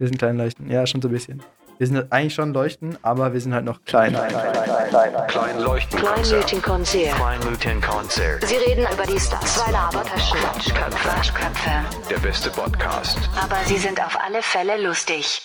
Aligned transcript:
Wir 0.00 0.06
sind 0.06 0.16
klein 0.16 0.38
leuchten. 0.38 0.70
Ja, 0.70 0.86
schon 0.86 1.02
so 1.02 1.08
ein 1.08 1.12
bisschen. 1.12 1.42
Wir 1.76 1.86
sind 1.86 2.10
eigentlich 2.10 2.32
schon 2.32 2.54
leuchten, 2.54 2.96
aber 3.02 3.34
wir 3.34 3.40
sind 3.42 3.52
halt 3.52 3.66
noch 3.66 3.84
klein. 3.84 4.14
Klein, 4.14 4.30
klein, 4.30 4.52
klein, 4.54 4.88
klein, 4.88 5.26
klein 5.26 5.60
leuchten. 5.60 6.00
Kleinleuchtenkonzert. 6.00 7.14
Kleinleuchtenkonzert. 7.16 8.46
Sie 8.46 8.54
reden 8.54 8.86
über 8.90 9.04
die 9.04 9.20
Stars. 9.20 9.56
Zwei 9.56 9.70
Labertaschen. 9.70 10.38
Quatschköpfe. 10.38 10.96
Quatschköpfe. 10.96 11.70
Der 12.08 12.18
beste 12.18 12.48
Podcast. 12.48 13.18
Aber 13.38 13.56
sie 13.66 13.76
sind 13.76 14.00
auf 14.02 14.16
alle 14.24 14.40
Fälle 14.40 14.82
lustig. 14.82 15.42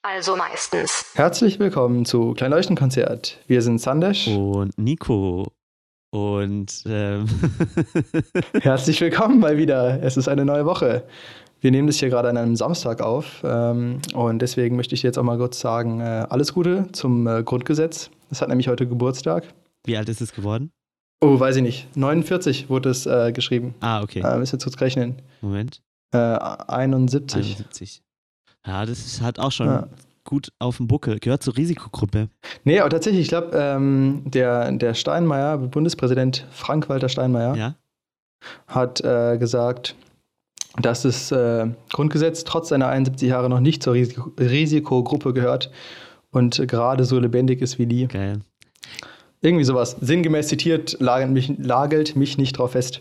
Also 0.00 0.34
meistens. 0.34 1.04
Herzlich 1.12 1.58
willkommen 1.58 2.06
zu 2.06 2.32
Klein 2.32 2.52
Leuchten 2.52 2.76
Konzert. 2.76 3.36
Wir 3.48 3.60
sind 3.60 3.82
Sandesh. 3.82 4.28
Und 4.28 4.78
Nico. 4.78 5.52
Und 6.10 6.84
ähm 6.86 7.26
Herzlich 8.62 8.98
willkommen 9.02 9.40
mal 9.40 9.58
wieder. 9.58 10.02
Es 10.02 10.16
ist 10.16 10.26
eine 10.26 10.46
neue 10.46 10.64
Woche. 10.64 11.04
Wir 11.60 11.70
nehmen 11.70 11.86
das 11.86 11.96
hier 11.96 12.08
gerade 12.08 12.28
an 12.28 12.36
einem 12.36 12.56
Samstag 12.56 13.02
auf 13.02 13.42
ähm, 13.44 14.00
und 14.14 14.40
deswegen 14.40 14.76
möchte 14.76 14.94
ich 14.94 15.02
jetzt 15.02 15.18
auch 15.18 15.22
mal 15.22 15.36
kurz 15.36 15.60
sagen, 15.60 16.00
äh, 16.00 16.26
alles 16.30 16.54
Gute 16.54 16.88
zum 16.92 17.26
äh, 17.26 17.42
Grundgesetz. 17.42 18.10
Das 18.30 18.40
hat 18.40 18.48
nämlich 18.48 18.68
heute 18.68 18.86
Geburtstag. 18.86 19.44
wie 19.84 19.96
alt 19.96 20.08
ist 20.08 20.20
es 20.20 20.32
geworden? 20.32 20.70
Oh, 21.22 21.38
weiß 21.38 21.56
ich 21.56 21.62
nicht. 21.62 21.94
49 21.96 22.70
wurde 22.70 22.88
es 22.88 23.04
äh, 23.04 23.32
geschrieben. 23.32 23.74
Ah, 23.80 24.02
okay. 24.02 24.20
Äh, 24.20 24.38
müssen 24.38 24.58
wir 24.58 24.64
kurz 24.64 24.80
rechnen. 24.80 25.20
Moment. 25.42 25.82
Äh, 26.14 26.16
71. 26.18 27.36
71. 27.58 28.02
Ja, 28.66 28.86
das 28.86 29.00
ist 29.04 29.20
halt 29.20 29.38
auch 29.38 29.52
schon 29.52 29.66
Ja. 29.66 29.88
gut 30.24 30.50
auf 30.58 30.78
dem 30.78 30.86
Buckel. 30.88 31.18
Gehört 31.18 31.42
zur 31.42 31.56
Risikogruppe. 31.58 32.28
Nee, 32.64 32.80
aber 32.80 32.88
tatsächlich, 32.88 33.22
ich 33.22 33.28
glaube, 33.28 33.50
ähm, 33.54 34.22
der, 34.24 34.72
der 34.72 34.94
Steinmeier, 34.94 35.58
Bundespräsident 35.58 36.46
Frank-Walter 36.52 37.10
Steinmeier, 37.10 37.54
Ja? 37.54 37.74
hat 38.66 39.02
äh, 39.02 39.36
gesagt, 39.36 39.94
dass 40.76 41.02
das 41.02 41.32
äh, 41.32 41.66
Grundgesetz 41.90 42.44
trotz 42.44 42.68
seiner 42.68 42.88
71 42.88 43.28
Jahre 43.28 43.48
noch 43.48 43.60
nicht 43.60 43.82
zur 43.82 43.94
Risiko 43.94 44.32
Risikogruppe 44.38 45.32
gehört 45.32 45.70
und 46.30 46.66
gerade 46.68 47.04
so 47.04 47.18
lebendig 47.18 47.60
ist 47.60 47.78
wie 47.78 47.86
die. 47.86 48.06
Geil. 48.06 48.40
Irgendwie 49.42 49.64
sowas. 49.64 49.96
Sinngemäß 50.00 50.48
zitiert, 50.48 50.96
lagelt 51.00 51.32
mich, 51.32 51.52
lagelt 51.58 52.14
mich 52.14 52.36
nicht 52.36 52.58
drauf 52.58 52.72
fest. 52.72 53.00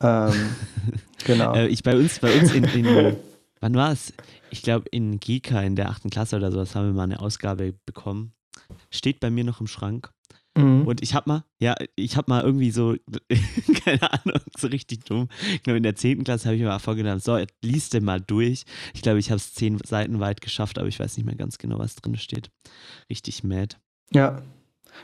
Ähm, 0.00 0.32
genau. 1.24 1.54
Äh, 1.54 1.68
ich 1.68 1.82
bei 1.82 1.96
uns, 1.96 2.18
bei 2.20 2.32
uns 2.38 2.52
in, 2.52 2.64
in 2.64 3.16
wann 3.60 3.74
war 3.74 3.92
es? 3.92 4.12
Ich 4.50 4.62
glaube 4.62 4.86
in 4.90 5.18
Gika 5.18 5.60
in 5.62 5.74
der 5.74 5.88
achten 5.88 6.10
Klasse 6.10 6.36
oder 6.36 6.52
sowas 6.52 6.74
haben 6.74 6.86
wir 6.86 6.92
mal 6.92 7.04
eine 7.04 7.20
Ausgabe 7.20 7.74
bekommen. 7.86 8.32
Steht 8.90 9.20
bei 9.20 9.30
mir 9.30 9.44
noch 9.44 9.60
im 9.60 9.66
Schrank. 9.66 10.10
Mhm. 10.58 10.86
Und 10.86 11.02
ich 11.02 11.14
hab 11.14 11.26
mal, 11.26 11.44
ja, 11.60 11.74
ich 11.94 12.16
hab 12.16 12.28
mal 12.28 12.42
irgendwie 12.42 12.70
so, 12.70 12.96
keine 13.84 14.12
Ahnung, 14.12 14.40
so 14.56 14.66
richtig 14.66 15.04
dumm. 15.04 15.28
Ich 15.52 15.62
glaube, 15.62 15.76
in 15.76 15.82
der 15.82 15.94
10. 15.94 16.24
Klasse 16.24 16.46
habe 16.46 16.56
ich 16.56 16.62
mir 16.62 16.68
mal 16.68 16.78
vorgenommen, 16.78 17.20
so, 17.20 17.38
liest 17.62 17.94
du 17.94 18.00
mal 18.00 18.20
durch. 18.20 18.64
Ich 18.92 19.02
glaube, 19.02 19.18
ich 19.18 19.30
habe 19.30 19.36
es 19.36 19.54
zehn 19.54 19.78
Seiten 19.78 20.20
weit 20.20 20.40
geschafft, 20.40 20.78
aber 20.78 20.88
ich 20.88 20.98
weiß 20.98 21.16
nicht 21.16 21.26
mehr 21.26 21.36
ganz 21.36 21.58
genau, 21.58 21.78
was 21.78 21.94
drin 21.94 22.16
steht. 22.16 22.50
Richtig 23.08 23.44
mad. 23.44 23.76
Ja. 24.12 24.42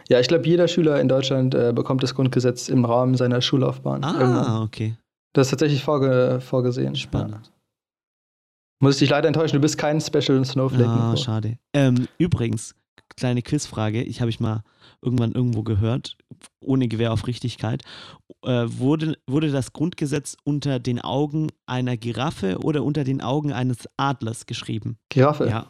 Ja, 0.08 0.19
ich 0.19 0.27
glaube, 0.27 0.47
jeder 0.48 0.66
Schüler 0.66 1.00
in 1.00 1.08
Deutschland 1.08 1.55
äh, 1.55 1.72
bekommt 1.72 2.02
das 2.02 2.14
Grundgesetz 2.14 2.69
im 2.69 2.84
Rahmen 2.84 3.14
seiner 3.14 3.41
Schullaufbahn. 3.41 4.02
Irgendwann. 4.02 4.47
Ah, 4.47 4.62
okay. 4.62 4.97
Das 5.34 5.47
ist 5.47 5.50
tatsächlich 5.50 5.84
vorge 5.84 6.41
vorgesehen. 6.41 6.97
Spannend. 6.97 7.47
Ja. 7.47 7.52
Muss 8.80 8.97
ich 8.97 9.00
dich 9.00 9.10
leider 9.10 9.28
enttäuschen, 9.28 9.56
du 9.56 9.60
bist 9.60 9.78
kein 9.78 10.00
Special 10.00 10.44
Snowflake. 10.44 10.88
Ah, 10.88 11.10
Nico. 11.10 11.22
schade. 11.22 11.58
Ähm, 11.72 12.08
übrigens, 12.19 12.75
kleine 13.16 13.42
Quizfrage, 13.42 14.02
ich 14.02 14.20
habe 14.20 14.30
ich 14.30 14.41
mal 14.41 14.62
irgendwann 15.02 15.33
irgendwo 15.33 15.62
gehört, 15.62 16.16
ohne 16.60 16.88
Gewehr 16.88 17.12
auf 17.12 17.27
Richtigkeit. 17.27 17.83
Äh, 18.44 18.66
wurde, 18.66 19.16
wurde 19.27 19.50
das 19.50 19.72
Grundgesetz 19.72 20.36
unter 20.44 20.78
den 20.78 21.00
Augen 21.00 21.48
einer 21.66 21.97
Giraffe 21.97 22.58
oder 22.58 22.82
unter 22.82 23.05
den 23.05 23.20
Augen 23.20 23.52
eines 23.52 23.88
Adlers 23.97 24.47
geschrieben? 24.47 24.97
Giraffe. 25.10 25.48
Ja. 25.48 25.66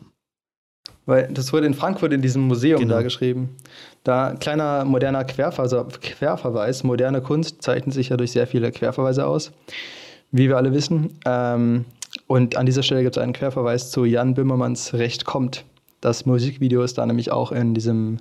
Weil 1.07 1.29
das 1.33 1.53
wurde 1.53 1.67
in 1.67 1.75
Frankfurt 1.75 2.13
in 2.13 2.23
diesem 2.23 2.43
Museum 2.43 2.81
Genau. 2.81 2.95
da 2.95 3.03
geschrieben. 3.03 3.57
Da 4.05 4.35
kleiner 4.35 4.85
moderner 4.85 5.25
Querverse 5.25 5.87
Querverweis. 6.01 6.83
Moderne 6.83 7.21
Kunst 7.21 7.63
zeichnet 7.63 7.95
sich 7.95 8.09
ja 8.09 8.17
durch 8.17 8.33
sehr 8.33 8.47
viele 8.47 8.71
Querverweise 8.73 9.27
aus, 9.27 9.53
wie 10.31 10.49
wir 10.49 10.57
alle 10.57 10.73
wissen. 10.73 11.19
Ähm, 11.27 11.85
und 12.27 12.57
an 12.57 12.65
dieser 12.65 12.83
Stelle 12.83 13.03
gibt 13.03 13.17
es 13.17 13.23
einen 13.23 13.33
Querverweis 13.35 13.91
zu 13.91 14.05
Jan 14.05 14.35
Böhmermanns 14.35 14.95
Recht 14.95 15.25
kommt. 15.25 15.65
Das 16.05 16.27
Musikvideo 16.27 16.83
ist 16.83 16.99
da 16.99 17.07
nämlich 17.07 17.33
auch 17.33 17.51
in 17.51 17.73
diesem 17.73 18.19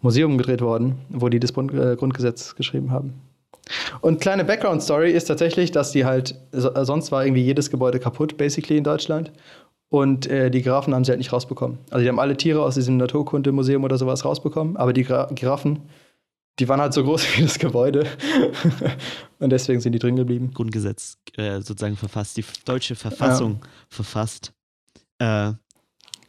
Museum 0.00 0.36
gedreht 0.36 0.62
worden, 0.62 0.96
wo 1.10 1.28
die 1.28 1.38
das 1.38 1.50
äh, 1.50 1.94
Grundgesetz 1.96 2.56
geschrieben 2.56 2.90
haben. 2.90 3.14
Und 4.00 4.20
kleine 4.20 4.44
Background-Story 4.44 5.12
ist 5.12 5.26
tatsächlich, 5.26 5.70
dass 5.70 5.92
die 5.92 6.04
halt, 6.04 6.34
äh, 6.50 6.84
sonst 6.84 7.12
war 7.12 7.24
irgendwie 7.24 7.44
jedes 7.44 7.70
Gebäude 7.70 8.00
kaputt, 8.00 8.36
basically 8.36 8.76
in 8.76 8.82
Deutschland. 8.82 9.30
Und 9.90 10.26
äh, 10.26 10.50
die 10.50 10.62
Giraffen 10.62 10.92
haben 10.92 11.04
sie 11.04 11.12
halt 11.12 11.18
nicht 11.18 11.32
rausbekommen. 11.32 11.78
Also 11.90 12.02
die 12.02 12.08
haben 12.08 12.18
alle 12.18 12.36
Tiere 12.36 12.64
aus 12.64 12.74
diesem 12.74 12.96
Naturkundemuseum 12.96 13.84
oder 13.84 13.96
sowas 13.96 14.24
rausbekommen, 14.24 14.76
aber 14.76 14.92
die 14.92 15.04
Gra 15.04 15.26
Giraffen, 15.32 15.82
die 16.58 16.68
waren 16.68 16.80
halt 16.80 16.94
so 16.94 17.04
groß 17.04 17.24
wie 17.36 17.42
das 17.42 17.60
Gebäude. 17.60 18.06
Und 19.38 19.50
deswegen 19.50 19.80
sind 19.80 19.92
die 19.92 20.00
drin 20.00 20.16
geblieben. 20.16 20.50
Grundgesetz 20.52 21.16
äh, 21.36 21.60
sozusagen 21.60 21.96
verfasst, 21.96 22.36
die 22.36 22.44
deutsche 22.64 22.96
Verfassung 22.96 23.60
verfasst. 23.88 24.52
Äh, 25.18 25.52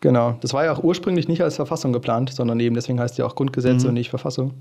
Genau. 0.01 0.37
Das 0.41 0.53
war 0.53 0.65
ja 0.65 0.73
auch 0.73 0.83
ursprünglich 0.83 1.27
nicht 1.27 1.41
als 1.41 1.55
Verfassung 1.55 1.93
geplant, 1.93 2.33
sondern 2.33 2.59
eben 2.59 2.75
deswegen 2.75 2.99
heißt 2.99 3.17
die 3.17 3.23
auch 3.23 3.35
Grundgesetz 3.35 3.83
Mhm. 3.83 3.89
und 3.89 3.93
nicht 3.95 4.09
Verfassung. 4.09 4.53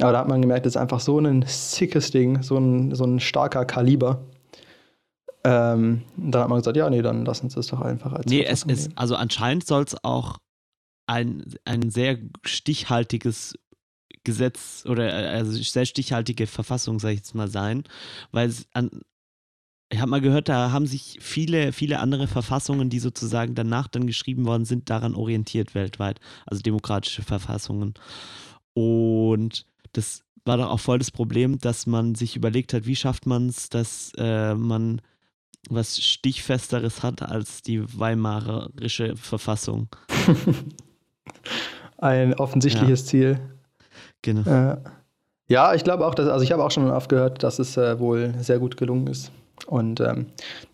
Aber 0.00 0.12
da 0.12 0.20
hat 0.20 0.28
man 0.28 0.40
gemerkt, 0.40 0.64
das 0.66 0.74
ist 0.74 0.76
einfach 0.76 1.00
so 1.00 1.18
ein 1.18 1.42
sickes 1.46 2.10
Ding, 2.12 2.42
so 2.42 2.56
ein, 2.58 2.94
so 2.94 3.04
ein 3.04 3.18
starker 3.18 3.64
Kaliber. 3.64 4.20
Ähm, 5.44 6.02
dann 6.16 6.42
hat 6.42 6.48
man 6.48 6.58
gesagt, 6.58 6.76
ja, 6.76 6.88
nee, 6.90 7.02
dann 7.02 7.24
lass 7.24 7.40
uns 7.40 7.54
das 7.54 7.68
doch 7.68 7.80
einfach 7.80 8.12
als 8.12 8.26
nee, 8.26 8.40
es 8.42 8.60
Verfassung 8.60 8.70
ist, 8.70 8.82
nehmen. 8.88 8.98
also 8.98 9.16
anscheinend 9.16 9.66
soll 9.66 9.82
es 9.84 9.96
auch 10.04 10.36
ein, 11.06 11.44
ein 11.64 11.90
sehr 11.90 12.18
stichhaltiges 12.44 13.54
Gesetz 14.24 14.84
oder 14.86 15.08
äh, 15.08 15.26
also 15.28 15.52
sehr 15.52 15.86
stichhaltige 15.86 16.46
Verfassung, 16.46 16.98
sag 16.98 17.10
ich 17.10 17.18
jetzt 17.18 17.34
mal, 17.34 17.48
sein, 17.48 17.84
weil 18.30 18.48
es 18.48 18.66
an, 18.74 18.90
ich 19.90 20.00
habe 20.00 20.10
mal 20.10 20.20
gehört, 20.20 20.48
da 20.48 20.70
haben 20.70 20.86
sich 20.86 21.18
viele, 21.20 21.72
viele 21.72 22.00
andere 22.00 22.26
Verfassungen, 22.26 22.90
die 22.90 22.98
sozusagen 22.98 23.54
danach 23.54 23.88
dann 23.88 24.06
geschrieben 24.06 24.44
worden 24.44 24.64
sind, 24.64 24.90
daran 24.90 25.14
orientiert 25.14 25.74
weltweit, 25.74 26.20
also 26.46 26.62
demokratische 26.62 27.22
Verfassungen. 27.22 27.94
Und 28.74 29.64
das 29.92 30.24
war 30.44 30.58
doch 30.58 30.70
auch 30.70 30.80
voll 30.80 30.98
das 30.98 31.10
Problem, 31.10 31.58
dass 31.58 31.86
man 31.86 32.14
sich 32.14 32.36
überlegt 32.36 32.74
hat, 32.74 32.86
wie 32.86 32.96
schafft 32.96 33.26
man 33.26 33.48
es, 33.48 33.70
dass 33.70 34.12
äh, 34.18 34.54
man 34.54 35.00
was 35.70 36.00
Stichfesteres 36.00 37.02
hat 37.02 37.22
als 37.22 37.62
die 37.62 37.82
Weimarische 37.98 39.16
Verfassung. 39.16 39.88
Ein 41.98 42.34
offensichtliches 42.34 43.06
Ziel. 43.06 43.40
Genau. 44.22 44.48
Äh, 44.48 44.76
ja, 45.48 45.74
ich 45.74 45.82
glaube 45.82 46.06
auch, 46.06 46.14
dass, 46.14 46.28
also 46.28 46.44
ich 46.44 46.52
habe 46.52 46.62
auch 46.64 46.70
schon 46.70 46.90
oft 46.90 47.08
gehört, 47.08 47.42
dass 47.42 47.58
es 47.58 47.76
äh, 47.76 47.98
wohl 47.98 48.34
sehr 48.38 48.58
gut 48.58 48.76
gelungen 48.76 49.06
ist. 49.08 49.32
Und 49.66 50.00
ähm, 50.00 50.26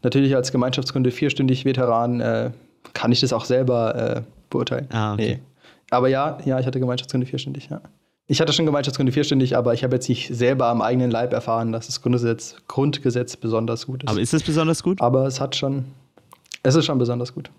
natürlich 0.02 0.34
als 0.36 0.52
Gemeinschaftskunde 0.52 1.10
vierstündig 1.10 1.64
Veteran 1.64 2.20
äh, 2.20 2.50
kann 2.92 3.12
ich 3.12 3.20
das 3.20 3.32
auch 3.32 3.44
selber 3.44 4.16
äh, 4.16 4.22
beurteilen. 4.50 4.88
Ah, 4.92 5.14
okay. 5.14 5.36
Nee. 5.36 5.42
Aber 5.90 6.08
ja, 6.08 6.38
ja, 6.44 6.58
ich 6.58 6.66
hatte 6.66 6.80
Gemeinschaftskunde 6.80 7.26
vierstündig, 7.26 7.68
ja. 7.70 7.80
Ich 8.26 8.40
hatte 8.40 8.54
schon 8.54 8.64
Gemeinschaftskunde 8.64 9.12
vierstündig, 9.12 9.56
aber 9.56 9.74
ich 9.74 9.84
habe 9.84 9.96
jetzt 9.96 10.08
nicht 10.08 10.34
selber 10.34 10.68
am 10.68 10.80
eigenen 10.80 11.10
Leib 11.10 11.34
erfahren, 11.34 11.72
dass 11.72 11.86
das 11.86 12.00
Grundgesetz, 12.00 12.56
Grundgesetz 12.68 13.36
besonders 13.36 13.86
gut 13.86 14.02
ist. 14.02 14.10
Aber 14.10 14.20
ist 14.20 14.32
das 14.32 14.42
besonders 14.42 14.82
gut? 14.82 15.00
Aber 15.02 15.26
es 15.26 15.40
hat 15.40 15.56
schon, 15.56 15.84
es 16.62 16.74
ist 16.74 16.86
schon 16.86 16.98
besonders 16.98 17.34
gut. 17.34 17.50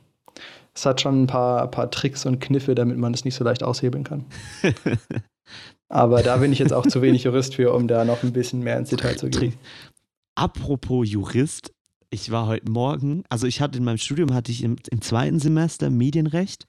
Es 0.73 0.85
hat 0.85 1.01
schon 1.01 1.23
ein 1.23 1.27
paar, 1.27 1.69
paar 1.69 1.91
Tricks 1.91 2.25
und 2.25 2.41
Kniffe, 2.41 2.73
damit 2.73 2.97
man 2.97 3.13
es 3.13 3.25
nicht 3.25 3.35
so 3.35 3.43
leicht 3.43 3.63
aushebeln 3.63 4.03
kann. 4.03 4.25
Aber 5.89 6.23
da 6.23 6.37
bin 6.37 6.51
ich 6.51 6.59
jetzt 6.59 6.73
auch 6.73 6.85
zu 6.87 7.01
wenig 7.01 7.23
Jurist 7.23 7.55
für, 7.55 7.71
um 7.71 7.87
da 7.87 8.03
noch 8.03 8.23
ein 8.23 8.33
bisschen 8.33 8.61
mehr 8.61 8.77
ins 8.77 8.89
Detail 8.89 9.15
zu 9.15 9.29
gehen. 9.29 9.53
Apropos 10.35 11.09
Jurist, 11.09 11.71
ich 12.09 12.29
war 12.31 12.47
heute 12.47 12.69
Morgen, 12.71 13.23
also 13.29 13.47
ich 13.47 13.61
hatte 13.61 13.77
in 13.77 13.83
meinem 13.85 13.97
Studium 13.97 14.33
hatte 14.33 14.51
ich 14.51 14.63
im, 14.63 14.75
im 14.91 15.01
zweiten 15.01 15.39
Semester 15.39 15.89
Medienrecht. 15.89 16.67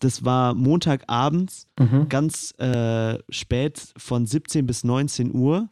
Das 0.00 0.24
war 0.24 0.54
Montagabends, 0.54 1.66
Mhm. 1.78 2.08
ganz 2.08 2.52
äh, 2.58 3.18
spät 3.28 3.92
von 3.96 4.26
17 4.26 4.66
bis 4.66 4.84
19 4.84 5.34
Uhr. 5.34 5.68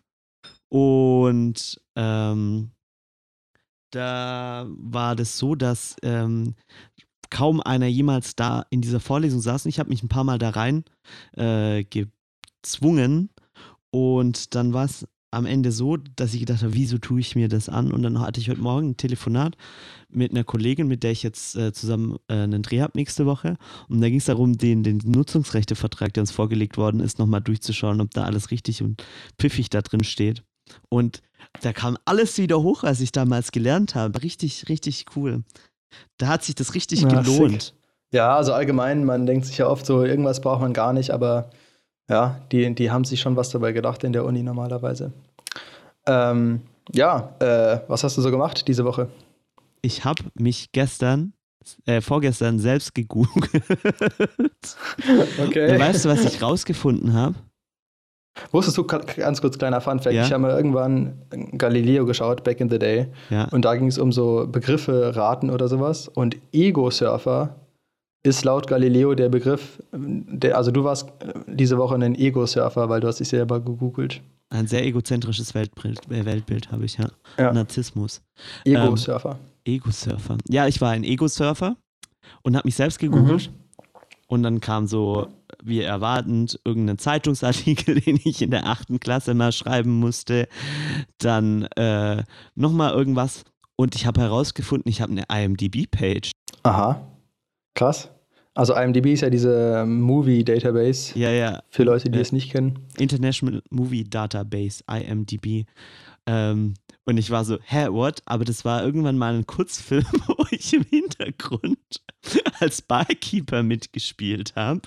Und 0.70 1.80
ähm, 1.96 2.72
da 3.90 4.66
war 4.68 5.16
das 5.16 5.38
so, 5.38 5.54
dass 5.54 5.96
ähm, 6.02 6.54
kaum 7.30 7.60
einer 7.62 7.86
jemals 7.86 8.36
da 8.36 8.66
in 8.70 8.82
dieser 8.82 9.00
Vorlesung 9.00 9.40
saß. 9.40 9.64
Und 9.64 9.70
ich 9.70 9.78
habe 9.78 9.88
mich 9.88 10.02
ein 10.02 10.08
paar 10.10 10.24
Mal 10.24 10.38
da 10.38 10.50
rein 10.50 10.84
äh, 11.36 11.84
gezwungen. 11.84 13.30
Und 13.90 14.54
dann 14.54 14.74
war 14.74 14.84
es 14.84 15.06
am 15.30 15.46
Ende 15.46 15.72
so, 15.72 15.96
dass 15.96 16.32
ich 16.34 16.40
gedacht 16.40 16.62
habe, 16.62 16.74
wieso 16.74 16.98
tue 16.98 17.20
ich 17.20 17.36
mir 17.36 17.48
das 17.48 17.68
an? 17.68 17.92
Und 17.92 18.02
dann 18.02 18.20
hatte 18.20 18.40
ich 18.40 18.48
heute 18.48 18.60
Morgen 18.60 18.90
ein 18.90 18.96
Telefonat 18.96 19.56
mit 20.08 20.30
einer 20.30 20.44
Kollegin, 20.44 20.88
mit 20.88 21.02
der 21.02 21.10
ich 21.10 21.22
jetzt 21.22 21.54
äh, 21.56 21.72
zusammen 21.72 22.16
äh, 22.28 22.34
einen 22.34 22.62
Dreh 22.62 22.80
habe 22.80 22.92
nächste 22.96 23.26
Woche. 23.26 23.56
Und 23.88 24.00
da 24.00 24.08
ging 24.08 24.18
es 24.18 24.24
darum, 24.24 24.56
den, 24.56 24.82
den 24.82 25.00
Nutzungsrechtevertrag, 25.04 26.14
der 26.14 26.22
uns 26.22 26.30
vorgelegt 26.30 26.78
worden 26.78 27.00
ist, 27.00 27.18
nochmal 27.18 27.42
durchzuschauen, 27.42 28.00
ob 28.00 28.10
da 28.12 28.24
alles 28.24 28.50
richtig 28.50 28.82
und 28.82 29.02
pfiffig 29.38 29.68
da 29.70 29.82
drin 29.82 30.04
steht. 30.04 30.42
Und 30.88 31.22
da 31.62 31.72
kam 31.72 31.98
alles 32.04 32.38
wieder 32.38 32.62
hoch, 32.62 32.84
als 32.84 33.00
ich 33.00 33.12
damals 33.12 33.52
gelernt 33.52 33.94
habe. 33.94 34.22
Richtig, 34.22 34.68
richtig 34.68 35.06
cool. 35.16 35.44
Da 36.16 36.28
hat 36.28 36.44
sich 36.44 36.54
das 36.54 36.74
richtig 36.74 37.02
Ja, 37.02 37.08
gelohnt. 37.08 37.62
sick. 37.62 37.72
Ja, 38.12 38.36
also 38.36 38.54
allgemein, 38.54 39.04
man 39.04 39.26
denkt 39.26 39.44
sich 39.44 39.58
ja 39.58 39.68
oft 39.68 39.84
so, 39.84 40.02
irgendwas 40.02 40.40
braucht 40.40 40.62
man 40.62 40.72
gar 40.72 40.94
nicht, 40.94 41.10
aber 41.10 41.50
ja, 42.08 42.40
die, 42.52 42.74
die 42.74 42.90
haben 42.90 43.04
sich 43.04 43.20
schon 43.20 43.36
was 43.36 43.50
dabei 43.50 43.72
gedacht 43.72 44.04
in 44.04 44.12
der 44.12 44.24
Uni 44.24 44.42
normalerweise. 44.42 45.12
Ähm, 46.06 46.62
ja, 46.92 47.34
äh, 47.40 47.80
was 47.88 48.02
hast 48.04 48.16
du 48.16 48.22
so 48.22 48.30
gemacht 48.30 48.66
diese 48.68 48.84
Woche? 48.84 49.08
Ich 49.82 50.04
habe 50.04 50.24
mich 50.34 50.72
gestern, 50.72 51.32
äh, 51.86 52.00
vorgestern 52.00 52.58
selbst 52.58 52.94
gegoogelt. 52.94 53.50
Okay. 55.46 55.72
Und 55.72 55.78
weißt 55.80 56.04
du, 56.04 56.08
was 56.08 56.24
ich 56.24 56.42
rausgefunden 56.42 57.12
habe? 57.14 57.34
Wusstest 58.52 58.78
du, 58.78 58.84
ganz 58.84 59.40
kurz 59.40 59.58
kleiner 59.58 59.80
Funfact, 59.80 60.14
Ja. 60.14 60.24
ich 60.24 60.32
habe 60.32 60.42
mal 60.42 60.50
irgendwann 60.56 61.22
Galileo 61.56 62.06
geschaut, 62.06 62.44
back 62.44 62.60
in 62.60 62.70
the 62.70 62.78
day, 62.78 63.08
Ja. 63.30 63.44
und 63.50 63.64
da 63.64 63.74
ging 63.74 63.88
es 63.88 63.98
um 63.98 64.12
so 64.12 64.46
Begriffe 64.50 65.16
raten 65.16 65.50
oder 65.50 65.68
sowas. 65.68 66.08
Und 66.08 66.36
Ego-Surfer 66.52 67.56
ist 68.28 68.44
laut 68.44 68.66
Galileo 68.66 69.14
der 69.14 69.28
Begriff, 69.28 69.82
der, 69.92 70.56
also 70.56 70.70
du 70.70 70.84
warst 70.84 71.08
äh, 71.20 71.32
diese 71.46 71.78
Woche 71.78 71.94
ein 71.94 72.14
Ego-Surfer, 72.14 72.88
weil 72.88 73.00
du 73.00 73.08
hast 73.08 73.20
dich 73.20 73.28
selber 73.28 73.60
gegoogelt. 73.60 74.20
Ein 74.50 74.66
sehr 74.66 74.84
egozentrisches 74.84 75.54
Weltbild, 75.54 76.00
äh, 76.10 76.24
Weltbild 76.24 76.70
habe 76.70 76.84
ich, 76.84 76.98
ja. 76.98 77.08
Ja. 77.38 77.52
Narzissmus. 77.52 78.22
Ego-Surfer. 78.64 79.38
Ego-Surfer. 79.64 80.38
Ja, 80.48 80.66
ich 80.66 80.80
war 80.80 80.90
ein 80.90 81.04
Ego-Surfer 81.04 81.76
und 82.42 82.56
habe 82.56 82.66
mich 82.66 82.76
selbst 82.76 82.98
gegoogelt. 82.98 83.50
Und 84.28 84.42
dann 84.42 84.60
kam 84.60 84.86
so, 84.86 85.28
wie 85.62 85.80
erwartend, 85.80 86.60
irgendein 86.64 86.98
Zeitungsartikel, 86.98 88.00
den 88.00 88.20
ich 88.24 88.42
in 88.42 88.50
der 88.50 88.66
achten 88.66 89.00
Klasse 89.00 89.34
mal 89.34 89.52
schreiben 89.52 89.98
musste. 89.98 90.48
Dann 91.18 91.62
äh, 91.76 92.22
nochmal 92.54 92.92
irgendwas. 92.92 93.44
Und 93.76 93.94
ich 93.94 94.06
habe 94.06 94.20
herausgefunden, 94.20 94.90
ich 94.90 95.00
habe 95.00 95.12
eine 95.12 95.24
IMDb-Page. 95.44 96.32
Aha. 96.62 97.00
Krass. 97.74 98.10
Also 98.58 98.74
IMDb 98.74 99.12
ist 99.12 99.20
ja 99.20 99.30
diese 99.30 99.86
Movie-Database 99.86 101.16
Ja, 101.16 101.30
ja. 101.30 101.62
für 101.70 101.84
Leute, 101.84 102.10
die 102.10 102.16
Ja. 102.16 102.22
es 102.22 102.32
nicht 102.32 102.50
kennen. 102.50 102.80
International 102.98 103.62
Movie 103.70 104.02
Database, 104.02 104.82
IMDb. 104.90 105.64
Ähm, 106.26 106.74
und 107.04 107.18
ich 107.18 107.30
war 107.30 107.44
so, 107.44 107.58
hä, 107.62 107.86
what? 107.90 108.20
Aber 108.26 108.44
das 108.44 108.64
war 108.64 108.84
irgendwann 108.84 109.16
mal 109.16 109.32
ein 109.34 109.46
Kurzfilm, 109.46 110.04
wo 110.26 110.44
ich 110.50 110.74
im 110.74 110.82
Hintergrund 110.82 111.78
als 112.58 112.82
Barkeeper 112.82 113.62
mitgespielt 113.62 114.56
habe. 114.56 114.82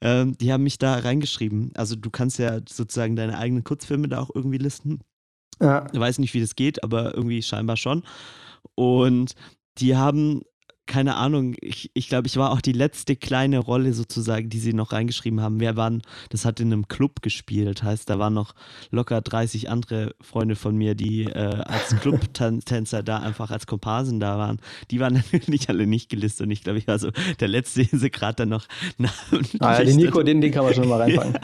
Ähm, 0.00 0.38
die 0.38 0.50
haben 0.50 0.62
mich 0.64 0.78
da 0.78 0.94
reingeschrieben. 0.96 1.72
Also 1.74 1.96
du 1.96 2.08
kannst 2.08 2.38
ja 2.38 2.60
sozusagen 2.66 3.16
deine 3.16 3.36
eigenen 3.36 3.64
Kurzfilme 3.64 4.08
da 4.08 4.20
auch 4.20 4.30
irgendwie 4.34 4.56
listen. 4.58 5.00
Ja. 5.60 5.86
Ich 5.92 6.00
weiß 6.00 6.20
nicht, 6.20 6.32
wie 6.32 6.40
das 6.40 6.56
geht, 6.56 6.82
aber 6.82 7.14
irgendwie 7.14 7.42
scheinbar 7.42 7.76
schon. 7.76 8.02
Und 8.76 9.34
die 9.76 9.94
haben, 9.94 10.40
keine 10.86 11.16
Ahnung, 11.16 11.54
ich, 11.60 11.90
ich 11.94 12.08
glaube, 12.08 12.26
ich 12.26 12.36
war 12.36 12.50
auch 12.52 12.60
die 12.60 12.72
letzte 12.72 13.16
kleine 13.16 13.58
Rolle 13.58 13.94
sozusagen, 13.94 14.48
die 14.50 14.58
sie 14.58 14.72
noch 14.74 14.92
reingeschrieben 14.92 15.40
haben. 15.40 15.58
Wir 15.60 15.76
waren, 15.76 16.02
das 16.28 16.44
hat 16.44 16.60
in 16.60 16.72
einem 16.72 16.88
Club 16.88 17.22
gespielt, 17.22 17.82
heißt, 17.82 18.08
da 18.10 18.18
waren 18.18 18.34
noch 18.34 18.54
locker 18.90 19.20
30 19.20 19.70
andere 19.70 20.14
Freunde 20.20 20.56
von 20.56 20.76
mir, 20.76 20.94
die 20.94 21.24
äh, 21.24 21.62
als 21.64 21.96
Clubtänzer 22.00 23.02
da 23.02 23.18
einfach 23.18 23.50
als 23.50 23.66
Komparsen 23.66 24.20
da 24.20 24.38
waren. 24.38 24.58
Die 24.90 25.00
waren 25.00 25.14
natürlich 25.32 25.68
alle 25.68 25.86
nicht 25.86 26.08
gelistet 26.10 26.46
und 26.46 26.50
ich 26.50 26.62
glaube, 26.62 26.78
ich 26.78 26.86
war 26.86 26.98
so 26.98 27.10
der 27.40 27.48
Letzte, 27.48 27.84
den 27.84 27.98
sie 27.98 28.10
gerade 28.10 28.36
dann 28.36 28.50
noch 28.50 28.66
Ah, 29.60 29.78
ja, 29.78 29.84
den 29.84 29.96
Nico, 29.96 30.22
den, 30.22 30.40
den 30.40 30.52
kann 30.52 30.64
man 30.64 30.74
schon 30.74 30.88
mal 30.88 31.00
reinfangen. 31.00 31.38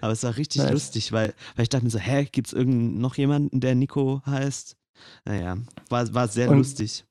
aber 0.00 0.12
es 0.12 0.22
war 0.22 0.36
richtig 0.36 0.62
Nice. 0.62 0.72
lustig, 0.72 1.12
weil, 1.12 1.34
weil 1.56 1.64
ich 1.64 1.68
dachte 1.68 1.84
mir 1.84 1.90
so, 1.90 1.98
hä, 1.98 2.26
gibt 2.30 2.48
es 2.52 2.54
noch 2.66 3.16
jemanden, 3.16 3.60
der 3.60 3.74
Nico 3.74 4.22
heißt? 4.26 4.76
Naja, 5.24 5.56
war, 5.88 6.14
war 6.14 6.28
sehr 6.28 6.48
Und- 6.50 6.58
lustig. 6.58 7.04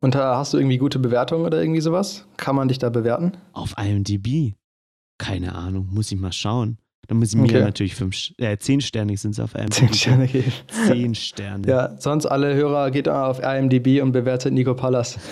Und 0.00 0.14
da 0.14 0.36
hast 0.36 0.52
du 0.54 0.58
irgendwie 0.58 0.78
gute 0.78 0.98
Bewertungen 0.98 1.44
oder 1.44 1.60
irgendwie 1.60 1.80
sowas? 1.80 2.26
Kann 2.36 2.54
man 2.56 2.68
dich 2.68 2.78
da 2.78 2.88
bewerten? 2.88 3.32
Auf 3.52 3.74
IMDb? 3.78 4.54
Keine 5.18 5.54
Ahnung, 5.54 5.88
muss 5.92 6.12
ich 6.12 6.18
mal 6.18 6.32
schauen. 6.32 6.78
Dann 7.08 7.18
muss 7.18 7.30
ich 7.30 7.36
mir 7.36 7.44
Okay. 7.44 7.60
natürlich 7.62 7.94
fünf, 7.96 8.16
äh, 8.36 8.56
zehn 8.58 8.80
Sterne 8.80 9.16
sind 9.16 9.32
es 9.32 9.40
auf 9.40 9.54
IMDb. 9.56 9.72
Zehn 9.72 9.92
Sterne 9.94 10.26
geben. 10.28 10.52
Zehn 10.86 11.14
Sterne. 11.14 11.66
Ja, 11.66 11.96
sonst 11.98 12.26
alle 12.26 12.54
Hörer 12.54 12.90
geht 12.90 13.08
auf 13.08 13.40
IMDb 13.40 14.00
und 14.02 14.12
bewertet 14.12 14.52
Nico 14.52 14.74
Pallas, 14.74 15.18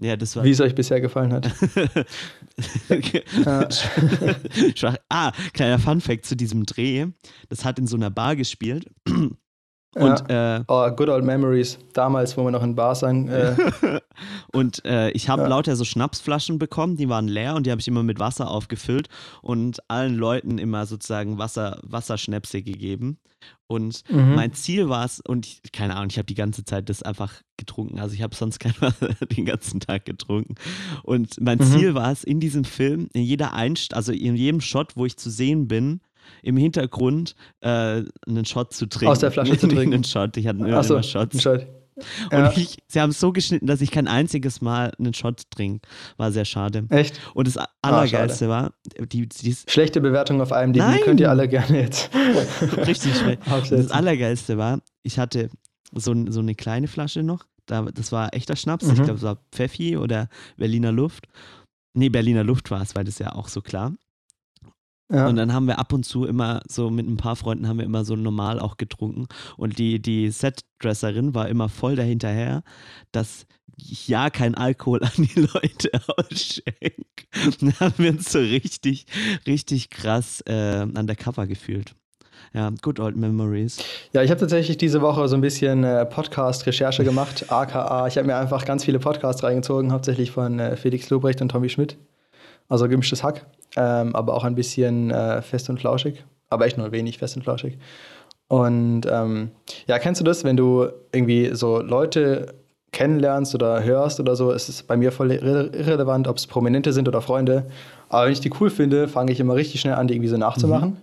Ja, 0.00 0.16
das 0.16 0.36
war. 0.36 0.44
wie 0.44 0.50
es 0.50 0.60
euch 0.60 0.74
bisher 0.74 1.00
gefallen 1.00 1.32
hat. 1.32 1.50
Ja. 3.44 3.68
Ah, 5.10 5.32
kleiner 5.52 5.78
Funfact 5.78 6.24
zu 6.24 6.36
diesem 6.36 6.64
Dreh. 6.64 7.06
Das 7.50 7.66
hat 7.66 7.78
in 7.78 7.86
so 7.86 7.96
einer 7.96 8.08
Bar 8.08 8.34
gespielt. 8.36 8.86
Ja. 9.98 10.04
Und 10.04 10.30
äh, 10.30 10.62
Oh, 10.68 10.90
good 10.90 11.08
old 11.08 11.24
memories. 11.24 11.78
Damals, 11.94 12.36
wo 12.36 12.44
wir 12.44 12.50
noch 12.50 12.62
in 12.62 12.74
Bars 12.74 13.00
sang. 13.00 13.28
Äh, 13.28 13.54
Und 14.52 14.84
äh, 14.84 15.10
ich 15.10 15.28
habe 15.28 15.42
Ja. 15.42 15.48
lauter 15.48 15.76
so 15.76 15.84
Schnapsflaschen 15.84 16.58
bekommen, 16.58 16.96
die 16.96 17.08
waren 17.08 17.28
leer 17.28 17.54
und 17.54 17.66
die 17.66 17.70
habe 17.70 17.80
ich 17.80 17.88
immer 17.88 18.02
mit 18.02 18.18
Wasser 18.18 18.50
aufgefüllt 18.50 19.08
und 19.42 19.78
allen 19.90 20.14
Leuten 20.16 20.58
immer 20.58 20.86
sozusagen 20.86 21.38
Wasser, 21.38 21.80
Wasserschnäpse 21.82 22.62
gegeben. 22.62 23.18
Und 23.68 24.02
Mhm. 24.08 24.34
mein 24.34 24.52
Ziel 24.54 24.88
war 24.88 25.04
es, 25.04 25.20
und 25.20 25.46
ich, 25.46 25.60
keine 25.72 25.94
Ahnung, 25.96 26.08
ich 26.10 26.18
habe 26.18 26.26
die 26.26 26.34
ganze 26.34 26.64
Zeit 26.64 26.88
das 26.88 27.02
einfach 27.02 27.34
getrunken. 27.56 27.98
Also 28.00 28.14
ich 28.14 28.22
habe 28.22 28.34
sonst 28.34 28.58
kein 28.60 28.74
Wasser 28.80 29.08
den 29.36 29.44
ganzen 29.44 29.80
Tag 29.80 30.04
getrunken. 30.04 30.54
Und 31.02 31.40
mein 31.40 31.58
Mhm. 31.58 31.62
Ziel 31.62 31.94
war 31.94 32.10
es, 32.10 32.24
in 32.24 32.40
diesem 32.40 32.64
Film, 32.64 33.08
in 33.12 33.22
jeder 33.22 33.52
Einst, 33.52 33.94
also 33.94 34.12
in 34.12 34.36
jedem 34.36 34.60
Shot, 34.60 34.96
wo 34.96 35.04
ich 35.06 35.16
zu 35.16 35.30
sehen 35.30 35.68
bin, 35.68 36.00
im 36.42 36.56
Hintergrund 36.56 37.34
äh, 37.60 38.02
einen 38.26 38.44
Shot 38.44 38.72
zu 38.74 38.86
trinken. 38.86 39.08
Aus 39.12 39.18
der 39.20 39.30
Flasche 39.30 39.58
zu 39.58 39.68
trinken. 39.68 39.94
einen 39.94 40.04
Shot. 40.04 40.36
Ich 40.36 40.46
hatte 40.46 40.58
immer, 40.58 40.76
Achso, 40.78 40.94
immer 40.94 41.02
Shots. 41.02 41.36
Bescheid. 41.36 41.68
Und 42.30 42.32
Ja. 42.32 42.52
ich, 42.54 42.76
sie 42.88 43.00
haben 43.00 43.08
es 43.08 43.18
so 43.20 43.32
geschnitten, 43.32 43.66
dass 43.66 43.80
ich 43.80 43.90
kein 43.90 44.06
einziges 44.06 44.60
Mal 44.60 44.92
einen 44.98 45.14
Shot 45.14 45.44
trinke. 45.50 45.88
War 46.18 46.30
sehr 46.30 46.44
schade. 46.44 46.84
Echt? 46.90 47.18
Und 47.32 47.46
das 47.48 47.56
Allergeilste 47.80 48.50
war, 48.50 48.72
die, 49.12 49.26
die 49.26 49.56
Schlechte 49.66 50.02
Bewertung 50.02 50.42
auf 50.42 50.50
IMDb 50.50 50.82
Nein. 50.82 51.00
könnt 51.04 51.20
ihr 51.20 51.30
alle 51.30 51.48
gerne 51.48 51.80
jetzt 51.80 52.10
richtig 52.86 53.16
schlecht. 53.16 53.40
Das. 53.70 53.90
Allergeilste 53.90 54.58
war, 54.58 54.80
ich 55.04 55.18
hatte 55.18 55.48
so, 55.94 56.14
so 56.28 56.40
eine 56.40 56.54
kleine 56.54 56.86
Flasche 56.88 57.22
noch. 57.22 57.46
Da, 57.64 57.82
das 57.82 58.12
war 58.12 58.34
echter 58.34 58.56
Schnaps. 58.56 58.84
Ich 58.86 58.98
Mhm. 58.98 59.04
glaube, 59.04 59.14
es 59.14 59.22
war 59.22 59.38
Pfeffi 59.50 59.96
oder 59.96 60.28
Berliner 60.58 60.92
Luft. 60.92 61.28
Nee, 61.94 62.10
Berliner 62.10 62.44
Luft 62.44 62.70
war 62.70 62.82
es, 62.82 62.94
weil 62.94 63.04
das 63.04 63.18
ja 63.18 63.32
auch 63.34 63.48
so 63.48 63.62
klar. 63.62 63.94
Ja. 65.10 65.28
Und 65.28 65.36
dann 65.36 65.52
haben 65.52 65.66
wir 65.66 65.78
ab 65.78 65.92
und 65.92 66.04
zu 66.04 66.24
immer 66.24 66.62
so 66.68 66.90
mit 66.90 67.06
ein 67.06 67.16
paar 67.16 67.36
Freunden 67.36 67.68
haben 67.68 67.78
wir 67.78 67.84
immer 67.84 68.04
so 68.04 68.16
normal 68.16 68.58
auch 68.58 68.76
getrunken. 68.76 69.26
Und 69.56 69.78
die, 69.78 70.00
die 70.02 70.30
Setdresserin 70.30 71.34
war 71.34 71.48
immer 71.48 71.68
voll 71.68 71.94
dahinterher, 71.94 72.62
dass 73.12 73.46
ich 73.76 74.08
ja 74.08 74.30
kein 74.30 74.54
Alkohol 74.54 75.00
an 75.04 75.10
die 75.16 75.40
Leute 75.40 75.90
ausschenke. 76.16 77.26
Dann 77.60 77.78
haben 77.78 77.94
wir 77.98 78.10
uns 78.10 78.32
so 78.32 78.38
richtig, 78.38 79.06
richtig 79.46 79.90
krass 79.90 80.40
äh, 80.42 80.82
undercover 80.82 81.46
gefühlt. 81.46 81.94
Ja, 82.52 82.72
good 82.82 83.00
old 83.00 83.16
memories. 83.16 83.78
Ja, 84.12 84.22
ich 84.22 84.30
habe 84.30 84.40
tatsächlich 84.40 84.78
diese 84.78 85.02
Woche 85.02 85.28
so 85.28 85.34
ein 85.34 85.40
bisschen 85.40 85.84
äh, 85.84 86.06
Podcast-Recherche 86.06 87.04
gemacht, 87.04 87.46
aka 87.52 88.06
ich 88.06 88.16
habe 88.16 88.26
mir 88.26 88.36
einfach 88.36 88.64
ganz 88.64 88.84
viele 88.84 88.98
Podcasts 88.98 89.42
reingezogen, 89.42 89.92
hauptsächlich 89.92 90.30
von 90.30 90.58
äh, 90.58 90.76
Felix 90.76 91.10
Lobrecht 91.10 91.42
und 91.42 91.50
Tommy 91.50 91.68
Schmidt. 91.68 91.96
Also 92.68 92.88
gemischtes 92.88 93.22
Hack, 93.22 93.46
ähm, 93.76 94.14
aber 94.16 94.34
auch 94.34 94.44
ein 94.44 94.54
bisschen 94.54 95.10
äh, 95.10 95.42
fest 95.42 95.70
und 95.70 95.78
flauschig, 95.78 96.24
aber 96.50 96.66
echt 96.66 96.78
nur 96.78 96.92
wenig 96.92 97.18
fest 97.18 97.36
und 97.36 97.42
flauschig. 97.42 97.78
Und 98.48 99.02
ähm, 99.10 99.50
ja, 99.86 99.98
kennst 99.98 100.20
du 100.20 100.24
das, 100.24 100.44
wenn 100.44 100.56
du 100.56 100.88
irgendwie 101.12 101.50
so 101.52 101.80
Leute 101.80 102.54
kennenlernst 102.92 103.54
oder 103.54 103.82
hörst 103.82 104.20
oder 104.20 104.36
so, 104.36 104.52
ist 104.52 104.68
es 104.68 104.82
bei 104.82 104.96
mir 104.96 105.12
voll 105.12 105.32
irre 105.32 105.66
irrelevant, 105.66 106.28
ob 106.28 106.36
es 106.36 106.46
Prominente 106.46 106.92
sind 106.92 107.08
oder 107.08 107.20
Freunde. 107.20 107.66
Aber 108.08 108.26
wenn 108.26 108.32
ich 108.32 108.40
die 108.40 108.52
cool 108.60 108.70
finde, 108.70 109.08
fange 109.08 109.32
ich 109.32 109.40
immer 109.40 109.54
richtig 109.54 109.80
schnell 109.80 109.94
an, 109.94 110.06
die 110.06 110.14
irgendwie 110.14 110.28
so 110.28 110.36
nachzumachen. 110.36 110.96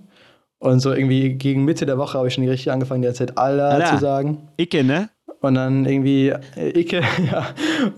Und 0.60 0.80
so 0.80 0.94
irgendwie 0.94 1.34
gegen 1.34 1.66
Mitte 1.66 1.86
der 1.86 1.98
Woche 1.98 2.18
habe 2.18 2.30
ich 2.30 2.34
schon 2.34 2.48
richtig 2.48 2.72
angefangen, 2.72 3.02
die 3.02 3.08
ganze 3.08 3.26
Zeit 3.26 3.38
Allah, 3.38 3.72
Allah. 3.72 3.86
zu 3.86 3.98
sagen. 3.98 4.48
Icke, 4.58 4.84
ne? 4.84 5.10
Und 5.44 5.56
dann 5.56 5.86
irgendwie 5.86 6.30
äh, 6.56 6.80
Icke, 6.80 7.02
ja. 7.32 7.48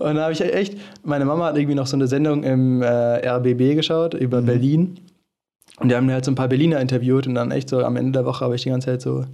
dann 0.00 0.18
habe 0.18 0.32
ich 0.32 0.40
echt, 0.40 0.76
meine 1.04 1.24
Mama 1.24 1.46
hat 1.46 1.56
irgendwie 1.56 1.76
noch 1.76 1.86
so 1.86 1.96
eine 1.96 2.08
Sendung 2.08 2.42
im 2.42 2.82
äh, 2.82 2.86
RBB 3.28 3.76
geschaut 3.76 4.14
über 4.14 4.40
Mhm. 4.42 4.46
Berlin. 4.46 5.00
Und 5.78 5.88
die 5.90 5.94
haben 5.94 6.06
mir 6.06 6.14
halt 6.14 6.24
so 6.24 6.32
ein 6.32 6.34
paar 6.34 6.48
Berliner 6.48 6.80
interviewt 6.80 7.28
und 7.28 7.36
dann 7.36 7.52
echt 7.52 7.68
so 7.68 7.84
am 7.84 7.94
Ende 7.94 8.12
der 8.12 8.24
Woche 8.24 8.44
habe 8.44 8.56
ich 8.56 8.62
die 8.62 8.70
ganze 8.70 8.86
Zeit 8.86 9.00
so, 9.02 9.24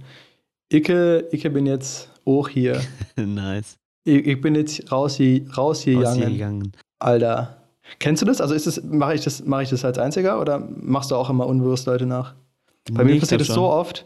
Icke, 0.71 1.27
Icke 1.31 1.49
bin 1.49 1.65
jetzt 1.65 2.09
auch 2.25 2.49
hier. 2.49 2.79
nice. 3.15 3.77
Ich, 4.03 4.27
ich 4.27 4.39
bin 4.41 4.53
jetzt 4.53 4.91
raus 4.91 5.15
hier, 5.15 5.41
raus 5.57 5.81
hier. 5.81 6.07
Ausgegangen. 6.07 6.71
Alter. 6.99 7.57
Kennst 7.97 8.21
du 8.21 8.25
das? 8.27 8.41
Also 8.41 8.53
ist 8.53 8.67
das, 8.67 8.83
mache 8.83 9.15
ich 9.15 9.21
das, 9.21 9.43
mache 9.43 9.63
ich 9.63 9.69
das 9.69 9.83
als 9.83 9.97
einziger 9.97 10.39
oder 10.39 10.59
machst 10.81 11.09
du 11.09 11.15
auch 11.15 11.29
immer 11.31 11.47
unbewusst 11.47 11.87
Leute 11.87 12.05
nach? 12.05 12.35
Bei 12.91 13.03
Nee, 13.03 13.13
mir 13.13 13.19
passiert 13.19 13.41
das 13.41 13.47
so 13.47 13.63
oft. 13.63 14.05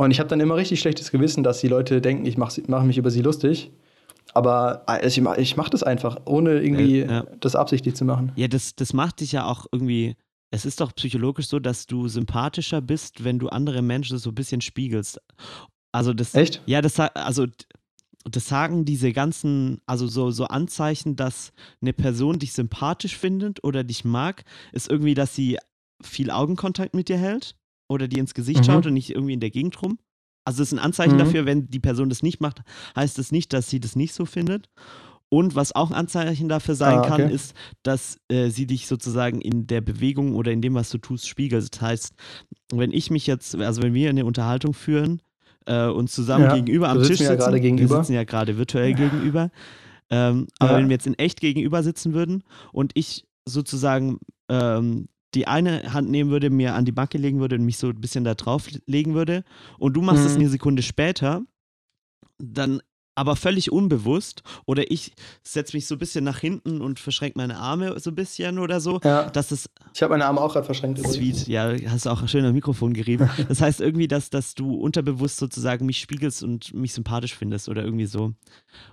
Und 0.00 0.12
ich 0.12 0.18
habe 0.18 0.30
dann 0.30 0.40
immer 0.40 0.56
richtig 0.56 0.80
schlechtes 0.80 1.10
Gewissen, 1.10 1.42
dass 1.42 1.60
die 1.60 1.68
Leute 1.68 2.00
denken, 2.00 2.24
ich 2.24 2.38
mache 2.38 2.62
mach 2.68 2.82
mich 2.84 2.96
über 2.96 3.10
sie 3.10 3.20
lustig. 3.20 3.70
Aber 4.32 4.88
also 4.88 5.06
ich 5.06 5.20
mache 5.20 5.40
ich 5.42 5.58
mach 5.58 5.68
das 5.68 5.82
einfach, 5.82 6.16
ohne 6.24 6.62
irgendwie 6.62 7.00
Ja, 7.00 7.06
ja. 7.06 7.26
das 7.40 7.54
absichtlich 7.54 7.96
zu 7.96 8.06
machen. 8.06 8.32
Ja, 8.34 8.48
das, 8.48 8.74
das 8.74 8.94
macht 8.94 9.20
dich 9.20 9.32
ja 9.32 9.44
auch 9.44 9.66
irgendwie. 9.70 10.16
Es 10.50 10.64
ist 10.64 10.80
doch 10.80 10.94
psychologisch 10.94 11.48
so, 11.48 11.58
dass 11.58 11.86
du 11.86 12.08
sympathischer 12.08 12.80
bist, 12.80 13.24
wenn 13.24 13.38
du 13.38 13.50
andere 13.50 13.82
Menschen 13.82 14.16
so 14.16 14.30
ein 14.30 14.34
bisschen 14.34 14.62
spiegelst. 14.62 15.20
Also 15.92 16.14
das. 16.14 16.34
Echt? 16.34 16.62
Ja, 16.64 16.80
das 16.80 16.98
also 16.98 17.46
das 18.24 18.48
sagen 18.48 18.86
diese 18.86 19.12
ganzen, 19.12 19.82
also 19.84 20.06
so, 20.06 20.30
so 20.30 20.46
Anzeichen, 20.46 21.16
dass 21.16 21.52
eine 21.82 21.92
Person 21.92 22.38
dich 22.38 22.54
sympathisch 22.54 23.18
findet 23.18 23.62
oder 23.64 23.84
dich 23.84 24.06
mag, 24.06 24.44
ist 24.72 24.90
irgendwie, 24.90 25.14
dass 25.14 25.34
sie 25.34 25.58
viel 26.02 26.30
Augenkontakt 26.30 26.94
mit 26.94 27.10
dir 27.10 27.18
hält 27.18 27.54
oder 27.90 28.08
dir 28.08 28.20
ins 28.20 28.34
Gesicht 28.34 28.60
Mhm. 28.60 28.66
schaut 28.66 28.86
und 28.86 28.94
nicht 28.94 29.10
irgendwie 29.10 29.34
in 29.34 29.40
der 29.40 29.50
Gegend 29.50 29.80
rum. 29.82 29.98
Also 30.44 30.60
das 30.62 30.68
ist 30.68 30.72
ein 30.72 30.78
Anzeichen 30.78 31.14
Mhm. 31.14 31.18
dafür, 31.18 31.44
wenn 31.46 31.68
die 31.68 31.80
Person 31.80 32.08
das 32.08 32.22
nicht 32.22 32.40
macht, 32.40 32.62
heißt 32.96 33.18
das 33.18 33.30
nicht, 33.32 33.52
dass 33.52 33.68
sie 33.68 33.80
das 33.80 33.96
nicht 33.96 34.14
so 34.14 34.24
findet. 34.24 34.68
Und 35.28 35.54
was 35.54 35.74
auch 35.76 35.90
ein 35.90 35.96
Anzeichen 35.96 36.48
dafür 36.48 36.74
sein 36.74 37.02
Ah, 37.02 37.06
kann, 37.06 37.22
okay. 37.22 37.32
ist, 37.34 37.54
dass 37.84 38.18
äh, 38.28 38.48
sie 38.48 38.66
dich 38.66 38.88
sozusagen 38.88 39.40
in 39.40 39.66
der 39.68 39.80
Bewegung 39.80 40.34
oder 40.34 40.50
in 40.50 40.60
dem, 40.60 40.74
was 40.74 40.90
du 40.90 40.98
tust, 40.98 41.28
spiegelt. 41.28 41.72
Das 41.72 41.80
heißt, 41.80 42.14
wenn 42.72 42.90
ich 42.92 43.10
mich 43.10 43.26
jetzt, 43.28 43.54
also 43.54 43.82
wenn 43.82 43.94
wir 43.94 44.08
eine 44.10 44.24
Unterhaltung 44.24 44.74
führen, 44.74 45.20
äh, 45.66 45.86
uns 45.86 46.12
zusammen 46.12 46.46
Ja, 46.46 46.54
gegenüber 46.54 46.88
am 46.88 46.98
Tisch 47.02 47.18
sitzen 47.18 47.22
ja 47.52 47.58
gegenüber. 47.58 47.94
wir 47.94 48.02
sitzen 48.02 48.12
ja 48.14 48.24
gerade 48.24 48.56
virtuell 48.58 48.94
gegenüber, 48.94 49.50
ähm, 50.10 50.46
aber 50.58 50.72
Ja. 50.72 50.78
wenn 50.78 50.88
wir 50.88 50.94
jetzt 50.94 51.06
in 51.06 51.14
echt 51.18 51.40
gegenüber 51.40 51.82
sitzen 51.84 52.12
würden 52.12 52.42
und 52.72 52.90
ich 52.94 53.24
sozusagen 53.46 54.18
ähm, 54.48 55.08
die 55.34 55.46
eine 55.46 55.92
Hand 55.92 56.10
nehmen 56.10 56.30
würde, 56.30 56.50
mir 56.50 56.74
an 56.74 56.84
die 56.84 56.92
Backe 56.92 57.18
legen 57.18 57.40
würde 57.40 57.56
und 57.56 57.64
mich 57.64 57.78
so 57.78 57.88
ein 57.88 58.00
bisschen 58.00 58.24
da 58.24 58.34
drauf 58.34 58.68
legen 58.86 59.14
würde 59.14 59.44
und 59.78 59.94
du 59.94 60.02
machst 60.02 60.24
es 60.26 60.34
Mhm. 60.34 60.40
eine 60.40 60.50
Sekunde 60.50 60.82
später, 60.82 61.42
dann 62.38 62.80
aber 63.16 63.36
völlig 63.36 63.70
unbewusst 63.70 64.42
oder 64.64 64.90
ich 64.90 65.12
setze 65.42 65.76
mich 65.76 65.86
so 65.86 65.96
ein 65.96 65.98
bisschen 65.98 66.24
nach 66.24 66.38
hinten 66.38 66.80
und 66.80 66.98
verschränke 66.98 67.38
meine 67.38 67.58
Arme 67.58 67.98
so 68.00 68.10
ein 68.10 68.14
bisschen 68.14 68.58
oder 68.58 68.80
so, 68.80 68.98
Ja, 69.04 69.28
dass 69.28 69.50
es 69.50 69.68
ich 69.92 70.02
habe 70.02 70.12
meine 70.14 70.24
Arme 70.24 70.40
auch 70.40 70.52
gerade 70.54 70.64
verschränkt. 70.64 71.00
übrigens. 71.00 71.42
Sweet, 71.42 71.48
ja, 71.48 71.74
hast 71.90 72.06
du 72.06 72.10
auch 72.10 72.26
schön 72.28 72.44
am 72.46 72.54
Mikrofon 72.54 72.94
gerieben. 72.94 73.28
Das 73.48 73.60
heißt 73.60 73.80
irgendwie, 73.80 74.08
dass, 74.08 74.30
dass 74.30 74.54
du 74.54 74.74
unterbewusst 74.74 75.36
sozusagen 75.36 75.84
mich 75.84 75.98
spiegelst 75.98 76.42
und 76.42 76.72
mich 76.72 76.94
sympathisch 76.94 77.34
findest 77.34 77.68
oder 77.68 77.84
irgendwie 77.84 78.06
so. 78.06 78.32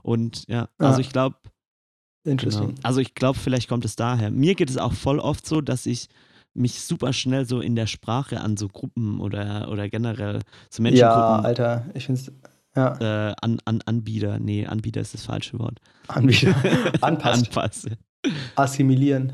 Und 0.01 0.43
ja, 0.49 0.61
Ja. 0.63 0.69
also 0.79 0.99
ich 0.99 1.09
glaube, 1.11 1.37
genau. 2.23 2.33
Interesting. 2.33 2.75
also 2.83 2.99
ich 2.99 3.13
glaube, 3.15 3.39
vielleicht 3.39 3.69
kommt 3.69 3.85
es 3.85 3.95
daher. 3.95 4.29
Mir 4.31 4.55
geht 4.55 4.69
es 4.69 4.77
auch 4.77 4.93
voll 4.93 5.19
oft 5.19 5.45
so, 5.47 5.61
dass 5.61 5.85
ich 5.85 6.09
mich 6.57 6.81
super 6.81 7.13
schnell 7.13 7.45
so 7.45 7.61
in 7.61 7.75
der 7.75 7.87
Sprache 7.87 8.41
an 8.41 8.57
so 8.57 8.67
Gruppen 8.67 9.19
oder, 9.19 9.69
oder 9.71 9.89
generell 9.89 10.41
so 10.69 10.81
Ja, 10.81 10.89
Menschengruppen 10.89 11.45
Alter, 11.45 11.85
ich 11.93 12.05
finde 12.05 12.21
es. 12.21 12.31
Ja, 12.75 13.29
äh, 13.29 13.35
an, 13.41 13.59
an 13.65 13.81
Anbieter, 13.85 14.37
nee, 14.39 14.65
Anbieter 14.65 15.01
ist 15.01 15.13
das 15.13 15.23
falsche 15.25 15.57
Wort. 15.57 15.79
anbieten. 16.07 16.53
Anpasst. 17.01 17.47
Anpasse. 17.47 17.97
assimilieren. 18.55 19.33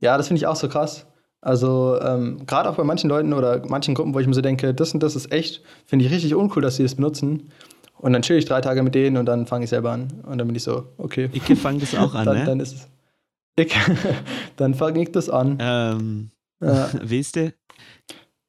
Ja, 0.00 0.18
das 0.18 0.28
finde 0.28 0.38
ich 0.38 0.46
auch 0.46 0.56
so 0.56 0.68
krass. 0.68 1.06
Also, 1.40 1.98
ähm, 2.00 2.44
gerade 2.46 2.68
auch 2.68 2.76
bei 2.76 2.84
manchen 2.84 3.08
Leuten 3.08 3.32
oder 3.32 3.66
manchen 3.66 3.94
Gruppen, 3.94 4.14
wo 4.14 4.20
ich 4.20 4.26
mir 4.26 4.34
so 4.34 4.42
denke, 4.42 4.74
das 4.74 4.92
und 4.94 5.02
das 5.02 5.16
ist 5.16 5.32
echt, 5.32 5.62
finde 5.86 6.04
ich 6.04 6.12
richtig 6.12 6.34
uncool, 6.34 6.62
dass 6.62 6.76
sie 6.76 6.82
das 6.82 6.94
benutzen. 6.94 7.50
Und 7.98 8.12
dann 8.12 8.22
chill 8.22 8.36
ich 8.36 8.44
drei 8.44 8.60
Tage 8.60 8.82
mit 8.82 8.94
denen 8.94 9.16
und 9.16 9.26
dann 9.26 9.46
fange 9.46 9.64
ich 9.64 9.70
selber 9.70 9.92
an. 9.92 10.22
Und 10.24 10.38
dann 10.38 10.46
bin 10.46 10.56
ich 10.56 10.62
so, 10.62 10.88
okay. 10.98 11.30
Ich 11.32 11.42
fange 11.58 11.78
das 11.78 11.94
auch 11.94 12.14
an, 12.16 12.26
dann, 12.26 12.38
ne? 12.38 12.44
dann 12.44 12.60
ist 12.60 12.74
es. 12.74 12.88
Ich, 13.56 13.74
dann 14.56 14.74
fange 14.74 15.02
ich 15.02 15.12
das 15.12 15.30
an. 15.30 15.58
Ähm, 15.60 16.30
Ja, 16.62 16.92
weißt 17.10 17.36
du, 17.36 17.54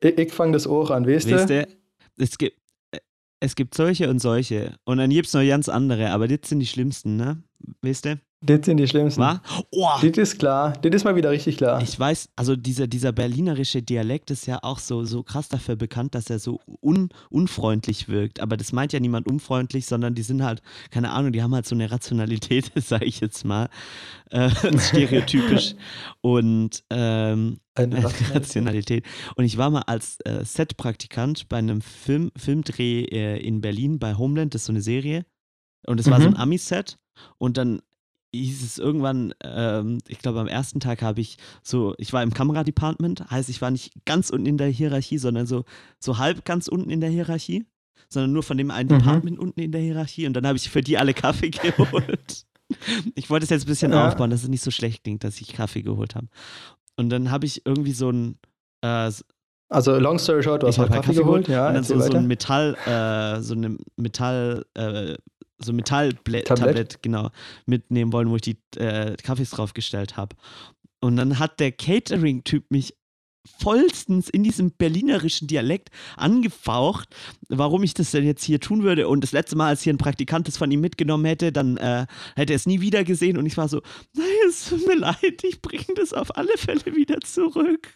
ich 0.02 0.18
ich 0.18 0.34
fange 0.34 0.54
das 0.54 0.68
auch 0.68 0.90
an, 0.92 1.08
weißt 1.08 1.32
Weißt 1.32 1.50
du? 1.50 1.66
du, 1.66 1.68
es 2.18 2.38
gibt, 2.38 2.58
es 3.40 3.56
gibt 3.56 3.76
solche 3.76 4.10
und 4.10 4.20
solche. 4.20 4.78
Und 4.86 4.98
dann 4.98 5.10
gibt 5.10 5.28
es 5.28 5.34
noch 5.34 5.46
ganz 5.46 5.68
andere, 5.70 6.12
aber 6.12 6.28
das 6.28 6.50
sind 6.50 6.60
die 6.60 6.66
schlimmsten, 6.68 7.16
ne? 7.18 7.44
Weißt 7.82 8.06
du? 8.06 8.20
Das 8.46 8.66
sind 8.66 8.78
die 8.78 8.88
schlimmsten. 8.88 9.22
War? 9.22 9.42
Oh, 9.72 9.88
Das 10.02 10.18
ist 10.18 10.38
klar. 10.38 10.74
Das 10.82 10.94
ist 10.94 11.06
mal 11.06 11.16
wieder 11.16 11.32
richtig 11.32 11.58
klar. 11.58 11.82
ich 11.82 11.98
weiß, 11.98 12.30
also 12.36 12.56
dieser, 12.56 12.88
dieser 12.88 13.12
berlinerische 13.14 13.82
Dialekt 13.82 14.32
ist 14.32 14.46
ja 14.48 14.60
auch 14.64 14.80
so, 14.80 15.06
so 15.06 15.24
krass 15.24 15.48
dafür 15.48 15.76
bekannt, 15.78 16.14
dass 16.14 16.30
er 16.30 16.40
so 16.40 16.60
un, 16.82 17.10
unfreundlich 17.30 18.10
wirkt. 18.10 18.42
Aber 18.42 18.58
das 18.58 18.74
meint 18.74 18.92
ja 18.92 19.00
niemand 19.00 19.28
unfreundlich, 19.28 19.86
sondern 19.86 20.14
die 20.16 20.24
sind 20.24 20.44
halt, 20.44 20.62
keine 20.92 21.12
Ahnung, 21.12 21.32
die 21.32 21.42
haben 21.42 21.56
halt 21.56 21.66
so 21.66 21.74
eine 21.76 21.90
Rationalität, 21.90 22.72
sage 22.76 23.06
ich 23.06 23.22
jetzt 23.22 23.46
mal, 23.46 23.70
äh, 24.30 24.50
stereotypisch. 24.80 25.76
Und 26.22 26.84
ähm, 26.90 27.60
Eine 27.76 28.04
Rationalität. 28.34 29.06
Und 29.36 29.46
ich 29.46 29.58
war 29.58 29.70
mal 29.70 29.84
als 29.84 30.18
äh, 30.26 30.44
Set-Praktikant 30.44 31.48
bei 31.50 31.58
einem 31.58 31.82
Film, 31.82 32.32
Filmdreh 32.36 33.04
äh, 33.06 33.38
in 33.40 33.62
Berlin 33.62 34.00
bei 34.00 34.16
Homeland, 34.16 34.54
das 34.54 34.64
ist 34.64 34.66
so 34.68 34.74
eine 34.74 34.82
Serie. 34.82 35.26
Und 35.88 36.00
es 36.00 36.10
war 36.10 36.20
so 36.22 36.28
Mhm. 36.30 36.36
ein 36.36 36.40
Ami-Set. 36.42 36.98
Und 37.38 37.58
dann 37.58 37.82
hieß 38.42 38.64
es 38.64 38.78
irgendwann, 38.80 39.34
ähm, 39.44 40.00
ich 40.08 40.20
glaube 40.20 40.40
am 40.40 40.48
ersten 40.48 40.80
Tag 40.80 41.02
habe 41.02 41.22
ich 41.22 41.38
so, 41.62 41.94
ich 41.98 42.14
war 42.14 42.24
im 42.24 42.34
Kameradepartment, 42.34 43.30
heißt 43.30 43.50
ich 43.50 43.62
war 43.62 43.72
nicht 43.72 43.94
ganz 44.06 44.30
unten 44.30 44.46
in 44.48 44.58
der 44.58 44.68
Hierarchie, 44.70 45.18
sondern 45.18 45.46
so, 45.46 45.66
so 46.00 46.18
halb 46.18 46.46
ganz 46.46 46.68
unten 46.68 46.90
in 46.90 47.02
der 47.02 47.10
Hierarchie, 47.10 47.66
sondern 48.10 48.32
nur 48.34 48.44
von 48.44 48.58
dem 48.58 48.72
einen 48.72 48.90
Mhm. 48.90 48.98
Department 49.00 49.40
unten 49.40 49.60
in 49.60 49.72
der 49.72 49.82
Hierarchie. 49.82 50.26
Und 50.28 50.34
dann 50.34 50.48
habe 50.48 50.58
ich 50.58 50.70
für 50.70 50.82
die 50.82 50.98
alle 50.98 51.14
Kaffee 51.14 51.50
geholt. 51.52 52.46
ich 53.16 53.30
wollte 53.30 53.44
es 53.44 53.50
jetzt 53.50 53.64
ein 53.64 53.68
bisschen 53.68 53.94
Ja. 53.94 54.08
aufbauen, 54.08 54.30
dass 54.30 54.44
es 54.44 54.50
nicht 54.50 54.64
so 54.64 54.72
schlecht 54.72 55.04
klingt, 55.04 55.24
dass 55.24 55.40
ich 55.42 55.54
Kaffee 55.54 55.82
geholt 55.84 56.16
habe. 56.16 56.28
Und 56.98 57.10
dann 57.10 57.30
habe 57.32 57.46
ich 57.46 57.66
irgendwie 57.66 57.92
so 57.94 58.10
ein, 58.12 58.38
äh, 58.82 59.12
Also, 59.70 59.98
long 60.00 60.20
story 60.20 60.44
short, 60.44 60.62
du 60.64 60.68
hast 60.68 60.76
ich 60.76 60.80
halt 60.80 60.92
habe 60.92 61.02
Kaffee, 61.06 61.20
geholt. 61.20 61.48
Ja, 61.48 61.68
und 61.70 61.74
dann 61.76 61.84
so, 61.84 62.00
so 62.00 62.14
ein 62.14 62.28
Metall, 62.28 62.76
äh, 62.86 63.42
so 63.42 63.54
eine 63.56 63.78
Metall, 63.96 64.66
äh, 64.76 65.16
so 65.64 65.74
Metalltablett, 65.74 66.48
Tablett? 66.48 66.68
Tablett, 66.68 67.04
genau, 67.04 67.30
mitnehmen 67.66 68.14
wollen, 68.14 68.30
wo 68.30 68.36
ich 68.36 68.42
die 68.42 68.58
äh, 68.78 69.16
Kaffees 69.18 69.52
draufgestellt 69.52 70.18
habe. 70.18 70.36
Und 71.02 71.18
dann 71.18 71.40
hat 71.40 71.60
der 71.60 71.72
Catering-Typ 71.72 72.72
mich 72.72 72.96
vollstens 73.60 74.30
in 74.30 74.44
diesem 74.44 74.72
berlinerischen 74.72 75.48
Dialekt 75.48 75.90
angefaucht, 76.16 77.10
warum 77.50 77.84
ich 77.84 77.94
das 77.94 78.12
denn 78.12 78.26
jetzt 78.26 78.44
hier 78.44 78.60
tun 78.60 78.84
würde. 78.84 79.08
Und 79.08 79.22
das 79.22 79.32
letzte 79.32 79.56
Mal, 79.56 79.68
als 79.68 79.82
hier 79.82 79.94
ein 79.94 79.98
Praktikant 79.98 80.48
das 80.48 80.58
von 80.58 80.72
ihm 80.72 80.82
mitgenommen 80.82 81.26
hätte, 81.26 81.52
dann 81.52 81.78
äh, 81.78 82.06
hätte 82.36 82.54
er 82.54 82.58
es 82.58 82.66
nie 82.66 82.82
wieder 82.82 83.04
gesehen. 83.04 83.38
Und 83.38 83.46
ich 83.46 83.58
war 83.58 83.68
so, 83.68 83.82
nein, 84.16 84.28
es 84.48 84.70
tut 84.70 84.88
mir 84.88 84.96
leid, 84.96 85.44
ich 85.44 85.62
bringe 85.62 85.94
das 85.96 86.14
auf 86.14 86.36
alle 86.38 86.58
Fälle 86.58 86.86
wieder 86.96 87.20
zurück. 87.20 87.94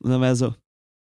Und 0.00 0.10
dann 0.10 0.20
war 0.20 0.28
er 0.28 0.36
so, 0.36 0.54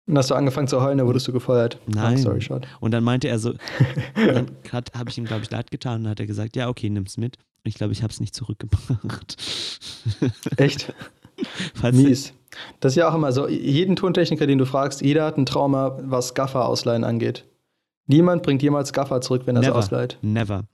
Und 0.07 0.19
hast 0.19 0.31
du 0.31 0.35
angefangen 0.35 0.67
zu 0.67 0.83
heulen, 0.83 0.99
da 0.99 1.07
wurdest 1.07 1.29
du 1.29 1.33
gefeuert. 1.33 1.79
Nein. 1.87 2.15
Long 2.15 2.17
story 2.19 2.41
short. 2.41 2.67
Und 2.81 2.91
dann 2.93 3.05
meinte 3.05 3.29
er 3.29 3.39
so, 3.39 3.55
dann 4.15 4.51
habe 4.97 5.11
ich 5.11 5.19
ihm, 5.19 5.25
glaube 5.25 5.43
ich, 5.43 5.51
leid 5.51 5.71
getan 5.71 5.99
und 5.99 6.05
dann 6.05 6.11
hat 6.13 6.21
er 6.21 6.27
gesagt, 6.27 6.57
ja, 6.57 6.69
okay, 6.69 6.91
nimm's 6.91 7.17
mit. 7.17 7.37
Und 7.37 7.69
ich 7.69 7.75
glaube, 7.75 7.93
ich 7.93 8.03
habe 8.03 8.13
es 8.13 8.21
nicht 8.21 8.35
zurückgebracht. 8.35 9.37
Echt? 10.57 10.93
Falls 11.75 11.97
Mies. 11.97 12.33
Das 12.81 12.93
ist 12.93 12.97
ja 12.97 13.09
auch 13.09 13.15
immer 13.15 13.33
so. 13.33 13.49
Jeden 13.49 13.97
Tontechniker, 13.97 14.47
den 14.47 14.59
du 14.59 14.67
fragst, 14.67 15.03
jeder 15.03 15.25
hat 15.25 15.39
ein 15.39 15.47
Trauma, 15.47 15.99
was 16.03 16.35
Gaffer 16.35 16.67
ausleihen 16.67 17.05
angeht. 17.05 17.45
Niemand 18.07 18.43
bringt 18.43 18.63
jemals 18.63 18.93
Gaffer 18.93 19.21
zurück, 19.21 19.43
wenn 19.45 19.57
er 19.57 19.63
es 19.63 19.71
ausleiht. 19.71 20.19
Never. 20.23 20.65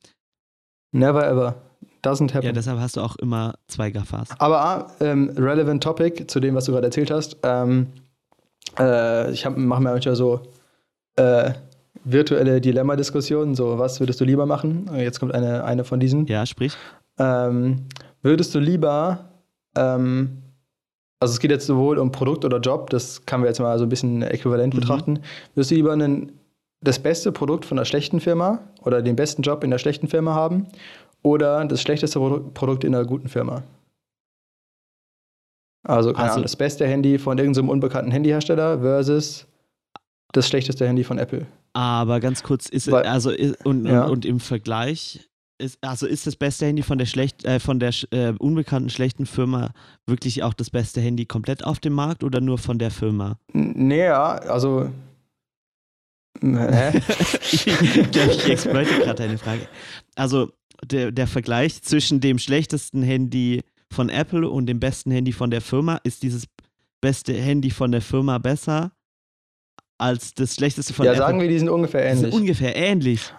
Never 0.93 1.27
ever. 1.27 1.57
Doesn't 2.03 2.33
happen. 2.33 2.47
Ja, 2.47 2.53
deshalb 2.53 2.79
hast 2.79 2.97
du 2.97 3.01
auch 3.01 3.17
immer 3.17 3.55
zwei 3.67 3.91
Gaffas. 3.91 4.29
Aber 4.39 4.93
ähm, 5.01 5.31
relevant 5.37 5.83
topic 5.83 6.27
zu 6.29 6.41
dem, 6.41 6.55
was 6.55 6.65
du 6.65 6.73
gerade 6.73 6.87
erzählt 6.87 7.11
hast. 7.11 7.37
Ähm, 7.43 7.89
äh, 8.79 9.31
ich 9.33 9.45
mache 9.45 9.81
mir 9.81 9.91
manchmal 9.91 10.17
so 10.17 10.41
äh, 11.17 11.53
virtuelle 12.05 12.61
Dilemma-Diskussionen. 12.61 13.55
So, 13.55 13.79
was 13.79 14.01
würdest 14.01 14.21
du 14.21 14.25
lieber 14.25 14.47
machen? 14.47 14.89
Äh, 14.95 15.03
Jetzt 15.03 15.21
kommt 15.21 15.35
eine, 15.35 15.65
eine 15.65 15.85
von 15.85 16.01
diesen. 16.01 16.27
Ja, 16.27 16.47
sprich. 16.47 16.75
Ähm, 17.19 17.87
würdest 18.23 18.55
du 18.55 18.59
lieber, 18.59 19.31
ähm, 19.77 20.43
also 21.21 21.33
es 21.33 21.41
geht 21.41 21.51
jetzt 21.51 21.67
sowohl 21.67 21.99
um 21.99 22.13
Produkt 22.13 22.45
oder 22.45 22.59
Job, 22.61 22.91
das 22.91 23.25
kann 23.25 23.41
wir 23.41 23.49
jetzt 23.49 23.59
mal 23.61 23.79
so 23.79 23.85
ein 23.87 23.89
bisschen 23.89 24.23
äquivalent 24.23 24.75
Mhm. 24.75 24.81
betrachten. 24.81 25.19
Würdest 25.55 25.71
du 25.71 25.75
lieber 25.77 25.93
einen, 25.93 26.33
das 26.83 26.99
beste 26.99 27.33
Produkt 27.33 27.65
von 27.65 27.79
einer 27.79 27.87
schlechten 27.87 28.21
Firma 28.21 28.61
oder 28.83 29.01
den 29.03 29.17
besten 29.17 29.43
Job 29.43 29.65
in 29.65 29.71
der 29.71 29.79
schlechten 29.79 30.09
Firma 30.09 30.35
haben 30.35 30.67
oder 31.23 31.65
das 31.65 31.81
schlechteste 31.81 32.19
Produ 32.19 32.51
Produkt 32.53 32.85
in 32.85 32.95
einer 32.95 33.05
guten 33.07 33.29
Firma? 33.29 33.63
Also, 35.87 36.11
Also- 36.15 36.33
Ahnung, 36.33 36.43
das 36.43 36.57
beste 36.57 36.87
Handy 36.87 37.19
von 37.19 37.39
irgendeinem 37.39 37.69
unbekannten 37.69 38.11
Handyhersteller 38.11 38.81
versus 38.81 39.47
das 40.33 40.49
schlechteste 40.49 40.87
Handy 40.87 41.05
von 41.05 41.19
Apple. 41.19 41.47
Aber 41.73 42.21
ganz 42.21 42.43
kurz, 42.43 42.69
ist 42.69 42.91
Weil- 42.91 43.05
also 43.07 43.31
ist, 43.31 43.65
und, 43.65 43.87
Ja. 43.87 44.05
und, 44.05 44.11
und 44.11 44.25
im 44.25 44.41
Vergleich, 44.41 45.29
ist, 45.59 45.79
also 45.83 46.07
ist 46.07 46.27
das 46.27 46.37
beste 46.37 46.67
Handy 46.67 46.83
von 46.83 46.99
der 46.99 47.07
schlecht, 47.07 47.45
äh, 47.45 47.61
von 47.61 47.79
der 47.81 47.91
äh, 48.11 48.33
unbekannten 48.39 48.91
schlechten 48.91 49.25
Firma 49.27 49.71
wirklich 50.07 50.43
auch 50.43 50.53
das 50.55 50.69
beste 50.71 51.01
Handy 51.01 51.25
komplett 51.27 51.65
auf 51.65 51.79
dem 51.79 51.93
Markt 51.95 52.25
oder 52.25 52.41
nur 52.41 52.59
von 52.59 52.79
der 52.79 52.91
Firma? 52.91 53.39
N- 53.55 53.73
Nee, 53.89 54.05
ja, 54.05 54.35
also. 54.37 54.91
Hä? 56.43 57.01
ich 57.53 57.67
ich 57.67 58.49
exploite 58.51 58.91
gerade 58.99 59.15
deine 59.23 59.39
Frage. 59.39 59.67
Also 60.17 60.51
der, 60.85 61.11
der 61.11 61.27
Vergleich 61.27 61.81
zwischen 61.83 62.21
dem 62.21 62.39
schlechtesten 62.39 63.03
Handy 63.03 63.63
von 63.97 64.09
Apple 64.11 64.49
und 64.49 64.67
dem 64.67 64.79
besten 64.79 65.11
Handy 65.11 65.33
von 65.33 65.51
der 65.51 65.61
Firma, 65.61 65.99
ist 66.05 66.23
dieses 66.23 66.45
beste 67.01 67.33
Handy 67.33 67.71
von 67.71 67.91
der 67.91 68.01
Firma 68.03 68.39
besser 68.39 68.93
als 69.99 70.35
das 70.35 70.55
schlechteste 70.55 70.93
von 70.93 71.07
ja, 71.07 71.13
Apple? 71.13 71.25
sagen 71.27 71.41
wir, 71.41 71.49
die 71.49 71.59
sind 71.59 71.69
ungefähr 71.71 72.03
Die 72.11 72.17
sind 72.17 72.25
ähnlich. 72.27 72.35
ungefähr 72.41 72.77
ähnlich. 72.77 73.33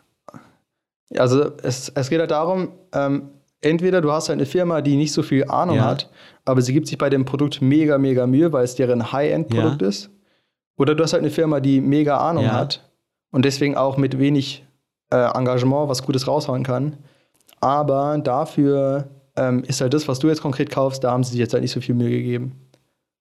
Also 1.15 1.51
es, 1.63 1.89
es 1.89 2.09
geht 2.09 2.19
halt 2.19 2.31
darum, 2.31 2.69
ähm, 2.93 3.29
entweder 3.61 4.01
du 4.01 4.11
hast 4.11 4.27
halt 4.29 4.37
eine 4.39 4.45
Firma, 4.45 4.81
die 4.81 4.95
nicht 4.97 5.13
so 5.13 5.23
viel 5.23 5.45
Ahnung 5.45 5.77
Ja. 5.77 5.85
hat, 5.85 6.09
aber 6.45 6.61
sie 6.61 6.73
gibt 6.73 6.87
sich 6.87 6.97
bei 6.97 7.09
dem 7.09 7.23
Produkt 7.25 7.61
mega, 7.61 7.97
mega 7.97 8.27
Mühe, 8.27 8.51
weil 8.51 8.63
es 8.65 8.75
deren 8.75 9.11
High-End-Produkt 9.11 9.81
ist. 9.83 10.09
Oder 10.77 10.95
du 10.95 11.03
hast 11.03 11.13
halt 11.13 11.23
eine 11.23 11.31
Firma, 11.31 11.59
die 11.59 11.79
mega 11.81 12.17
Ahnung 12.17 12.45
Ja. 12.45 12.53
hat 12.53 12.89
und 13.31 13.45
deswegen 13.45 13.77
auch 13.77 13.97
mit 13.97 14.19
wenig 14.19 14.65
äh, 15.11 15.15
Engagement 15.37 15.87
was 15.89 16.03
Gutes 16.03 16.27
raushauen 16.27 16.63
kann. 16.63 16.97
Aber 17.61 18.17
dafür 18.19 19.07
ähm, 19.37 19.63
ist 19.63 19.79
halt 19.81 19.93
das, 19.93 20.07
was 20.07 20.19
du 20.19 20.27
jetzt 20.27 20.41
konkret 20.41 20.69
kaufst, 20.69 21.03
da 21.03 21.11
haben 21.11 21.23
sie 21.23 21.31
sich 21.31 21.39
jetzt 21.39 21.53
halt 21.53 21.61
nicht 21.63 21.71
so 21.71 21.81
viel 21.81 21.95
Mühe 21.95 22.09
gegeben. 22.09 22.55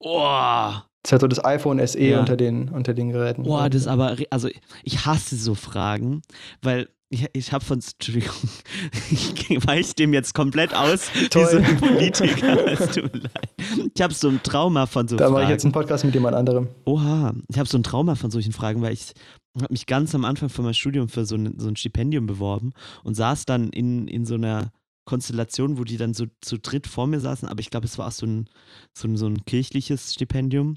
Boah. 0.00 0.84
Das 1.02 1.10
ist 1.10 1.12
halt 1.12 1.20
so 1.22 1.28
das 1.28 1.44
iPhone 1.44 1.86
SE 1.86 2.00
Ja. 2.00 2.20
unter, 2.20 2.36
den, 2.36 2.68
unter 2.68 2.92
den 2.94 3.10
Geräten. 3.10 3.44
Boah, 3.44 3.70
das 3.70 3.82
ist 3.82 3.86
aber, 3.88 4.16
also 4.30 4.48
ich 4.82 5.06
hasse 5.06 5.36
so 5.36 5.54
Fragen, 5.54 6.22
weil 6.62 6.88
ich, 7.08 7.24
ich 7.34 7.52
habe 7.52 7.64
von, 7.64 7.78
Entschuldigung, 7.78 8.34
ich 9.10 9.64
weiche 9.66 9.94
dem 9.94 10.12
jetzt 10.12 10.34
komplett 10.34 10.74
aus, 10.74 11.08
Toll. 11.30 11.62
ein 11.64 11.76
Politiker, 11.76 12.66
es 12.72 12.90
tut 12.90 13.12
mir 13.14 13.20
leid. 13.20 13.50
Ich 13.94 14.02
habe 14.02 14.12
so 14.12 14.28
ein 14.28 14.42
Trauma 14.42 14.86
von 14.86 15.06
so 15.06 15.14
da 15.16 15.26
mache 15.30 15.34
ich 15.34 15.44
Fragen. 15.44 15.50
jetzt 15.52 15.64
einen 15.64 15.72
Podcast 15.72 16.04
mit 16.04 16.14
jemand 16.14 16.34
anderem. 16.34 16.68
Oha, 16.84 17.32
ich 17.48 17.58
habe 17.58 17.68
so 17.68 17.78
ein 17.78 17.84
Trauma 17.84 18.16
von 18.16 18.32
solchen 18.32 18.52
Fragen, 18.52 18.82
weil 18.82 18.92
ich 18.92 19.12
habe 19.56 19.72
mich 19.72 19.86
ganz 19.86 20.12
am 20.16 20.24
Anfang 20.24 20.48
von 20.48 20.64
meinem 20.64 20.74
Studium 20.74 21.08
für 21.08 21.24
so 21.24 21.36
ein, 21.36 21.54
so 21.58 21.68
ein 21.68 21.76
Stipendium 21.76 22.26
beworben 22.26 22.72
und 23.04 23.14
saß 23.14 23.44
dann 23.46 23.70
in, 23.70 24.08
in 24.08 24.24
so 24.26 24.34
einer 24.34 24.72
Konstellation, 25.06 25.78
wo 25.78 25.84
die 25.84 25.96
dann 25.96 26.12
so 26.12 26.26
zu 26.42 26.58
dritt 26.58 26.86
vor 26.86 27.06
mir 27.06 27.20
saßen, 27.20 27.48
aber 27.48 27.60
ich 27.60 27.70
glaube, 27.70 27.86
es 27.86 27.96
war 27.96 28.08
auch 28.08 28.12
so 28.12 28.26
ein, 28.26 28.48
so 28.92 29.08
ein, 29.08 29.16
so 29.16 29.26
ein 29.26 29.44
kirchliches 29.46 30.12
Stipendium, 30.12 30.74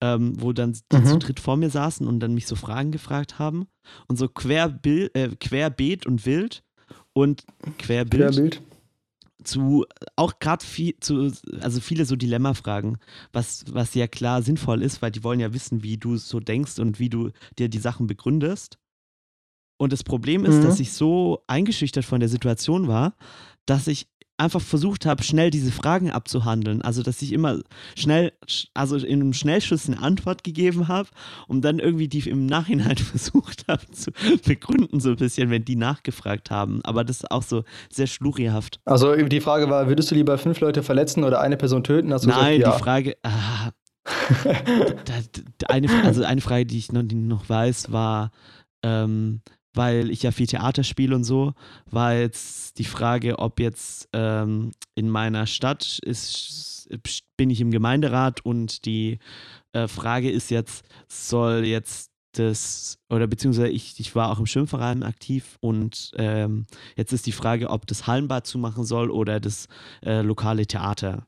ähm, 0.00 0.40
wo 0.40 0.52
dann 0.52 0.76
die 0.92 0.96
Mhm. 0.98 1.06
zu 1.06 1.18
dritt 1.18 1.38
vor 1.38 1.56
mir 1.56 1.70
saßen 1.70 2.06
und 2.06 2.18
dann 2.20 2.34
mich 2.34 2.46
so 2.48 2.56
Fragen 2.56 2.90
gefragt 2.90 3.38
haben 3.38 3.68
und 4.08 4.16
so 4.16 4.28
querbil 4.28 5.10
äh, 5.14 5.28
querbeet 5.28 6.06
und 6.06 6.26
wild 6.26 6.64
und 7.12 7.44
querbild 7.78 8.32
Querbild. 8.32 8.62
zu 9.44 9.84
auch 10.16 10.38
gerade 10.38 10.64
viel 10.64 10.94
zu 11.00 11.30
also 11.60 11.80
viele 11.80 12.04
so 12.04 12.16
Dilemmafragen, 12.16 12.98
was 13.32 13.64
was 13.70 13.94
ja 13.94 14.06
klar 14.08 14.42
sinnvoll 14.42 14.82
ist, 14.82 15.02
weil 15.02 15.12
die 15.12 15.22
wollen 15.24 15.40
ja 15.40 15.52
wissen, 15.52 15.82
wie 15.82 15.98
du 15.98 16.16
so 16.16 16.40
denkst 16.40 16.78
und 16.78 16.98
wie 16.98 17.10
du 17.10 17.30
dir 17.58 17.68
die 17.68 17.78
Sachen 17.78 18.06
begründest. 18.06 18.78
Und 19.78 19.92
das 19.92 20.02
Problem 20.04 20.44
ist, 20.44 20.56
Mhm. 20.56 20.62
dass 20.64 20.80
ich 20.80 20.92
so 20.92 21.42
eingeschüchtert 21.46 22.04
von 22.04 22.20
der 22.20 22.28
Situation 22.28 22.88
war, 22.88 23.14
dass 23.66 23.86
ich 23.86 24.06
einfach 24.38 24.60
versucht 24.60 25.06
habe, 25.06 25.22
schnell 25.22 25.50
diese 25.50 25.72
Fragen 25.72 26.10
abzuhandeln. 26.10 26.82
Also, 26.82 27.02
dass 27.02 27.22
ich 27.22 27.32
immer 27.32 27.60
schnell, 27.96 28.32
also 28.74 28.96
in 28.98 29.20
einem 29.22 29.32
Schnellschuss 29.32 29.86
eine 29.88 30.02
Antwort 30.02 30.44
gegeben 30.44 30.88
habe 30.88 31.08
und 31.48 31.62
dann 31.64 31.78
irgendwie 31.78 32.06
die 32.06 32.28
im 32.28 32.44
Nachhinein 32.44 32.96
versucht 32.98 33.64
habe 33.66 33.90
zu 33.92 34.10
begründen, 34.44 35.00
so 35.00 35.10
ein 35.10 35.16
bisschen, 35.16 35.48
wenn 35.50 35.64
die 35.64 35.76
nachgefragt 35.76 36.50
haben. 36.50 36.80
Aber 36.84 37.02
das 37.02 37.18
ist 37.20 37.30
auch 37.30 37.42
so 37.42 37.64
sehr 37.90 38.06
schlurihaft. 38.06 38.78
Also 38.84 39.14
die 39.16 39.40
Frage 39.40 39.70
war, 39.70 39.88
würdest 39.88 40.10
du 40.10 40.14
lieber 40.14 40.36
fünf 40.36 40.60
Leute 40.60 40.82
verletzen 40.82 41.24
oder 41.24 41.40
eine 41.40 41.56
Person 41.56 41.82
töten? 41.82 42.08
Nein, 42.08 42.58
gesagt, 42.58 42.78
die 42.78 42.82
Frage. 42.82 43.16
Ah, 43.22 43.70
da, 44.44 45.14
da, 45.58 45.66
eine, 45.68 45.88
also 46.04 46.24
eine 46.24 46.40
Frage, 46.42 46.66
die 46.66 46.78
ich 46.78 46.92
noch, 46.92 47.02
die 47.02 47.14
noch 47.14 47.48
weiß, 47.48 47.90
war, 47.90 48.30
ähm, 48.82 49.40
weil 49.76 50.10
ich 50.10 50.22
ja 50.22 50.32
viel 50.32 50.46
Theater 50.46 50.82
spiele 50.84 51.14
und 51.14 51.24
so, 51.24 51.54
war 51.90 52.14
jetzt 52.14 52.78
die 52.78 52.84
Frage, 52.84 53.38
ob 53.38 53.60
jetzt 53.60 54.08
ähm, 54.12 54.72
in 54.94 55.08
meiner 55.08 55.46
Stadt 55.46 55.98
ist, 56.02 56.88
bin 57.36 57.50
ich 57.50 57.60
im 57.60 57.70
Gemeinderat 57.70 58.44
und 58.44 58.84
die 58.86 59.18
äh, 59.72 59.88
Frage 59.88 60.30
ist 60.30 60.50
jetzt, 60.50 60.84
soll 61.08 61.64
jetzt 61.64 62.10
das, 62.32 62.98
oder 63.08 63.26
beziehungsweise 63.26 63.68
ich, 63.68 63.98
ich 63.98 64.14
war 64.14 64.30
auch 64.30 64.38
im 64.38 64.46
Schwimmverein 64.46 65.02
aktiv 65.02 65.56
und 65.60 66.12
ähm, 66.16 66.66
jetzt 66.96 67.12
ist 67.12 67.26
die 67.26 67.32
Frage, 67.32 67.70
ob 67.70 67.86
das 67.86 68.06
Hallenbad 68.06 68.46
zumachen 68.46 68.84
soll 68.84 69.10
oder 69.10 69.40
das 69.40 69.68
äh, 70.04 70.20
lokale 70.20 70.66
Theater. 70.66 71.26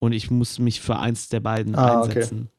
Und 0.00 0.12
ich 0.12 0.30
muss 0.30 0.58
mich 0.58 0.80
für 0.80 0.98
eins 0.98 1.28
der 1.28 1.40
beiden 1.40 1.74
Ah, 1.74 2.00
okay. 2.00 2.08
einsetzen. 2.08 2.50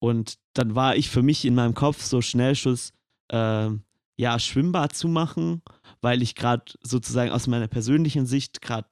Und 0.00 0.38
dann 0.54 0.74
war 0.74 0.96
ich 0.96 1.10
für 1.10 1.22
mich 1.22 1.44
in 1.44 1.54
meinem 1.54 1.74
Kopf 1.74 2.02
so 2.02 2.20
Schnellschuss, 2.20 2.92
ähm, 3.30 3.82
ja, 4.16 4.38
Schwimmbad 4.38 4.94
zu 4.94 5.08
machen, 5.08 5.62
weil 6.00 6.22
ich 6.22 6.34
gerade 6.34 6.64
sozusagen 6.82 7.30
aus 7.32 7.46
meiner 7.46 7.66
persönlichen 7.68 8.26
Sicht 8.26 8.62
gerade 8.62 8.88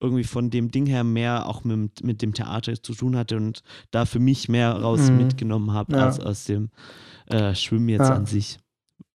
irgendwie 0.00 0.24
von 0.24 0.50
dem 0.50 0.70
Ding 0.70 0.86
her 0.86 1.02
mehr 1.04 1.46
auch 1.46 1.64
mit, 1.64 2.04
mit 2.04 2.22
dem 2.22 2.32
Theater 2.34 2.80
zu 2.80 2.94
tun 2.94 3.16
hatte 3.16 3.36
und 3.36 3.62
da 3.90 4.04
für 4.04 4.20
mich 4.20 4.48
mehr 4.48 4.72
raus 4.72 5.10
Mhm. 5.10 5.16
mitgenommen 5.16 5.72
habe 5.72 5.96
Ja. 5.96 6.04
als 6.04 6.20
aus 6.20 6.44
dem 6.44 6.70
äh, 7.26 7.54
Schwimmen 7.54 7.88
jetzt 7.88 8.08
Ja. 8.08 8.14
an 8.14 8.26
sich. 8.26 8.58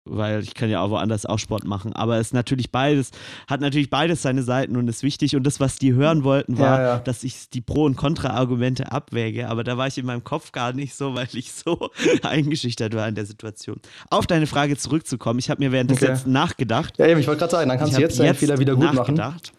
Weil 0.04 0.42
ich 0.42 0.56
kann 0.56 0.68
ja 0.72 0.82
auch 0.82 0.90
woanders 0.90 1.28
auch 1.28 1.38
Sport 1.38 1.64
machen. 1.64 1.94
Aber 1.94 2.18
es 2.18 2.28
ist 2.28 2.34
natürlich 2.34 2.72
beides, 2.72 3.12
hat 3.48 3.62
natürlich 3.62 3.92
beides 3.92 4.24
seine 4.24 4.42
Seiten 4.42 4.76
und 4.76 4.88
ist 4.88 5.04
wichtig. 5.04 5.36
Und 5.36 5.44
das, 5.44 5.60
was 5.60 5.76
die 5.76 5.94
hören 5.94 6.24
wollten, 6.24 6.58
war, 6.58 6.80
Ja, 6.80 6.84
ja. 6.96 7.00
dass 7.00 7.24
ich 7.24 7.50
die 7.52 7.62
Pro- 7.62 7.86
und 7.86 7.98
Kontra-Argumente 7.98 8.92
abwäge. 8.92 9.48
Aber 9.48 9.64
da 9.64 9.78
war 9.78 9.86
ich 9.86 10.00
in 10.00 10.08
meinem 10.08 10.24
Kopf 10.24 10.52
gar 10.54 10.74
nicht 10.74 10.96
so, 10.96 11.14
weil 11.14 11.28
ich 11.34 11.54
so 11.54 11.92
eingeschüchtert 12.24 12.96
war 12.96 13.08
in 13.08 13.14
der 13.14 13.28
Situation. 13.28 13.80
Auf 14.10 14.26
deine 14.26 14.48
Frage 14.48 14.76
zurückzukommen, 14.76 15.38
ich 15.38 15.52
habe 15.52 15.64
mir 15.64 15.72
währenddessen 15.72 16.04
Okay. 16.06 16.14
jetzt 16.14 16.26
nachgedacht. 16.26 16.98
Ja, 16.98 17.06
eben, 17.06 17.20
ich 17.20 17.28
wollte 17.28 17.40
gerade 17.42 17.52
sagen, 17.52 17.70
dann 17.70 17.78
kannst 17.78 17.96
du 17.96 18.02
jetzt 18.02 18.20
deinen 18.20 18.34
Fehler 18.34 18.58
wieder 18.58 18.74
gut 18.74 18.86
machen. 18.86 18.96
nachgedacht. 19.16 19.54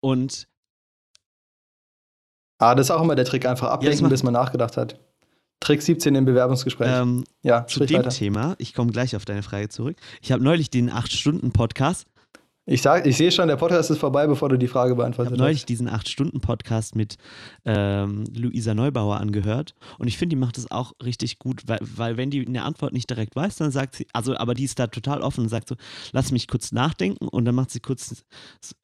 Und 0.00 0.48
Ah, 2.58 2.74
das 2.74 2.86
ist 2.86 2.90
auch 2.90 3.02
immer 3.02 3.16
der 3.16 3.26
Trick, 3.26 3.44
einfach 3.44 3.68
ablenken, 3.68 4.00
macht- 4.00 4.12
bis 4.12 4.22
man 4.22 4.32
nachgedacht 4.32 4.78
hat. 4.78 4.98
Trick 5.60 5.82
17 5.82 6.14
im 6.14 6.24
Bewerbungsgespräch. 6.24 6.88
ähm, 6.90 7.24
ja, 7.42 7.66
zu 7.66 7.84
dem 7.84 7.98
weiter. 7.98 8.10
Thema, 8.10 8.54
ich 8.58 8.74
komme 8.74 8.92
gleich 8.92 9.16
auf 9.16 9.24
deine 9.24 9.42
Frage 9.42 9.68
zurück. 9.68 9.96
Ich 10.20 10.32
habe 10.32 10.42
neulich 10.42 10.70
den 10.70 10.90
8-Stunden-Podcast 10.90 12.06
Ich, 12.66 12.82
sag, 12.82 13.06
ich 13.06 13.16
sehe 13.16 13.32
schon, 13.32 13.48
der 13.48 13.56
Podcast 13.56 13.90
ist 13.90 13.98
vorbei, 13.98 14.26
bevor 14.26 14.48
du 14.48 14.58
die 14.58 14.66
Frage 14.66 14.92
Ich 14.92 14.96
beantwortet 14.96 15.32
habe 15.32 15.42
neulich 15.42 15.64
diesen 15.64 15.88
8-Stunden-Podcast 15.88 16.94
mit 16.94 17.16
ähm, 17.64 18.24
Luisa 18.34 18.74
Neubauer 18.74 19.18
angehört 19.18 19.74
und 19.98 20.08
ich 20.08 20.18
finde, 20.18 20.36
die 20.36 20.40
macht 20.40 20.58
das 20.58 20.70
auch 20.70 20.92
richtig 21.02 21.38
gut, 21.38 21.62
weil, 21.66 21.78
weil 21.80 22.16
wenn 22.16 22.30
die 22.30 22.46
eine 22.46 22.64
Antwort 22.64 22.92
nicht 22.92 23.08
direkt 23.08 23.34
weiß, 23.34 23.56
dann 23.56 23.70
sagt 23.70 23.94
sie, 23.96 24.06
also 24.12 24.36
aber 24.36 24.54
die 24.54 24.64
ist 24.64 24.78
da 24.78 24.88
total 24.88 25.22
offen 25.22 25.44
und 25.44 25.48
sagt 25.48 25.68
so, 25.68 25.76
lass 26.12 26.32
mich 26.32 26.48
kurz 26.48 26.72
nachdenken 26.72 27.28
und 27.28 27.44
dann 27.44 27.54
macht 27.54 27.70
sie 27.70 27.80
kurz 27.80 28.24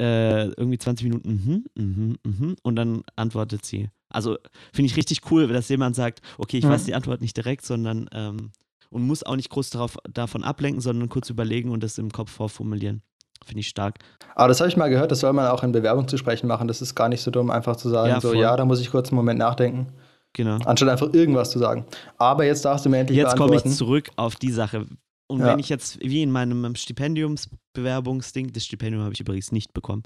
äh, 0.00 0.46
irgendwie 0.46 0.78
20 0.78 1.04
Minuten 1.04 1.66
mhm, 1.76 1.84
mhm, 1.84 2.16
mhm 2.24 2.56
und 2.62 2.76
dann 2.76 3.02
antwortet 3.16 3.66
sie. 3.66 3.90
Also 4.12 4.36
finde 4.72 4.90
ich 4.90 4.96
richtig 4.96 5.20
cool, 5.30 5.48
dass 5.48 5.68
jemand 5.68 5.96
sagt, 5.96 6.20
okay, 6.38 6.58
ich 6.58 6.64
Mhm. 6.64 6.70
weiß 6.70 6.84
die 6.84 6.94
Antwort 6.94 7.20
nicht 7.20 7.36
direkt, 7.36 7.64
sondern 7.64 8.08
ähm, 8.12 8.50
und 8.90 9.02
muss 9.06 9.22
auch 9.22 9.36
nicht 9.36 9.48
groß 9.50 9.70
darauf, 9.70 9.96
davon 10.12 10.44
ablenken, 10.44 10.80
sondern 10.82 11.08
kurz 11.08 11.30
überlegen 11.30 11.70
und 11.70 11.82
das 11.82 11.96
im 11.98 12.10
Kopf 12.12 12.30
vorformulieren. 12.30 13.02
Finde 13.44 13.60
ich 13.60 13.68
stark. 13.68 13.98
Aber 14.36 14.48
das 14.48 14.60
habe 14.60 14.68
ich 14.68 14.76
mal 14.76 14.88
gehört, 14.88 15.10
das 15.10 15.20
soll 15.20 15.32
man 15.32 15.48
auch 15.48 15.62
in 15.64 15.72
Bewerbungsgesprächen 15.72 16.46
machen. 16.48 16.68
Das 16.68 16.80
ist 16.82 16.94
gar 16.94 17.08
nicht 17.08 17.22
so 17.22 17.30
dumm, 17.30 17.50
einfach 17.50 17.74
zu 17.76 17.88
sagen, 17.88 18.10
Ja, 18.10 18.20
so, 18.20 18.34
ja, 18.34 18.56
da 18.56 18.64
muss 18.64 18.80
ich 18.80 18.90
kurz 18.90 19.08
einen 19.08 19.16
Moment 19.16 19.38
nachdenken, 19.38 19.88
Genau. 20.34 20.58
anstatt 20.64 20.88
einfach 20.90 21.12
irgendwas 21.12 21.50
zu 21.50 21.58
sagen. 21.58 21.84
Aber 22.18 22.44
jetzt 22.44 22.64
darfst 22.64 22.84
du 22.86 22.90
mir 22.90 22.98
endlich 22.98 23.16
Jetzt 23.18 23.36
komme 23.36 23.56
ich 23.56 23.64
zurück 23.64 24.10
auf 24.16 24.36
die 24.36 24.50
Sache. 24.52 24.86
Und 25.32 25.40
Ja. 25.40 25.46
wenn 25.46 25.58
ich 25.58 25.68
jetzt, 25.70 25.98
wie 26.00 26.22
in 26.22 26.30
meinem 26.30 26.74
Stipendiumsbewerbungsding, 26.74 28.52
das 28.52 28.66
Stipendium 28.66 29.02
habe 29.02 29.14
ich 29.14 29.20
übrigens 29.20 29.50
nicht 29.50 29.72
bekommen. 29.72 30.02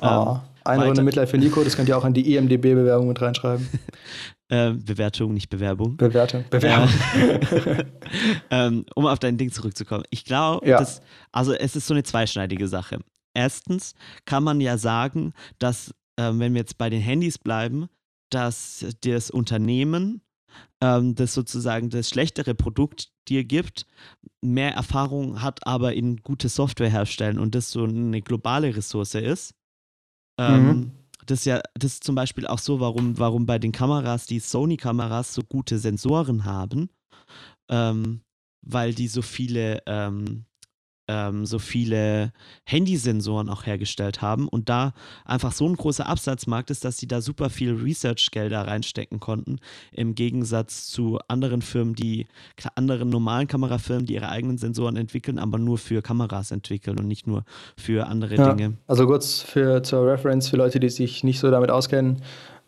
Ah, 0.00 0.40
eine 0.64 0.78
weiter- 0.80 0.86
Runde 0.88 1.02
Mitleid 1.04 1.28
für 1.28 1.38
Nico, 1.38 1.62
das 1.62 1.76
könnt 1.76 1.88
ihr 1.88 1.96
auch 1.96 2.04
in 2.04 2.12
die 2.12 2.34
IMDB-Bewerbung 2.34 3.08
mit 3.08 3.20
reinschreiben. 3.22 3.68
Ähm, 4.50 4.76
äh, 4.76 4.84
Bewertung, 4.84 5.32
nicht 5.32 5.48
Bewerbung. 5.48 5.96
Bewertung. 5.96 6.44
Bewerbung. 6.50 6.90
ähm, 8.50 8.84
um 8.94 9.06
auf 9.06 9.18
dein 9.18 9.38
Ding 9.38 9.50
zurückzukommen. 9.50 10.04
Ich 10.10 10.26
glaube, 10.26 10.68
Ja. 10.68 10.78
dass, 10.78 11.00
also 11.32 11.54
es 11.54 11.74
ist 11.76 11.86
so 11.86 11.94
eine 11.94 12.02
zweischneidige 12.02 12.68
Sache. 12.68 12.98
Erstens 13.32 13.94
kann 14.26 14.44
man 14.44 14.60
ja 14.60 14.76
sagen, 14.76 15.32
dass, 15.58 15.94
ähm, 16.18 16.40
wenn 16.40 16.52
wir 16.52 16.60
jetzt 16.60 16.76
bei 16.76 16.90
den 16.90 17.00
Handys 17.00 17.38
bleiben, 17.38 17.86
dass 18.30 18.84
das 19.02 19.30
Unternehmen, 19.30 20.20
ähm, 20.80 21.14
das 21.14 21.34
sozusagen 21.34 21.90
das 21.90 22.08
schlechtere 22.08 22.54
Produkt 22.54 23.10
dir 23.28 23.44
gibt, 23.44 23.86
mehr 24.42 24.74
Erfahrung 24.74 25.40
hat, 25.42 25.66
aber 25.66 25.94
in 25.94 26.18
gute 26.18 26.48
Software 26.48 26.90
herstellen 26.90 27.38
und 27.38 27.54
das 27.54 27.70
so 27.70 27.84
eine 27.84 28.20
globale 28.22 28.74
Ressource 28.76 29.14
ist. 29.14 29.54
Ähm, 30.38 30.66
Mhm. 30.66 30.90
Das 31.26 31.38
ist 31.38 31.44
ja, 31.46 31.62
das 31.74 31.94
ist 31.94 32.04
zum 32.04 32.14
Beispiel 32.16 32.46
auch 32.46 32.58
so, 32.58 32.80
warum, 32.80 33.18
warum 33.18 33.46
bei 33.46 33.58
den 33.58 33.72
Kameras, 33.72 34.26
die 34.26 34.40
Sony-Kameras 34.40 35.32
so 35.32 35.42
gute 35.42 35.78
Sensoren 35.78 36.44
haben, 36.44 36.90
ähm, 37.70 38.20
weil 38.60 38.92
die 38.92 39.08
so 39.08 39.22
viele, 39.22 39.82
ähm, 39.86 40.44
ähm, 41.08 41.46
so 41.46 41.58
viele 41.58 42.32
Handysensoren 42.64 43.48
auch 43.48 43.66
hergestellt 43.66 44.22
haben 44.22 44.48
und 44.48 44.68
da 44.68 44.92
einfach 45.24 45.52
so 45.52 45.68
ein 45.68 45.76
großer 45.76 46.08
Absatzmarkt 46.08 46.70
ist, 46.70 46.84
dass 46.84 46.96
sie 46.96 47.06
da 47.06 47.20
super 47.20 47.50
viel 47.50 47.74
Research-Gelder 47.74 48.66
reinstecken 48.66 49.20
konnten, 49.20 49.58
im 49.92 50.14
Gegensatz 50.14 50.86
zu 50.86 51.18
anderen 51.28 51.62
Firmen, 51.62 51.94
die, 51.94 52.26
anderen 52.74 53.10
normalen 53.10 53.46
Kamerafirmen, 53.46 54.06
die 54.06 54.14
ihre 54.14 54.28
eigenen 54.28 54.58
Sensoren 54.58 54.96
entwickeln, 54.96 55.38
aber 55.38 55.58
nur 55.58 55.78
für 55.78 56.02
Kameras 56.02 56.50
entwickeln 56.50 56.98
und 56.98 57.06
nicht 57.06 57.26
nur 57.26 57.44
für 57.76 58.06
andere 58.06 58.36
Ja. 58.36 58.52
Dinge. 58.52 58.74
Also 58.86 59.06
kurz 59.06 59.40
für, 59.40 59.82
zur 59.82 60.06
Reference 60.06 60.48
für 60.48 60.56
Leute, 60.56 60.80
die 60.80 60.88
sich 60.88 61.24
nicht 61.24 61.38
so 61.38 61.50
damit 61.50 61.70
auskennen. 61.70 62.22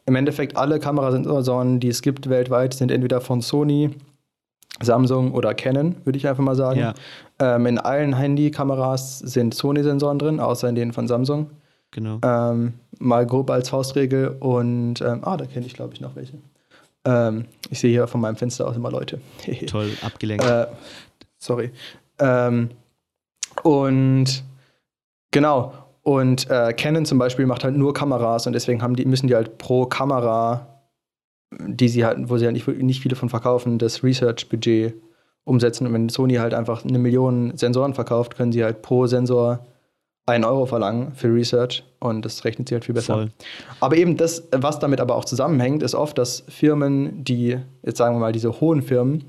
Im 0.06 0.14
Endeffekt 0.14 0.56
alle 0.56 0.78
Kamerasensoren, 0.78 1.80
die 1.80 1.88
es 1.88 2.02
gibt 2.02 2.28
weltweit, 2.28 2.74
sind 2.74 2.92
entweder 2.92 3.20
von 3.20 3.40
Sony, 3.40 3.90
Samsung 4.80 5.32
oder 5.32 5.54
Canon, 5.54 5.96
würde 6.04 6.18
ich 6.18 6.28
einfach 6.28 6.44
mal 6.44 6.54
sagen. 6.54 6.80
Ja. 6.80 6.94
Ähm, 7.38 7.66
in 7.66 7.78
allen 7.78 8.16
Handykameras 8.16 9.18
sind 9.18 9.54
Sony-Sensoren 9.54 10.18
drin, 10.18 10.40
außer 10.40 10.68
in 10.68 10.74
denen 10.74 10.92
von 10.92 11.06
Samsung. 11.06 11.50
Genau. 11.90 12.18
Ähm, 12.22 12.74
mal 12.98 13.26
grob 13.26 13.50
als 13.50 13.68
Faustregel 13.68 14.36
und 14.40 15.00
ähm, 15.00 15.20
ah, 15.22 15.36
da 15.36 15.46
kenne 15.46 15.66
ich 15.66 15.74
glaube 15.74 15.94
ich 15.94 16.00
noch 16.00 16.16
welche. 16.16 16.38
Ähm, 17.04 17.44
ich 17.70 17.78
sehe 17.78 17.90
hier 17.90 18.06
von 18.06 18.20
meinem 18.20 18.36
Fenster 18.36 18.66
aus 18.66 18.76
immer 18.76 18.90
Leute. 18.90 19.20
Toll 19.66 19.90
abgelenkt. 20.02 20.44
Äh, 20.44 20.66
sorry. 21.38 21.70
Ähm, 22.18 22.70
Und 23.62 24.42
genau. 25.30 25.72
Und 26.02 26.48
äh, 26.50 26.72
Canon 26.72 27.04
zum 27.04 27.18
Beispiel 27.18 27.46
macht 27.46 27.64
halt 27.64 27.76
nur 27.76 27.92
Kameras 27.92 28.46
und 28.46 28.52
deswegen 28.52 28.80
haben 28.82 28.94
die, 28.94 29.04
müssen 29.04 29.26
die 29.26 29.34
halt 29.34 29.58
pro 29.58 29.86
Kamera, 29.86 30.66
die 31.58 31.88
sie 31.88 32.04
halt, 32.04 32.28
wo 32.28 32.38
sie 32.38 32.44
halt 32.44 32.54
nicht, 32.54 32.68
nicht 32.68 33.00
viele 33.00 33.16
von 33.16 33.28
verkaufen, 33.28 33.78
das 33.78 34.04
Research-Budget 34.04 34.94
umsetzen. 35.46 35.86
Und 35.86 35.94
wenn 35.94 36.08
Sony 36.10 36.34
halt 36.34 36.52
einfach 36.52 36.84
eine 36.84 36.98
Million 36.98 37.56
Sensoren 37.56 37.94
verkauft, 37.94 38.36
können 38.36 38.52
sie 38.52 38.62
halt 38.62 38.82
pro 38.82 39.06
Sensor 39.06 39.64
einen 40.26 40.44
Euro 40.44 40.66
verlangen 40.66 41.12
für 41.14 41.32
Research 41.32 41.84
und 42.00 42.24
das 42.24 42.44
rechnet 42.44 42.68
sich 42.68 42.74
halt 42.74 42.84
viel 42.84 42.94
besser. 42.94 43.14
Voll. 43.14 43.30
Aber 43.78 43.96
eben 43.96 44.16
das, 44.16 44.48
was 44.50 44.80
damit 44.80 45.00
aber 45.00 45.14
auch 45.14 45.24
zusammenhängt, 45.24 45.84
ist 45.84 45.94
oft, 45.94 46.18
dass 46.18 46.42
Firmen, 46.48 47.22
die, 47.22 47.58
jetzt 47.84 47.98
sagen 47.98 48.16
wir 48.16 48.20
mal, 48.20 48.32
diese 48.32 48.60
hohen 48.60 48.82
Firmen, 48.82 49.24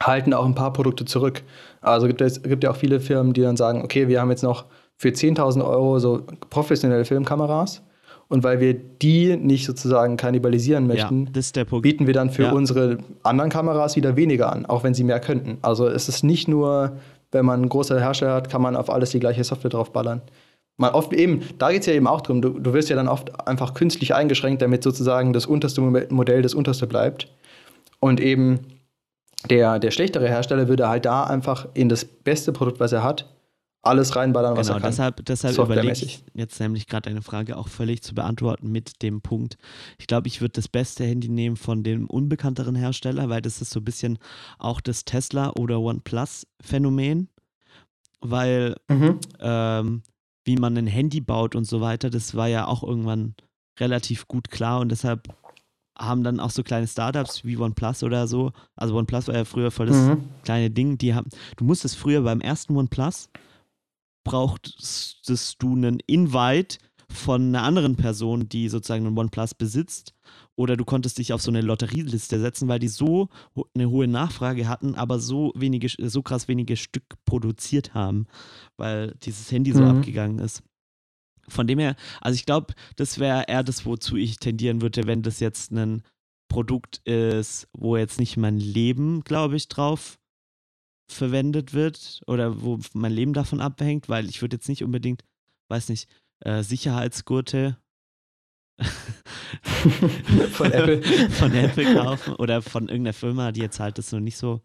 halten 0.00 0.34
auch 0.34 0.44
ein 0.44 0.54
paar 0.54 0.74
Produkte 0.74 1.06
zurück. 1.06 1.42
Also 1.80 2.06
gibt 2.06 2.20
es 2.20 2.42
gibt 2.42 2.62
ja 2.62 2.70
auch 2.70 2.76
viele 2.76 3.00
Firmen, 3.00 3.32
die 3.32 3.40
dann 3.40 3.56
sagen, 3.56 3.82
okay, 3.82 4.08
wir 4.08 4.20
haben 4.20 4.30
jetzt 4.30 4.42
noch 4.42 4.66
für 4.98 5.08
10.000 5.08 5.66
Euro 5.66 5.98
so 5.98 6.26
professionelle 6.50 7.06
Filmkameras 7.06 7.82
und 8.28 8.44
weil 8.44 8.60
wir 8.60 8.74
die 8.74 9.36
nicht 9.36 9.64
sozusagen 9.66 10.16
kannibalisieren 10.16 10.86
möchten, 10.86 11.30
Ja, 11.34 11.64
bieten 11.80 12.06
wir 12.06 12.14
dann 12.14 12.30
für 12.30 12.44
Ja. 12.44 12.52
unsere 12.52 12.98
anderen 13.22 13.50
Kameras 13.50 13.96
wieder 13.96 14.16
weniger 14.16 14.52
an, 14.52 14.66
auch 14.66 14.84
wenn 14.84 14.94
sie 14.94 15.04
mehr 15.04 15.20
könnten. 15.20 15.58
Also 15.62 15.88
es 15.88 16.08
ist 16.08 16.22
nicht 16.24 16.46
nur, 16.48 16.92
wenn 17.32 17.44
man 17.44 17.60
einen 17.60 17.68
großen 17.68 17.98
Hersteller 17.98 18.34
hat, 18.34 18.50
kann 18.50 18.62
man 18.62 18.76
auf 18.76 18.90
alles 18.90 19.10
die 19.10 19.20
gleiche 19.20 19.44
Software 19.44 19.70
draufballern. 19.70 20.20
Man 20.80 20.92
oft 20.92 21.12
eben, 21.12 21.42
da 21.58 21.72
geht 21.72 21.80
es 21.80 21.86
ja 21.86 21.94
eben 21.94 22.06
auch 22.06 22.20
drum, 22.20 22.40
du, 22.40 22.50
du 22.50 22.72
wirst 22.72 22.88
ja 22.88 22.96
dann 22.96 23.08
oft 23.08 23.48
einfach 23.48 23.74
künstlich 23.74 24.14
eingeschränkt, 24.14 24.62
damit 24.62 24.82
sozusagen 24.84 25.32
das 25.32 25.46
unterste 25.46 25.80
Mo- 25.80 26.00
Modell 26.10 26.42
das 26.42 26.54
unterste 26.54 26.86
bleibt. 26.86 27.28
Und 27.98 28.20
eben 28.20 28.60
der, 29.50 29.78
der 29.78 29.90
schlechtere 29.90 30.28
Hersteller 30.28 30.68
würde 30.68 30.88
halt 30.88 31.04
da 31.04 31.24
einfach 31.24 31.66
in 31.74 31.88
das 31.88 32.04
beste 32.04 32.52
Produkt, 32.52 32.78
was 32.78 32.92
er 32.92 33.02
hat, 33.02 33.26
alles 33.82 34.16
reinballern, 34.16 34.56
was 34.56 34.66
Genau, 34.66 34.78
er 34.78 34.80
kann. 34.82 34.90
deshalb, 34.90 35.24
deshalb 35.26 35.56
überlege 35.58 35.92
ich 36.04 36.24
jetzt 36.34 36.58
nämlich 36.60 36.86
gerade 36.86 37.10
eine 37.10 37.22
Frage 37.22 37.56
auch 37.56 37.68
völlig 37.68 38.02
zu 38.02 38.14
beantworten 38.14 38.70
mit 38.70 39.02
dem 39.02 39.22
Punkt. 39.22 39.56
Ich 39.98 40.06
glaube, 40.06 40.28
ich 40.28 40.40
würde 40.40 40.52
das 40.52 40.68
beste 40.68 41.04
Handy 41.04 41.28
nehmen 41.28 41.56
von 41.56 41.82
dem 41.84 42.08
unbekannteren 42.10 42.74
Hersteller, 42.74 43.28
weil 43.28 43.40
das 43.40 43.60
ist 43.62 43.70
so 43.70 43.80
ein 43.80 43.84
bisschen 43.84 44.18
auch 44.58 44.80
das 44.80 45.04
Tesla 45.04 45.50
oder 45.50 45.80
OnePlus-Phänomen, 45.80 47.28
weil 48.20 48.76
Mhm. 48.88 49.18
ähm, 49.40 50.02
wie 50.44 50.56
man 50.56 50.76
ein 50.76 50.86
Handy 50.86 51.20
baut 51.20 51.54
und 51.54 51.64
so 51.64 51.80
weiter, 51.80 52.10
das 52.10 52.34
war 52.34 52.48
ja 52.48 52.66
auch 52.66 52.82
irgendwann 52.82 53.34
relativ 53.78 54.26
gut 54.26 54.50
klar 54.50 54.80
und 54.80 54.88
deshalb 54.90 55.28
haben 55.96 56.22
dann 56.24 56.40
auch 56.40 56.50
so 56.50 56.62
kleine 56.62 56.86
Startups 56.86 57.44
wie 57.44 57.56
OnePlus 57.56 58.02
oder 58.02 58.26
so, 58.26 58.52
also 58.76 58.96
OnePlus 58.96 59.28
war 59.28 59.34
ja 59.34 59.44
früher 59.44 59.70
voll 59.70 59.86
das 59.86 59.96
Mhm. 60.08 60.24
kleine 60.42 60.70
Ding, 60.70 60.96
die 60.98 61.14
haben, 61.14 61.28
du 61.56 61.64
musstest 61.64 61.96
früher 61.96 62.22
beim 62.22 62.40
ersten 62.40 62.76
OnePlus, 62.76 63.28
brauchtest 64.28 65.56
du 65.62 65.72
einen 65.72 66.00
Invite 66.06 66.78
von 67.10 67.48
einer 67.48 67.62
anderen 67.62 67.96
Person, 67.96 68.48
die 68.48 68.68
sozusagen 68.68 69.06
einen 69.06 69.16
OnePlus 69.16 69.54
besitzt, 69.54 70.14
oder 70.56 70.76
du 70.76 70.84
konntest 70.84 71.18
dich 71.18 71.32
auf 71.32 71.40
so 71.40 71.50
eine 71.50 71.62
Lotterieliste 71.62 72.38
setzen, 72.38 72.68
weil 72.68 72.80
die 72.80 72.88
so 72.88 73.28
eine 73.74 73.88
hohe 73.88 74.06
Nachfrage 74.06 74.68
hatten, 74.68 74.94
aber 74.94 75.18
so 75.18 75.52
wenige, 75.54 75.88
so 75.88 76.22
krass 76.22 76.48
wenige 76.48 76.76
Stück 76.76 77.04
produziert 77.24 77.94
haben, 77.94 78.26
weil 78.76 79.14
dieses 79.22 79.50
Handy 79.50 79.72
so 79.72 79.84
Mhm. 79.84 79.90
abgegangen 79.90 80.38
ist. 80.40 80.62
Von 81.48 81.66
dem 81.66 81.78
her, 81.78 81.96
also 82.20 82.34
ich 82.34 82.44
glaube, 82.44 82.74
das 82.96 83.18
wäre 83.18 83.44
eher 83.48 83.62
das, 83.62 83.86
wozu 83.86 84.16
ich 84.16 84.36
tendieren 84.36 84.82
würde, 84.82 85.06
wenn 85.06 85.22
das 85.22 85.40
jetzt 85.40 85.72
ein 85.72 86.02
Produkt 86.48 86.98
ist, 87.06 87.68
wo 87.72 87.96
jetzt 87.96 88.18
nicht 88.18 88.36
mein 88.36 88.58
Leben, 88.58 89.22
glaube 89.22 89.56
ich, 89.56 89.68
drauf 89.68 90.17
verwendet 91.10 91.72
wird 91.74 92.20
oder 92.26 92.62
wo 92.62 92.78
mein 92.94 93.12
Leben 93.12 93.32
davon 93.32 93.60
abhängt, 93.60 94.08
weil 94.08 94.28
ich 94.28 94.42
würde 94.42 94.56
jetzt 94.56 94.68
nicht 94.68 94.84
unbedingt, 94.84 95.22
weiß 95.68 95.88
nicht, 95.88 96.08
äh, 96.40 96.62
Sicherheitsgurte 96.62 97.76
Von 100.52 100.72
Apple. 100.72 101.02
von 101.30 101.52
Apple 101.52 101.94
kaufen 101.94 102.34
oder 102.34 102.62
von 102.62 102.88
irgendeiner 102.88 103.12
Firma, 103.12 103.52
die 103.52 103.60
jetzt 103.60 103.80
halt 103.80 103.98
das 103.98 104.12
noch 104.12 104.20
nicht 104.20 104.36
so 104.36 104.60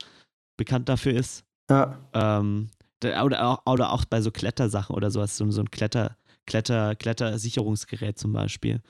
bekannt 0.58 0.90
dafür 0.90 1.14
ist. 1.14 1.46
Ja. 1.70 2.00
Ähm, 2.14 2.70
oder, 3.04 3.48
auch, 3.48 3.66
oder 3.66 3.92
auch 3.92 4.06
bei 4.06 4.22
so 4.22 4.32
Klettersachen 4.32 4.96
oder 4.96 5.12
sowas, 5.12 5.36
so, 5.36 5.50
so 5.52 5.62
ein 5.62 5.72
Kletter, 5.72 6.18
Kletter, 6.46 6.96
Klettersicherungsgerät 6.96 8.18
zum 8.18 8.34
Beispiel. 8.34 8.82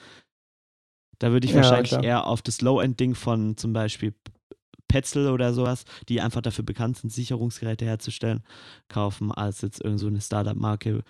Da 1.20 1.32
würde 1.32 1.48
ich 1.48 1.54
Ja, 1.54 1.58
wahrscheinlich 1.58 1.90
klar. 1.92 2.04
eher 2.04 2.28
auf 2.28 2.42
das 2.42 2.62
Low-End-Ding 2.62 3.16
von 3.16 3.56
zum 3.58 3.74
Beispiel 3.74 4.14
Petzl 4.94 5.28
oder 5.30 5.56
sowas, 5.56 5.86
die 6.08 6.22
einfach 6.22 6.42
dafür 6.42 6.64
bekannt 6.64 6.98
sind, 6.98 7.10
Sicherungsgeräte 7.10 7.84
herzustellen, 7.84 8.44
kaufen, 8.90 9.32
als 9.32 9.62
jetzt 9.62 9.84
irgend 9.84 10.00
so 10.00 10.06
eine 10.06 10.22
Startup-Marke, 10.22 11.02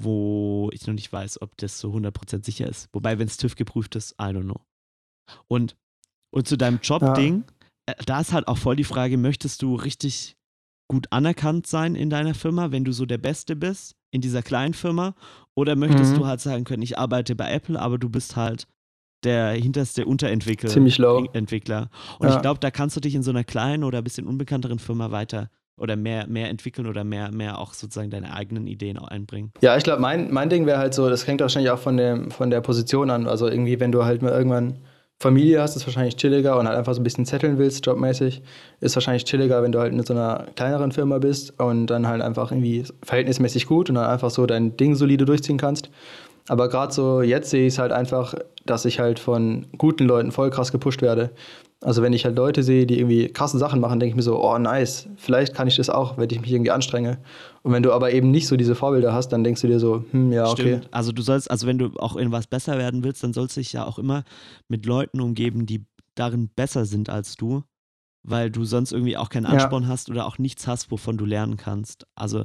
wo 0.00 0.70
ich 0.72 0.86
noch 0.86 0.94
nicht 0.94 1.12
weiß, 1.12 1.42
ob 1.42 1.56
das 1.56 1.80
so 1.80 1.92
100% 1.92 2.44
sicher 2.44 2.68
ist. 2.68 2.88
Wobei, 2.92 3.18
wenn 3.18 3.26
es 3.26 3.36
TÜV 3.36 3.56
geprüft 3.56 3.96
ist, 3.96 4.12
I 4.20 4.26
don't 4.26 4.42
know. 4.44 4.60
Und, 5.48 5.74
und 6.32 6.46
zu 6.46 6.56
deinem 6.56 6.78
Job-Ding, 6.80 7.42
äh, 7.86 7.94
da 8.06 8.20
ist 8.20 8.32
halt 8.32 8.46
auch 8.46 8.58
voll 8.58 8.76
die 8.76 8.84
Frage, 8.84 9.16
möchtest 9.16 9.62
du 9.62 9.74
richtig 9.74 10.36
gut 10.88 11.08
anerkannt 11.10 11.66
sein 11.66 11.96
in 11.96 12.10
deiner 12.10 12.34
Firma, 12.34 12.70
wenn 12.70 12.84
du 12.84 12.92
so 12.92 13.04
der 13.04 13.18
Beste 13.18 13.56
bist 13.56 13.96
in 14.12 14.20
dieser 14.20 14.42
kleinen 14.42 14.74
Firma? 14.74 15.16
Oder 15.56 15.74
möchtest 15.74 16.12
Mhm. 16.12 16.18
du 16.18 16.26
halt 16.26 16.40
sagen 16.40 16.62
können, 16.62 16.82
ich 16.84 16.98
arbeite 16.98 17.34
bei 17.34 17.50
Apple, 17.50 17.80
aber 17.80 17.98
du 17.98 18.08
bist 18.08 18.36
halt 18.36 18.68
der 19.24 19.50
hinterste 19.52 20.04
Unterentwickler. 20.06 20.68
Ziemlich 20.68 20.98
low. 20.98 21.26
Entwickler. 21.32 21.88
Und 22.18 22.28
Ja. 22.28 22.36
ich 22.36 22.42
glaube, 22.42 22.60
da 22.60 22.70
kannst 22.70 22.96
du 22.96 23.00
dich 23.00 23.14
in 23.14 23.22
so 23.22 23.30
einer 23.30 23.44
kleinen 23.44 23.84
oder 23.84 23.98
ein 23.98 24.04
bisschen 24.04 24.26
unbekannteren 24.26 24.78
Firma 24.78 25.10
weiter 25.10 25.50
oder 25.76 25.96
mehr, 25.96 26.26
mehr 26.28 26.50
entwickeln 26.50 26.86
oder 26.86 27.02
mehr, 27.02 27.32
mehr 27.32 27.58
auch 27.58 27.74
sozusagen 27.74 28.10
deine 28.10 28.32
eigenen 28.34 28.66
Ideen 28.66 28.98
einbringen. 28.98 29.52
Ja, 29.60 29.76
ich 29.76 29.82
glaube, 29.84 30.00
mein, 30.00 30.32
mein 30.32 30.48
Ding 30.48 30.66
wäre 30.66 30.78
halt 30.78 30.94
so, 30.94 31.08
das 31.08 31.26
hängt 31.26 31.40
wahrscheinlich 31.40 31.70
auch 31.72 31.78
von, 31.80 31.96
dem, 31.96 32.30
von 32.30 32.50
der 32.50 32.60
Position 32.60 33.10
an. 33.10 33.26
Also 33.26 33.48
irgendwie, 33.48 33.80
wenn 33.80 33.90
du 33.90 34.04
halt 34.04 34.22
mal 34.22 34.30
irgendwann 34.32 34.78
Familie 35.20 35.60
hast, 35.62 35.74
ist 35.76 35.86
wahrscheinlich 35.86 36.16
chilliger 36.16 36.58
und 36.58 36.66
halt 36.68 36.76
einfach 36.76 36.92
so 36.94 37.00
ein 37.00 37.04
bisschen 37.04 37.24
zetteln 37.24 37.56
willst, 37.58 37.86
jobmäßig, 37.86 38.42
ist 38.80 38.94
wahrscheinlich 38.96 39.24
chilliger, 39.24 39.62
wenn 39.62 39.72
du 39.72 39.78
halt 39.80 39.92
in 39.92 40.02
so 40.02 40.12
einer 40.12 40.46
kleineren 40.54 40.92
Firma 40.92 41.18
bist 41.18 41.58
und 41.58 41.86
dann 41.86 42.06
halt 42.06 42.20
einfach 42.20 42.50
irgendwie 42.52 42.84
verhältnismäßig 43.02 43.66
gut 43.66 43.88
und 43.88 43.94
dann 43.94 44.06
einfach 44.06 44.30
so 44.30 44.44
dein 44.46 44.76
Ding 44.76 44.94
solide 44.96 45.24
durchziehen 45.24 45.56
kannst. 45.56 45.88
Aber 46.48 46.68
gerade 46.68 46.92
so 46.92 47.22
jetzt 47.22 47.50
sehe 47.50 47.66
ich 47.66 47.74
es 47.74 47.78
halt 47.78 47.92
einfach, 47.92 48.34
dass 48.66 48.84
ich 48.84 49.00
halt 49.00 49.18
von 49.18 49.66
guten 49.78 50.04
Leuten 50.04 50.32
voll 50.32 50.50
krass 50.50 50.72
gepusht 50.72 51.02
werde. 51.02 51.30
Also 51.80 52.00
wenn 52.00 52.14
ich 52.14 52.24
halt 52.24 52.36
Leute 52.36 52.62
sehe, 52.62 52.86
die 52.86 52.98
irgendwie 52.98 53.28
krasse 53.28 53.58
Sachen 53.58 53.78
machen, 53.78 54.00
denke 54.00 54.12
ich 54.12 54.16
mir 54.16 54.22
so, 54.22 54.42
oh 54.42 54.56
nice, 54.58 55.06
vielleicht 55.16 55.54
kann 55.54 55.68
ich 55.68 55.76
das 55.76 55.90
auch, 55.90 56.16
wenn 56.16 56.30
ich 56.30 56.40
mich 56.40 56.50
irgendwie 56.50 56.70
anstrenge. 56.70 57.18
Und 57.62 57.72
wenn 57.72 57.82
du 57.82 57.92
aber 57.92 58.12
eben 58.12 58.30
nicht 58.30 58.46
so 58.46 58.56
diese 58.56 58.74
Vorbilder 58.74 59.12
hast, 59.12 59.28
dann 59.28 59.44
denkst 59.44 59.60
du 59.60 59.66
dir 59.66 59.78
so, 59.78 60.02
hm, 60.10 60.32
ja, 60.32 60.46
okay. 60.48 60.62
Stimmt. 60.62 60.88
Also 60.92 61.12
du 61.12 61.20
sollst, 61.20 61.50
also 61.50 61.66
wenn 61.66 61.78
du 61.78 61.90
auch 61.98 62.16
in 62.16 62.32
was 62.32 62.46
besser 62.46 62.78
werden 62.78 63.04
willst, 63.04 63.22
dann 63.22 63.34
sollst 63.34 63.56
du 63.56 63.60
dich 63.60 63.74
ja 63.74 63.84
auch 63.84 63.98
immer 63.98 64.24
mit 64.68 64.86
Leuten 64.86 65.20
umgeben, 65.20 65.66
die 65.66 65.84
darin 66.14 66.48
besser 66.48 66.86
sind 66.86 67.10
als 67.10 67.36
du, 67.36 67.64
weil 68.22 68.50
du 68.50 68.64
sonst 68.64 68.92
irgendwie 68.92 69.18
auch 69.18 69.28
keinen 69.28 69.44
Ja. 69.44 69.50
Ansporn 69.50 69.86
hast 69.86 70.08
oder 70.08 70.24
auch 70.24 70.38
nichts 70.38 70.66
hast, 70.66 70.90
wovon 70.90 71.18
du 71.18 71.26
lernen 71.26 71.58
kannst. 71.58 72.06
Also 72.14 72.44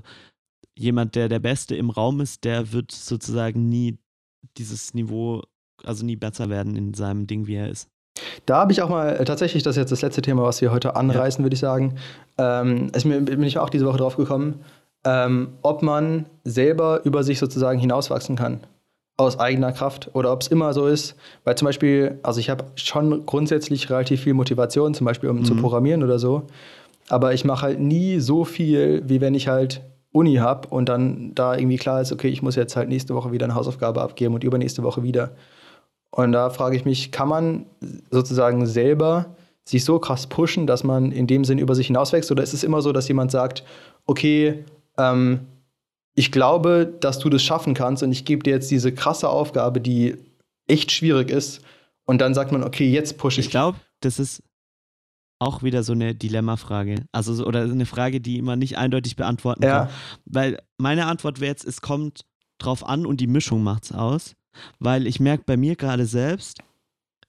jemand, 0.79 1.15
der 1.15 1.29
der 1.29 1.39
Beste 1.39 1.75
im 1.75 1.89
Raum 1.89 2.21
ist, 2.21 2.43
der 2.45 2.71
wird 2.71 2.91
sozusagen 2.91 3.67
nie 3.69 3.97
dieses 4.57 4.93
Niveau, 4.93 5.41
also 5.83 6.05
nie 6.05 6.15
besser 6.15 6.49
werden 6.49 6.75
in 6.75 6.93
seinem 6.93 7.27
Ding, 7.27 7.47
wie 7.47 7.55
er 7.55 7.69
ist. 7.69 7.87
Da 8.45 8.57
habe 8.57 8.71
ich 8.71 8.81
auch 8.81 8.89
mal 8.89 9.15
äh, 9.17 9.25
tatsächlich, 9.25 9.63
das 9.63 9.75
ist 9.75 9.81
jetzt 9.81 9.91
das 9.91 10.01
letzte 10.01 10.21
Thema, 10.21 10.43
was 10.43 10.61
wir 10.61 10.71
heute 10.71 10.95
anreißen, 10.95 11.43
würde 11.43 11.53
ich 11.53 11.59
sagen. 11.59 11.95
Ähm, 12.37 12.89
ist 12.95 13.05
mir, 13.05 13.19
bin 13.21 13.43
ich 13.43 13.59
auch 13.59 13.69
diese 13.69 13.85
Woche 13.85 13.97
drauf 13.97 14.15
gekommen, 14.17 14.61
ähm, 15.05 15.49
ob 15.61 15.81
man 15.83 16.25
selber 16.43 17.01
über 17.05 17.23
sich 17.23 17.39
sozusagen 17.39 17.79
hinauswachsen 17.79 18.35
kann. 18.35 18.61
Aus 19.17 19.37
eigener 19.37 19.71
Kraft. 19.73 20.09
Oder 20.13 20.31
ob 20.31 20.41
es 20.41 20.47
immer 20.47 20.73
so 20.73 20.87
ist. 20.87 21.15
Weil 21.43 21.55
zum 21.55 21.65
Beispiel, 21.65 22.19
also 22.23 22.39
ich 22.39 22.49
habe 22.49 22.65
schon 22.75 23.25
grundsätzlich 23.25 23.89
relativ 23.89 24.21
viel 24.21 24.33
Motivation, 24.33 24.93
zum 24.93 25.05
Beispiel 25.05 25.29
um 25.29 25.43
zu 25.43 25.53
Mhm. 25.55 25.59
programmieren 25.61 26.03
oder 26.03 26.19
so. 26.19 26.43
Aber 27.09 27.33
ich 27.33 27.43
mache 27.43 27.63
halt 27.63 27.79
nie 27.79 28.19
so 28.19 28.45
viel, 28.45 29.03
wie 29.07 29.19
wenn 29.21 29.35
ich 29.35 29.47
halt 29.49 29.81
Uni 30.19 30.35
habe 30.35 30.67
und 30.67 30.89
dann 30.89 31.33
da 31.33 31.55
irgendwie 31.55 31.77
klar 31.77 32.01
ist, 32.01 32.11
okay, 32.11 32.27
ich 32.27 32.41
muss 32.41 32.55
jetzt 32.55 32.75
halt 32.75 32.89
nächste 32.89 33.15
Woche 33.15 33.31
wieder 33.31 33.45
eine 33.45 33.55
Hausaufgabe 33.55 34.01
abgeben 34.01 34.35
und 34.35 34.43
übernächste 34.43 34.83
Woche 34.83 35.03
wieder. 35.03 35.31
Und 36.11 36.31
da 36.33 36.49
frage 36.49 36.75
ich 36.75 36.85
mich, 36.85 37.11
kann 37.11 37.29
man 37.29 37.65
sozusagen 38.11 38.65
selber 38.65 39.35
sich 39.63 39.85
so 39.85 39.99
krass 39.99 40.27
pushen, 40.27 40.67
dass 40.67 40.83
man 40.83 41.11
in 41.11 41.27
dem 41.27 41.45
Sinn 41.45 41.59
über 41.59 41.75
sich 41.75 41.87
hinauswächst? 41.87 42.31
Oder 42.31 42.43
ist 42.43 42.53
es 42.53 42.63
immer 42.63 42.81
so, 42.81 42.91
dass 42.91 43.07
jemand 43.07 43.31
sagt, 43.31 43.63
okay, 44.05 44.65
ähm, 44.97 45.41
ich 46.15 46.31
glaube, 46.31 46.91
dass 46.99 47.19
du 47.19 47.29
das 47.29 47.43
schaffen 47.43 47.73
kannst 47.73 48.03
und 48.03 48.11
ich 48.11 48.25
gebe 48.25 48.43
dir 48.43 48.51
jetzt 48.51 48.69
diese 48.71 48.91
krasse 48.91 49.29
Aufgabe, 49.29 49.79
die 49.79 50.17
echt 50.67 50.91
schwierig 50.91 51.29
ist. 51.29 51.61
Und 52.05 52.19
dann 52.19 52.33
sagt 52.33 52.51
man, 52.51 52.63
okay, 52.63 52.89
jetzt 52.89 53.17
pushe 53.17 53.39
ich. 53.39 53.47
Ich 53.47 53.51
glaube, 53.51 53.77
das 54.01 54.19
ist 54.19 54.41
auch 55.39 55.63
wieder 55.63 55.83
so 55.83 55.93
eine 55.93 56.15
Dilemmafrage. 56.15 57.05
Also 57.11 57.33
so, 57.33 57.45
oder 57.45 57.63
eine 57.63 57.85
Frage, 57.85 58.19
die 58.21 58.41
man 58.41 58.59
nicht 58.59 58.77
eindeutig 58.77 59.15
beantworten 59.15 59.63
Ja. 59.63 59.85
kann. 59.85 59.89
Weil 60.25 60.59
meine 60.77 61.05
Antwort 61.07 61.39
wäre 61.39 61.51
jetzt, 61.51 61.65
es 61.65 61.81
kommt 61.81 62.25
drauf 62.57 62.85
an 62.85 63.05
und 63.05 63.21
die 63.21 63.27
Mischung 63.27 63.63
macht's 63.63 63.91
aus. 63.93 64.35
Weil 64.79 65.07
ich 65.07 65.19
merke 65.21 65.43
bei 65.45 65.55
mir 65.55 65.75
gerade 65.77 66.05
selbst, 66.05 66.59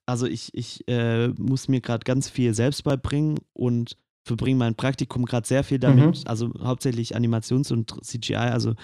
also 0.06 0.26
ich, 0.26 0.50
ich 0.54 0.88
äh, 0.88 1.28
muss 1.28 1.68
mir 1.68 1.80
gerade 1.80 2.02
ganz 2.04 2.28
viel 2.28 2.52
selbst 2.52 2.82
beibringen 2.82 3.38
und 3.52 3.96
verbringe 4.24 4.58
mein 4.58 4.74
Praktikum 4.74 5.24
gerade 5.24 5.46
sehr 5.46 5.62
viel 5.64 5.78
damit, 5.78 6.18
Mhm. 6.18 6.22
also 6.26 6.50
hauptsächlich 6.62 7.16
Animations- 7.16 7.72
und 7.72 7.94
CGI, 8.04 8.34
also 8.36 8.74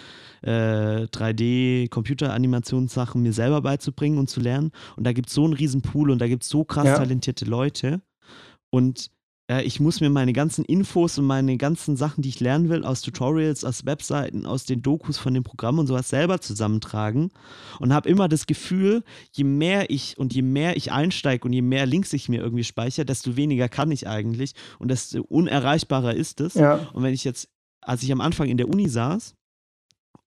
äh, 0.43 1.07
3D-Computeranimationssachen 1.09 3.23
mir 3.23 3.33
selber 3.33 3.61
beizubringen 3.63 4.19
und 4.19 4.31
zu 4.31 4.41
lernen. 4.41 4.71
Und 4.97 5.05
da 5.05 5.13
gibt 5.13 5.29
es 5.29 5.35
so 5.35 5.45
einen 5.45 5.53
riesen 5.55 5.83
Pool 5.83 6.11
und 6.11 6.21
da 6.21 6.29
gibt 6.29 6.43
es 6.45 6.49
so 6.49 6.65
krass 6.65 6.87
Ja. 6.87 6.97
talentierte 6.99 7.45
Leute. 7.45 8.01
Und 8.71 9.11
äh, 9.49 9.63
ich 9.63 9.81
muss 9.81 10.01
mir 10.01 10.11
meine 10.11 10.33
ganzen 10.33 10.65
Infos 10.65 11.19
und 11.19 11.27
meine 11.27 11.57
ganzen 11.57 11.97
Sachen, 11.97 12.23
die 12.23 12.29
ich 12.29 12.41
lernen 12.41 12.69
will, 12.69 12.85
aus 12.85 13.03
Tutorials, 13.03 13.65
aus 13.65 13.87
Webseiten, 13.87 14.47
aus 14.47 14.65
den 14.65 14.83
Dokus 14.83 15.19
von 15.19 15.35
dem 15.35 15.45
Programm 15.45 15.79
und 15.79 15.87
sowas 15.87 16.09
selber 16.09 16.41
zusammentragen. 16.41 17.31
Und 17.79 17.93
habe 17.93 18.09
immer 18.09 18.29
das 18.29 18.47
Gefühl, 18.47 19.05
je 19.33 19.45
mehr 19.45 19.91
ich 19.91 20.19
und 20.19 20.35
je 20.35 20.43
mehr 20.43 20.77
ich 20.77 20.93
einsteige 20.93 21.45
und 21.45 21.53
je 21.53 21.63
mehr 21.63 21.87
Links 21.87 22.13
ich 22.13 22.29
mir 22.29 22.41
irgendwie 22.41 22.65
speichere, 22.65 23.07
desto 23.07 23.37
weniger 23.37 23.69
kann 23.69 23.91
ich 23.91 24.09
eigentlich 24.09 24.53
und 24.79 24.91
desto 24.91 25.23
unerreichbarer 25.23 26.15
ist 26.15 26.41
es. 26.41 26.55
Ja. 26.55 26.89
Und 26.93 27.03
wenn 27.03 27.15
ich 27.15 27.25
jetzt, 27.25 27.49
als 27.81 28.03
ich 28.03 28.11
am 28.13 28.21
Anfang 28.21 28.49
in 28.49 28.57
der 28.57 28.69
Uni 28.69 28.89
saß 28.89 29.36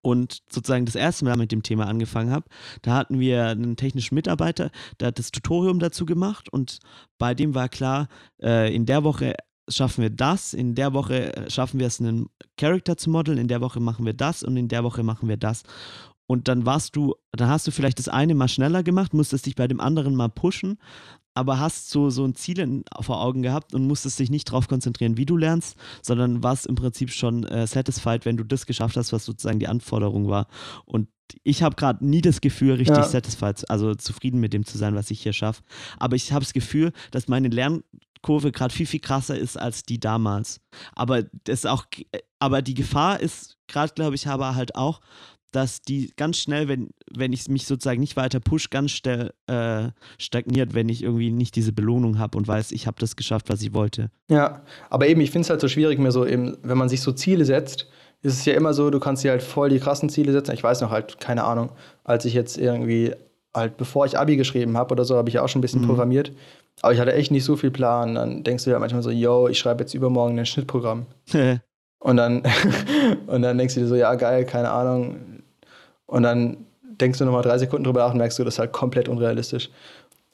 und 0.02 0.40
sozusagen 0.50 0.86
das 0.86 0.96
erste 0.96 1.26
Mal 1.26 1.38
mit 1.38 1.52
dem 1.52 1.64
Thema 1.64 1.88
angefangen 1.88 2.32
habe, 2.32 2.46
da 2.82 2.96
hatten 2.96 3.20
wir 3.20 3.48
einen 3.48 3.76
technischen 3.76 4.16
Mitarbeiter, 4.16 4.72
der 5.00 5.10
hat 5.10 5.20
das 5.20 5.32
Tutorium 5.32 5.80
dazu 5.80 6.06
gemacht 6.06 6.52
und 6.52 6.80
bei 7.18 7.34
dem 7.34 7.56
war 7.56 7.70
klar, 7.70 8.08
äh, 8.42 8.74
in 8.74 8.86
der 8.86 9.04
Woche 9.04 9.36
schaffen 9.70 10.02
wir 10.02 10.10
das, 10.10 10.54
in 10.54 10.76
der 10.76 10.94
Woche 10.94 11.36
äh, 11.36 11.50
schaffen 11.50 11.80
wir 11.80 11.88
es, 11.88 12.00
einen 12.00 12.28
Charakter 12.58 12.98
zu 12.98 13.10
modeln, 13.10 13.38
in 13.38 13.48
der 13.48 13.62
Woche 13.62 13.80
machen 13.80 14.06
wir 14.06 14.14
das 14.14 14.44
und 14.44 14.58
in 14.58 14.68
der 14.68 14.84
Woche 14.84 15.04
machen 15.04 15.30
wir 15.30 15.38
das. 15.38 15.64
Und 16.28 16.48
dann 16.48 16.66
warst 16.66 16.96
du, 16.96 17.16
dann 17.32 17.50
hast 17.50 17.66
du 17.66 17.72
vielleicht 17.72 17.98
das 17.98 18.08
eine 18.08 18.36
mal 18.36 18.48
schneller 18.48 18.84
gemacht, 18.84 19.14
musstest 19.14 19.48
dich 19.48 19.56
bei 19.56 19.68
dem 19.68 19.80
anderen 19.80 20.16
mal 20.16 20.30
pushen, 20.30 20.78
aber 21.40 21.60
hast 21.60 21.90
so, 21.90 22.10
so 22.10 22.26
ein 22.26 22.36
Ziel 22.36 22.60
in, 22.60 22.84
vor 23.00 23.22
Augen 23.22 23.42
gehabt 23.42 23.74
und 23.74 23.88
musstest 23.88 24.20
dich 24.20 24.30
nicht 24.30 24.50
darauf 24.50 24.68
konzentrieren, 24.68 25.18
wie 25.18 25.26
du 25.26 25.38
lernst, 25.38 25.78
sondern 26.02 26.44
warst 26.44 26.68
im 26.68 26.76
Prinzip 26.76 27.12
schon 27.12 27.46
äh, 27.46 27.66
satisfied, 27.66 28.26
wenn 28.26 28.38
du 28.38 28.44
das 28.44 28.66
geschafft 28.66 28.98
hast, 28.98 29.14
was 29.14 29.26
sozusagen 29.26 29.60
die 29.60 29.68
Anforderung 29.68 30.28
war. 30.28 30.48
Und 30.86 31.08
ich 31.44 31.64
habe 31.64 31.76
gerade 31.76 32.06
nie 32.06 32.22
das 32.22 32.42
Gefühl, 32.42 32.74
richtig 32.74 32.98
Ja. 32.98 33.04
satisfied, 33.04 33.70
also 33.70 33.96
zufrieden 33.96 34.40
mit 34.40 34.52
dem 34.52 34.66
zu 34.66 34.78
sein, 34.78 34.96
was 34.96 35.12
ich 35.12 35.22
hier 35.22 35.34
schaffe. 35.34 35.64
Aber 35.98 36.16
ich 36.16 36.32
habe 36.34 36.44
das 36.44 36.54
Gefühl, 36.54 36.92
dass 37.12 37.28
meine 37.28 37.48
Lernkurve 37.50 38.52
gerade 38.52 38.74
viel, 38.74 38.86
viel 38.88 39.00
krasser 39.00 39.38
ist 39.38 39.56
als 39.58 39.84
die 39.84 40.00
damals. 40.00 40.60
Aber 40.96 41.24
das 41.46 41.66
auch, 41.66 41.86
aber 42.40 42.62
die 42.62 42.74
Gefahr 42.74 43.20
ist 43.20 43.58
gerade, 43.68 43.94
glaube 43.94 44.16
ich, 44.16 44.28
aber 44.28 44.56
halt 44.56 44.76
auch, 44.76 45.02
dass 45.52 45.82
die 45.82 46.12
ganz 46.16 46.38
schnell, 46.38 46.68
wenn, 46.68 46.90
wenn 47.12 47.34
ich 47.34 47.48
mich 47.48 47.66
sozusagen 47.66 48.00
nicht 48.00 48.16
weiter 48.18 48.40
push, 48.40 48.70
ganz 48.70 48.92
schnell 48.92 49.32
äh, 49.48 49.90
stagniert, 50.18 50.74
wenn 50.76 50.90
ich 50.90 51.04
irgendwie 51.04 51.32
nicht 51.32 51.56
diese 51.56 51.72
Belohnung 51.74 52.20
habe 52.20 52.38
und 52.38 52.48
weiß, 52.48 52.72
ich 52.72 52.88
habe 52.88 52.98
das 53.00 53.16
geschafft, 53.16 53.50
was 53.50 53.62
ich 53.62 53.74
wollte. 53.74 54.12
Ja, 54.30 54.62
aber 54.90 55.08
eben, 55.08 55.22
ich 55.22 55.32
finde 55.32 55.46
es 55.46 55.50
halt 55.50 55.62
so 55.62 55.68
schwierig, 55.68 55.98
mir 56.00 56.12
so 56.12 56.26
eben, 56.26 56.58
wenn 56.64 56.78
man 56.78 56.90
sich 56.90 57.02
so 57.02 57.12
Ziele 57.12 57.46
setzt, 57.46 57.88
ist 58.22 58.34
es 58.34 58.46
ja 58.46 58.54
immer 58.54 58.74
so, 58.74 58.90
du 58.90 59.00
kannst 59.00 59.24
dir 59.24 59.32
halt 59.32 59.42
voll 59.42 59.70
die 59.70 59.80
krassen 59.80 60.10
Ziele 60.10 60.32
setzen. 60.34 60.54
Ich 60.54 60.64
weiß 60.64 60.82
noch 60.82 60.92
halt, 60.92 61.20
keine 61.20 61.46
Ahnung, 61.46 61.72
als 62.04 62.26
ich 62.26 62.34
jetzt 62.34 62.58
irgendwie, 62.58 63.14
halt 63.56 63.78
bevor 63.78 64.06
ich 64.06 64.20
Abi 64.20 64.36
geschrieben 64.36 64.78
habe 64.78 64.92
oder 64.94 65.06
so, 65.06 65.16
habe 65.16 65.30
ich 65.30 65.36
ja 65.36 65.42
auch 65.42 65.48
schon 65.50 65.60
ein 65.60 65.62
bisschen 65.64 65.82
Mhm. 65.82 65.88
programmiert. 65.88 66.32
Aber 66.82 66.94
ich 66.94 67.00
hatte 67.00 67.14
echt 67.14 67.32
nicht 67.32 67.44
so 67.44 67.56
viel 67.56 67.72
Plan. 67.72 68.16
Dann 68.16 68.44
denkst 68.44 68.64
du 68.66 68.70
ja 68.72 68.80
manchmal 68.80 69.04
so, 69.04 69.10
yo, 69.10 69.48
ich 69.48 69.58
schreibe 69.60 69.84
jetzt 69.84 69.94
übermorgen 69.94 70.38
ein 70.38 70.46
Schnittprogramm. 70.46 71.08
Und 72.02 72.16
dann, 72.16 72.44
und 73.28 73.42
dann 73.42 73.58
denkst 73.58 73.74
du 73.76 73.82
dir 73.82 73.88
so, 73.88 73.96
ja, 73.96 74.16
geil, 74.16 74.46
keine 74.46 74.72
Ahnung. 74.72 75.29
Und 76.10 76.24
dann 76.24 76.58
denkst 76.84 77.20
du 77.20 77.26
nochmal 77.26 77.44
drei 77.44 77.58
Sekunden 77.58 77.84
drüber 77.86 78.02
nach 78.02 78.12
und 78.12 78.18
merkst 78.18 78.38
du, 78.40 78.44
das 78.44 78.56
ist 78.56 78.60
halt 78.60 78.72
komplett 78.72 79.08
unrealistisch. 79.08 79.70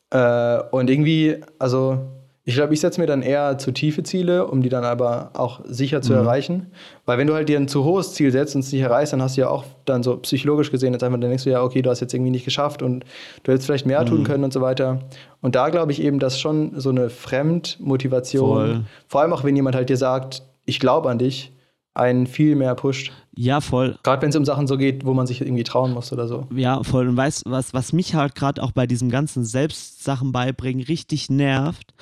Äh, 0.10 0.60
und 0.72 0.90
irgendwie, 0.90 1.38
also, 1.60 2.00
ich 2.48 2.54
glaube, 2.54 2.76
ich 2.76 2.80
setze 2.80 3.02
mir 3.02 3.08
dann 3.08 3.24
eher 3.24 3.58
zu 3.58 3.72
tiefe 3.72 4.04
Ziele, 4.04 4.46
um 4.46 4.62
die 4.62 4.70
dann 4.70 4.84
aber 4.84 5.32
auch 5.34 5.62
sicher 5.66 6.02
zu 6.04 6.14
Mhm. 6.14 6.20
erreichen. 6.20 6.68
Weil 7.06 7.18
wenn 7.18 7.26
du 7.26 7.34
halt 7.34 7.50
dir 7.50 7.58
ein 7.60 7.68
zu 7.68 7.84
hohes 7.84 8.14
Ziel 8.14 8.32
setzt 8.32 8.54
und 8.56 8.62
es 8.64 8.72
nicht 8.72 8.82
erreichst, 8.84 9.14
dann 9.14 9.22
hast 9.24 9.36
du 9.36 9.42
ja 9.42 9.50
auch 9.50 9.64
dann 9.86 10.04
so 10.04 10.18
psychologisch 10.18 10.70
gesehen 10.72 10.94
jetzt 10.94 11.04
einfach, 11.04 11.20
dann 11.20 11.30
denkst 11.30 11.44
du 11.44 11.50
ja, 11.50 11.64
okay, 11.64 11.82
du 11.82 11.90
hast 11.90 12.02
jetzt 12.02 12.14
irgendwie 12.14 12.30
nicht 12.32 12.46
geschafft 12.46 12.84
und 12.84 13.04
du 13.44 13.52
hättest 13.52 13.66
vielleicht 13.66 13.88
mehr 13.88 14.06
tun 14.06 14.20
Mhm. 14.20 14.24
können 14.26 14.44
und 14.44 14.54
so 14.54 14.62
weiter. 14.62 15.00
Und 15.42 15.56
da 15.56 15.70
glaube 15.70 15.92
ich 15.92 16.02
eben, 16.04 16.20
dass 16.20 16.40
schon 16.40 16.80
so 16.80 16.90
eine 16.92 17.10
Fremdmotivation, 17.10 18.48
Voll. 18.76 18.82
vor 19.08 19.22
allem 19.22 19.34
auch 19.34 19.44
wenn 19.44 19.56
jemand 19.56 19.76
halt 19.76 19.90
dir 19.90 19.98
sagt, 19.98 20.44
ich 20.66 20.80
glaube 20.80 21.10
an 21.10 21.18
dich, 21.18 21.52
einen 21.96 22.28
viel 22.28 22.56
mehr 22.56 22.76
pusht. 22.76 23.12
ja, 23.38 23.62
voll. 23.62 23.98
Gerade 24.04 24.22
wenn 24.22 24.30
es 24.30 24.36
um 24.36 24.46
Sachen 24.46 24.68
so 24.68 24.78
geht, 24.78 25.06
wo 25.06 25.14
man 25.14 25.28
sich 25.28 25.42
irgendwie 25.42 25.64
trauen 25.64 25.94
muss 25.94 26.12
oder 26.14 26.28
so. 26.28 26.48
Ja, 26.56 26.84
voll. 26.84 27.08
Und 27.08 27.18
weißt 27.18 27.44
was, 27.48 27.74
was 27.74 27.94
mich 27.94 28.14
halt 28.16 28.36
gerade 28.36 28.62
auch 28.62 28.72
bei 28.72 28.86
diesem 28.88 29.10
ganzen 29.10 29.44
Selbstsachen 29.46 30.32
beibringen 30.32 30.84
richtig 30.86 31.30
nervt, 31.30 31.94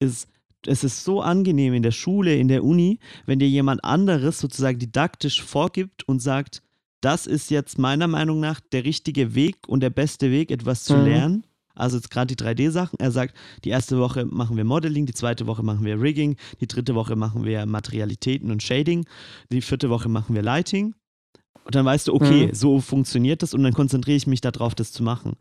ist, 0.00 0.28
es 0.66 0.84
ist 0.84 1.04
so 1.04 1.20
angenehm 1.20 1.74
in 1.74 1.82
der 1.82 1.90
Schule, 1.90 2.34
in 2.36 2.48
der 2.48 2.64
Uni, 2.64 2.98
wenn 3.26 3.38
dir 3.38 3.48
jemand 3.48 3.84
anderes 3.84 4.38
sozusagen 4.38 4.78
didaktisch 4.78 5.42
vorgibt 5.42 6.06
und 6.08 6.20
sagt, 6.20 6.62
das 7.00 7.26
ist 7.26 7.50
jetzt 7.50 7.78
meiner 7.78 8.06
Meinung 8.06 8.38
nach 8.40 8.60
der 8.60 8.84
richtige 8.84 9.34
Weg 9.34 9.56
und 9.66 9.80
der 9.82 9.90
beste 9.90 10.30
Weg, 10.30 10.50
etwas 10.50 10.84
zu 10.84 10.96
Mhm. 10.96 11.04
lernen. 11.04 11.46
Also 11.74 11.96
jetzt 11.96 12.10
gerade 12.10 12.34
die 12.34 12.42
3D-Sachen. 12.42 12.98
Er 12.98 13.10
sagt, 13.10 13.34
die 13.64 13.70
erste 13.70 13.98
Woche 13.98 14.24
machen 14.26 14.56
wir 14.56 14.64
Modeling, 14.64 15.06
die 15.06 15.14
zweite 15.14 15.46
Woche 15.46 15.62
machen 15.62 15.84
wir 15.84 16.00
Rigging, 16.00 16.36
die 16.60 16.66
dritte 16.66 16.94
Woche 16.94 17.16
machen 17.16 17.44
wir 17.44 17.64
Materialitäten 17.66 18.50
und 18.50 18.62
Shading, 18.62 19.04
die 19.50 19.62
vierte 19.62 19.90
Woche 19.90 20.08
machen 20.08 20.34
wir 20.34 20.42
Lighting. 20.42 20.94
Und 21.64 21.76
dann 21.76 21.84
weißt 21.84 22.08
du, 22.08 22.14
okay, 22.14 22.48
Mhm. 22.48 22.54
so 22.54 22.80
funktioniert 22.80 23.42
das 23.42 23.54
und 23.54 23.62
dann 23.62 23.72
konzentriere 23.72 24.16
ich 24.16 24.26
mich 24.26 24.40
darauf, 24.40 24.74
das 24.74 24.90
zu 24.90 25.04
machen. 25.04 25.34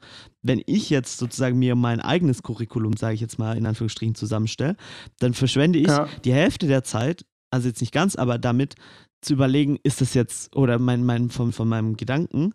Wenn 0.43 0.61
ich 0.67 0.91
jetzt 0.91 1.17
sozusagen 1.17 1.57
mir 1.57 1.73
mein 1.75 1.99
eigenes 1.99 2.43
Curriculum, 2.43 2.95
sage 2.95 3.15
ich 3.15 3.21
jetzt 3.21 3.39
mal 3.39 3.57
in 3.57 3.65
Anführungsstrichen, 3.65 4.13
zusammenstelle, 4.13 4.75
dann 5.19 5.33
verschwende 5.33 5.79
ich 5.79 5.87
Ja. 5.87 6.07
die 6.23 6.31
Hälfte 6.33 6.67
der 6.67 6.83
Zeit, 6.83 7.25
also 7.49 7.67
jetzt 7.67 7.81
nicht 7.81 7.91
ganz, 7.91 8.15
aber 8.15 8.37
damit 8.37 8.75
zu 9.21 9.33
überlegen, 9.33 9.77
ist 9.83 9.99
das 10.01 10.13
jetzt, 10.13 10.55
oder 10.55 10.77
mein, 10.79 11.03
mein, 11.03 11.29
von, 11.31 11.51
von 11.51 11.67
meinem 11.67 11.97
Gedanken, 11.97 12.53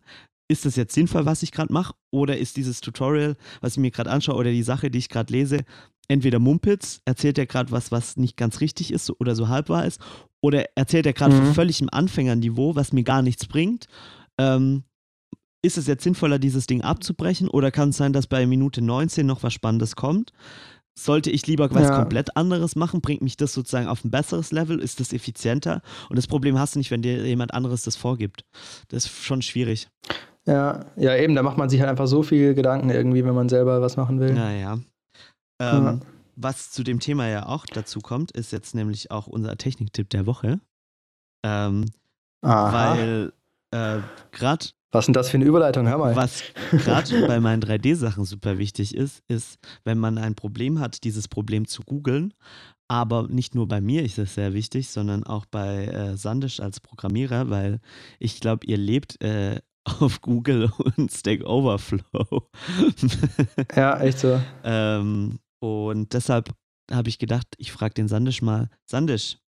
ist 0.49 0.65
das 0.65 0.77
jetzt 0.77 0.95
sinnvoll, 0.95 1.27
was 1.27 1.43
ich 1.43 1.53
gerade 1.53 1.73
mache, 1.73 1.95
oder 2.11 2.37
ist 2.39 2.57
dieses 2.57 2.81
Tutorial, 2.81 3.37
was 3.61 3.73
ich 3.73 3.79
mir 3.79 3.91
gerade 3.91 4.11
anschaue, 4.11 4.37
oder 4.37 4.51
die 4.51 4.63
Sache, 4.63 4.91
die 4.91 4.99
ich 4.99 5.09
gerade 5.09 5.33
lese, 5.33 5.59
entweder 6.09 6.39
Mumpitz, 6.39 7.01
erzählt 7.05 7.37
er 7.39 7.47
gerade 7.47 7.73
was, 7.73 7.91
was 7.91 8.17
nicht 8.17 8.37
ganz 8.37 8.61
richtig 8.61 8.93
ist 8.93 9.11
oder 9.21 9.35
so 9.35 9.49
halb 9.49 9.69
wahr 9.69 9.87
ist, 9.87 10.01
oder 10.41 10.65
erzählt 10.77 11.07
er 11.07 11.13
gerade 11.15 11.35
Mhm. 11.35 11.45
von 11.47 11.55
völligem 11.55 11.89
Anfängerniveau, 11.91 12.77
was 12.77 12.93
mir 12.93 13.03
gar 13.03 13.23
nichts 13.23 13.47
bringt. 13.47 13.87
Ähm, 14.39 14.85
ist 15.63 15.79
es 15.79 15.89
jetzt 15.89 16.05
sinnvoller, 16.05 16.39
dieses 16.39 16.69
Ding 16.69 16.83
abzubrechen, 16.83 17.49
oder 17.49 17.73
kann 17.73 17.89
es 17.89 17.97
sein, 17.97 18.13
dass 18.13 18.29
bei 18.29 18.47
Minute 18.47 18.83
19 18.83 19.27
noch 19.27 19.43
was 19.43 19.53
Spannendes 19.53 19.97
kommt? 19.97 20.33
Sollte 20.99 21.31
ich 21.31 21.47
lieber 21.47 21.69
was 21.75 21.89
Ja. 21.89 21.97
komplett 21.97 22.37
anderes 22.37 22.75
machen? 22.77 23.01
Bringt 23.03 23.21
mich 23.21 23.37
das 23.37 23.53
sozusagen 23.53 23.87
auf 23.89 24.05
ein 24.05 24.11
besseres 24.11 24.51
Level? 24.53 24.79
Ist 24.79 25.01
das 25.01 25.13
effizienter? 25.13 25.83
Und 26.09 26.17
das 26.17 26.27
Problem 26.27 26.59
hast 26.59 26.75
du 26.75 26.79
nicht, 26.79 26.91
wenn 26.91 27.03
dir 27.03 27.27
jemand 27.27 27.53
anderes 27.53 27.83
das 27.83 27.97
vorgibt. 27.97 28.45
Das 28.89 29.05
ist 29.05 29.23
schon 29.25 29.43
schwierig. 29.43 29.89
Ja, 30.47 30.87
ja, 30.97 31.17
eben, 31.17 31.35
da 31.35 31.43
macht 31.43 31.59
man 31.59 31.69
sich 31.69 31.81
halt 31.81 31.91
einfach 31.91 32.07
so 32.07 32.23
viel 32.23 32.55
Gedanken 32.55 32.91
irgendwie, 32.91 33.25
wenn 33.25 33.35
man 33.35 33.49
selber 33.49 33.81
was 33.81 33.97
machen 33.97 34.21
will. 34.21 34.33
Naja. 34.33 34.79
Ähm, 35.61 35.85
Ja. 35.85 36.01
Was 36.39 36.71
zu 36.71 36.85
dem 36.85 37.01
Thema 37.01 37.27
ja 37.29 37.47
auch 37.47 37.65
dazu 37.65 38.01
kommt, 38.01 38.31
ist 38.31 38.53
jetzt 38.53 38.75
nämlich 38.75 39.11
auch 39.11 39.27
unser 39.27 39.57
Techniktipp 39.57 40.11
der 40.11 40.27
Woche. 40.27 40.61
Ähm, 41.43 41.87
weil 42.43 43.33
äh, 43.71 44.01
gerade 44.33 44.67
was 44.93 45.07
denn 45.07 45.15
das 45.15 45.29
für 45.29 45.37
eine 45.37 45.45
Überleitung? 45.45 45.89
Hör 45.89 45.99
mal. 45.99 46.17
was 46.17 46.43
gerade 46.73 47.21
bei 47.27 47.41
meinen 47.41 47.63
3D-Sachen 47.63 48.25
super 48.25 48.57
wichtig 48.59 48.95
ist, 48.95 49.23
ist, 49.29 49.59
wenn 49.85 49.99
man 49.99 50.17
ein 50.17 50.35
Problem 50.35 50.79
hat, 50.79 51.05
dieses 51.05 51.29
Problem 51.29 51.67
zu 51.67 51.83
googeln. 51.83 52.33
Aber 52.89 53.27
nicht 53.29 53.55
nur 53.55 53.67
bei 53.67 53.81
mir 53.81 54.05
ist 54.05 54.19
es 54.19 54.35
sehr 54.35 54.55
wichtig, 54.55 54.89
sondern 54.91 55.25
auch 55.25 55.45
bei 55.45 55.87
äh, 55.87 56.17
Sandisch 56.17 56.61
als 56.61 56.81
Programmierer, 56.81 57.51
weil 57.51 57.81
ich 58.21 58.41
glaube, 58.41 58.65
ihr 58.67 58.79
lebt 58.79 59.21
äh, 59.23 59.61
auf 59.87 60.21
Google 60.21 60.71
und 60.97 61.13
Stack 61.13 61.45
Overflow. 61.45 62.49
Ja, 63.75 64.01
echt 64.01 64.19
so. 64.19 64.41
ähm, 64.65 65.39
und 65.59 66.13
deshalb 66.13 66.51
habe 66.91 67.09
ich 67.09 67.19
gedacht, 67.19 67.47
ich 67.59 67.73
frage 67.73 67.95
den 67.95 68.09
Sandisch 68.09 68.43
mal, 68.43 68.69
Sandisch, 68.85 69.39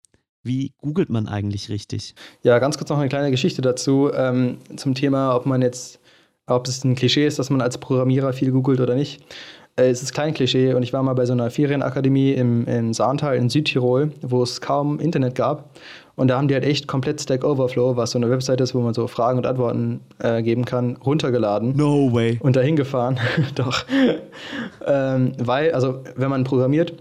wie 0.43 0.73
googelt 0.79 1.11
man 1.11 1.29
eigentlich 1.29 1.69
richtig? 1.69 2.15
Ja, 2.43 2.59
ganz 2.59 2.79
kurz 2.79 2.91
noch 2.91 2.99
eine 2.99 3.09
kleine 3.09 3.31
Geschichte 3.31 3.63
dazu 3.63 4.11
ähm, 4.13 4.59
zum 4.77 4.95
Thema, 4.95 5.35
ob 5.35 5.47
man 5.47 5.63
jetzt, 5.63 6.01
ob 6.47 6.67
es 6.67 6.85
ein 6.85 6.95
Klischee 6.95 7.27
ist, 7.27 7.39
dass 7.39 7.51
man 7.51 7.61
als 7.61 7.79
Programmierer 7.79 8.33
viel 8.33 8.51
googelt 8.51 8.81
oder 8.81 8.95
nicht. 8.95 9.23
Äh, 9.79 9.91
es 9.91 10.03
ist 10.03 10.13
kein 10.13 10.35
Klischee 10.35 10.75
und 10.75 10.83
ich 10.83 10.93
war 10.93 11.03
mal 11.03 11.15
bei 11.15 11.25
so 11.25 11.33
einer 11.33 11.51
Ferienakademie 11.51 12.33
im, 12.33 12.67
im 12.67 12.93
Saartal 12.93 13.37
in 13.37 13.49
Südtirol, 13.49 14.13
wo 14.23 14.43
es 14.43 14.61
kaum 14.61 14.99
Internet 14.99 15.35
gab. 15.35 15.71
Und 16.17 16.29
da 16.29 16.37
haben 16.37 16.49
die 16.49 16.55
halt 16.55 16.65
echt 16.65 16.89
komplett 16.89 17.21
Stack 17.21 17.45
Overflow, 17.45 17.97
was 17.97 18.11
so 18.11 18.19
eine 18.19 18.29
Website 18.29 18.61
ist, 18.61 18.75
wo 18.75 18.81
man 18.81 18.93
so 18.93 19.07
Fragen 19.07 19.39
und 19.39 19.47
Antworten 19.47 20.01
äh, 20.19 20.43
geben 20.43 20.65
kann, 20.65 20.97
runtergeladen. 20.97 21.77
No 21.77 22.13
way. 22.13 22.39
und 22.43 22.57
dahin 22.57 22.75
gefahren. 22.75 23.21
Doch. 23.55 23.85
ähm, 24.85 25.33
weil, 25.39 25.73
also, 25.73 26.01
wenn 26.17 26.29
man 26.29 26.43
programmiert, 26.43 26.93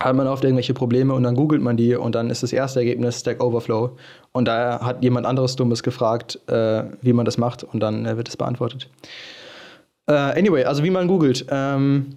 hat 0.00 0.16
man 0.16 0.26
oft 0.26 0.42
irgendwelche 0.44 0.72
Probleme 0.72 1.12
und 1.12 1.24
dann 1.24 1.36
googelt 1.36 1.60
man 1.60 1.76
die 1.76 1.94
und 1.94 2.14
dann 2.14 2.30
ist 2.30 2.42
das 2.42 2.54
erste 2.54 2.80
Ergebnis 2.80 3.20
Stack 3.20 3.42
Overflow. 3.42 3.90
Und 4.32 4.48
da 4.48 4.80
hat 4.80 5.02
jemand 5.04 5.26
anderes 5.26 5.54
Dummes 5.56 5.82
gefragt, 5.82 6.40
äh, 6.48 6.84
wie 7.02 7.12
man 7.12 7.26
das 7.26 7.36
macht 7.36 7.64
und 7.64 7.80
dann 7.80 8.06
äh, 8.06 8.16
wird 8.16 8.30
es 8.30 8.38
beantwortet. 8.38 8.88
Äh, 10.12 10.38
anyway, 10.38 10.64
also 10.64 10.84
wie 10.84 10.90
man 10.90 11.08
googelt. 11.08 11.46
Ähm, 11.48 12.16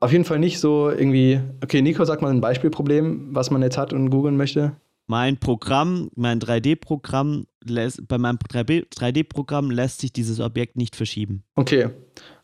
auf 0.00 0.12
jeden 0.12 0.24
Fall 0.24 0.38
nicht 0.38 0.58
so 0.58 0.90
irgendwie. 0.90 1.40
Okay, 1.62 1.82
Nico, 1.82 2.04
sag 2.04 2.22
mal 2.22 2.30
ein 2.30 2.40
Beispielproblem, 2.40 3.28
was 3.34 3.50
man 3.50 3.62
jetzt 3.62 3.78
hat 3.78 3.92
und 3.92 4.10
googeln 4.10 4.36
möchte. 4.36 4.72
Mein 5.06 5.38
Programm, 5.38 6.10
mein 6.14 6.38
3D-Programm, 6.40 7.44
lässt- 7.64 8.06
bei 8.06 8.16
meinem 8.16 8.38
3D-Programm 8.38 9.70
lässt 9.70 10.00
sich 10.00 10.12
dieses 10.12 10.40
Objekt 10.40 10.76
nicht 10.76 10.94
verschieben. 10.96 11.42
Okay. 11.56 11.88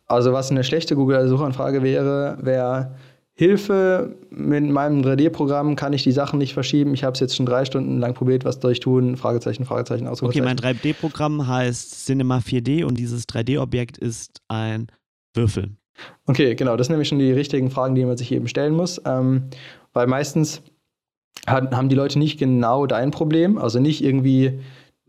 Also, 0.07 0.33
was 0.33 0.51
eine 0.51 0.65
schlechte 0.65 0.95
Google-Suchanfrage 0.97 1.83
wäre, 1.83 2.39
wäre 2.41 2.95
Hilfe, 3.39 4.17
mit 4.31 4.65
meinem 4.65 5.03
3D-Programm 5.03 5.77
kann 5.77 5.93
ich 5.93 6.03
die 6.03 6.13
Sachen 6.13 6.39
nicht 6.39 6.55
verschieben. 6.55 6.95
Ich 6.95 7.05
habe 7.05 7.13
es 7.13 7.21
jetzt 7.21 7.37
schon 7.37 7.45
drei 7.45 7.67
Stunden 7.67 7.99
lang 7.99 8.15
probiert, 8.15 8.47
was 8.47 8.57
soll 8.63 8.73
ich 8.73 8.81
tun? 8.81 9.17
Fragezeichen, 9.19 9.67
Fragezeichen, 9.67 10.05
Okay, 10.05 10.13
Ausrufezeichen. 10.13 10.45
mein 10.45 10.57
3D-Programm 10.57 11.47
heißt 11.47 12.07
Cinema 12.07 12.39
4D 12.39 12.85
und 12.85 12.97
dieses 12.97 13.29
3D-Objekt 13.29 13.99
ist 13.99 14.41
ein 14.49 14.87
Würfel. 15.35 15.77
Okay, 16.27 16.55
genau, 16.55 16.77
das 16.77 16.87
sind 16.87 16.95
nämlich 16.95 17.09
schon 17.09 17.19
die 17.19 17.31
richtigen 17.31 17.71
Fragen, 17.71 17.95
die 17.95 18.07
man 18.07 18.17
sich 18.17 18.33
eben 18.33 18.49
stellen 18.49 18.73
muss. 18.73 19.03
Ähm, 19.05 19.45
weil 19.93 20.07
meistens 20.07 20.63
hat, 21.47 21.75
haben 21.75 21.91
die 21.91 21.95
Leute 21.95 22.19
nicht 22.19 22.39
genau 22.39 22.87
dein 22.87 23.11
Problem, 23.11 23.59
also 23.59 23.81
nicht 23.81 24.03
irgendwie 24.03 24.61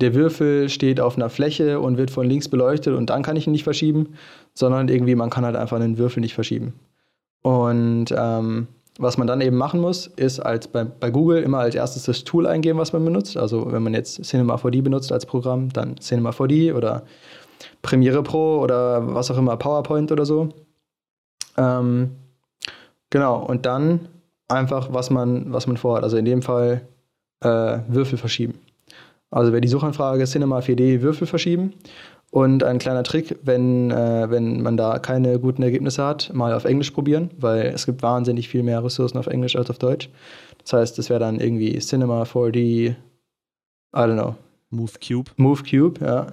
der 0.02 0.14
Würfel 0.14 0.70
steht 0.70 1.00
auf 1.00 1.16
einer 1.16 1.30
Fläche 1.30 1.80
und 1.80 1.98
wird 1.98 2.12
von 2.12 2.28
links 2.28 2.50
beleuchtet 2.50 2.94
und 2.96 3.10
dann 3.10 3.24
kann 3.24 3.36
ich 3.38 3.48
ihn 3.48 3.54
nicht 3.54 3.64
verschieben, 3.64 4.16
sondern 4.54 4.90
irgendwie 4.90 5.16
man 5.16 5.30
kann 5.30 5.46
halt 5.46 5.56
einfach 5.56 5.78
einen 5.78 5.98
Würfel 5.98 6.20
nicht 6.22 6.36
verschieben. 6.36 6.74
Und 7.48 8.08
ähm, 8.14 8.68
was 9.00 9.18
man 9.18 9.26
dann 9.26 9.40
eben 9.40 9.56
machen 9.56 9.80
muss, 9.80 10.08
ist 10.08 10.42
als 10.42 10.68
bei, 10.68 10.84
bei 10.84 11.12
Google 11.12 11.44
immer 11.44 11.60
als 11.60 11.76
erstes 11.76 12.04
das 12.04 12.26
Tool 12.26 12.46
eingeben, 12.46 12.78
was 12.78 12.92
man 12.92 13.06
benutzt. 13.06 13.38
Also 13.38 13.72
wenn 13.72 13.84
man 13.84 13.94
jetzt 13.94 14.22
Cinema 14.26 14.56
4D 14.56 14.82
benutzt 14.82 15.14
als 15.14 15.26
Programm, 15.26 15.72
dann 15.72 15.96
Cinema 15.96 16.32
4D 16.32 16.74
oder 16.74 17.04
Premiere 17.82 18.22
Pro 18.22 18.60
oder 18.60 19.16
was 19.16 19.32
auch 19.32 19.38
immer, 19.38 19.56
PowerPoint 19.56 20.12
oder 20.12 20.26
so. 20.26 20.50
Ähm, 21.56 22.18
genau, 23.12 23.46
und 23.46 23.66
dann 23.66 24.10
einfach, 24.50 24.90
was 24.92 25.10
man, 25.10 25.54
was 25.54 25.68
man 25.68 25.78
vorhat. 25.78 26.04
Also 26.04 26.18
in 26.18 26.26
dem 26.26 26.42
Fall 26.42 26.82
äh, 27.40 27.80
Würfel 27.88 28.18
verschieben. 28.18 28.60
Also 29.32 29.54
wäre 29.54 29.62
die 29.62 29.70
Suchanfrage 29.70 30.26
Cinema 30.26 30.60
4D 30.60 31.02
Würfel 31.02 31.28
verschieben. 31.28 31.72
Und 32.32 32.64
ein 32.64 32.78
kleiner 32.78 33.04
Trick, 33.04 33.38
wenn, 33.44 33.90
äh, 33.90 34.30
wenn 34.30 34.62
man 34.62 34.76
da 34.76 35.00
keine 35.00 35.40
guten 35.40 35.64
Ergebnisse 35.64 36.04
hat, 36.06 36.32
mal 36.34 36.54
auf 36.54 36.66
Englisch 36.66 36.92
probieren, 36.92 37.32
weil 37.40 37.68
es 37.68 37.86
gibt 37.86 38.04
wahnsinnig 38.04 38.50
viel 38.50 38.64
mehr 38.64 38.84
Ressourcen 38.84 39.18
auf 39.18 39.28
Englisch 39.28 39.56
als 39.56 39.70
auf 39.70 39.80
Deutsch. 39.80 40.10
Das 40.64 40.74
heißt, 40.74 40.98
das 40.98 41.10
wäre 41.10 41.22
dann 41.22 41.40
irgendwie 41.40 41.78
Cinema 41.80 42.24
4D, 42.24 42.90
I 42.90 42.96
don't 43.94 44.14
know, 44.14 44.36
Move 44.70 44.92
Cube. 45.06 45.32
Move 45.38 45.64
Cube, 45.64 46.06
ja. 46.06 46.28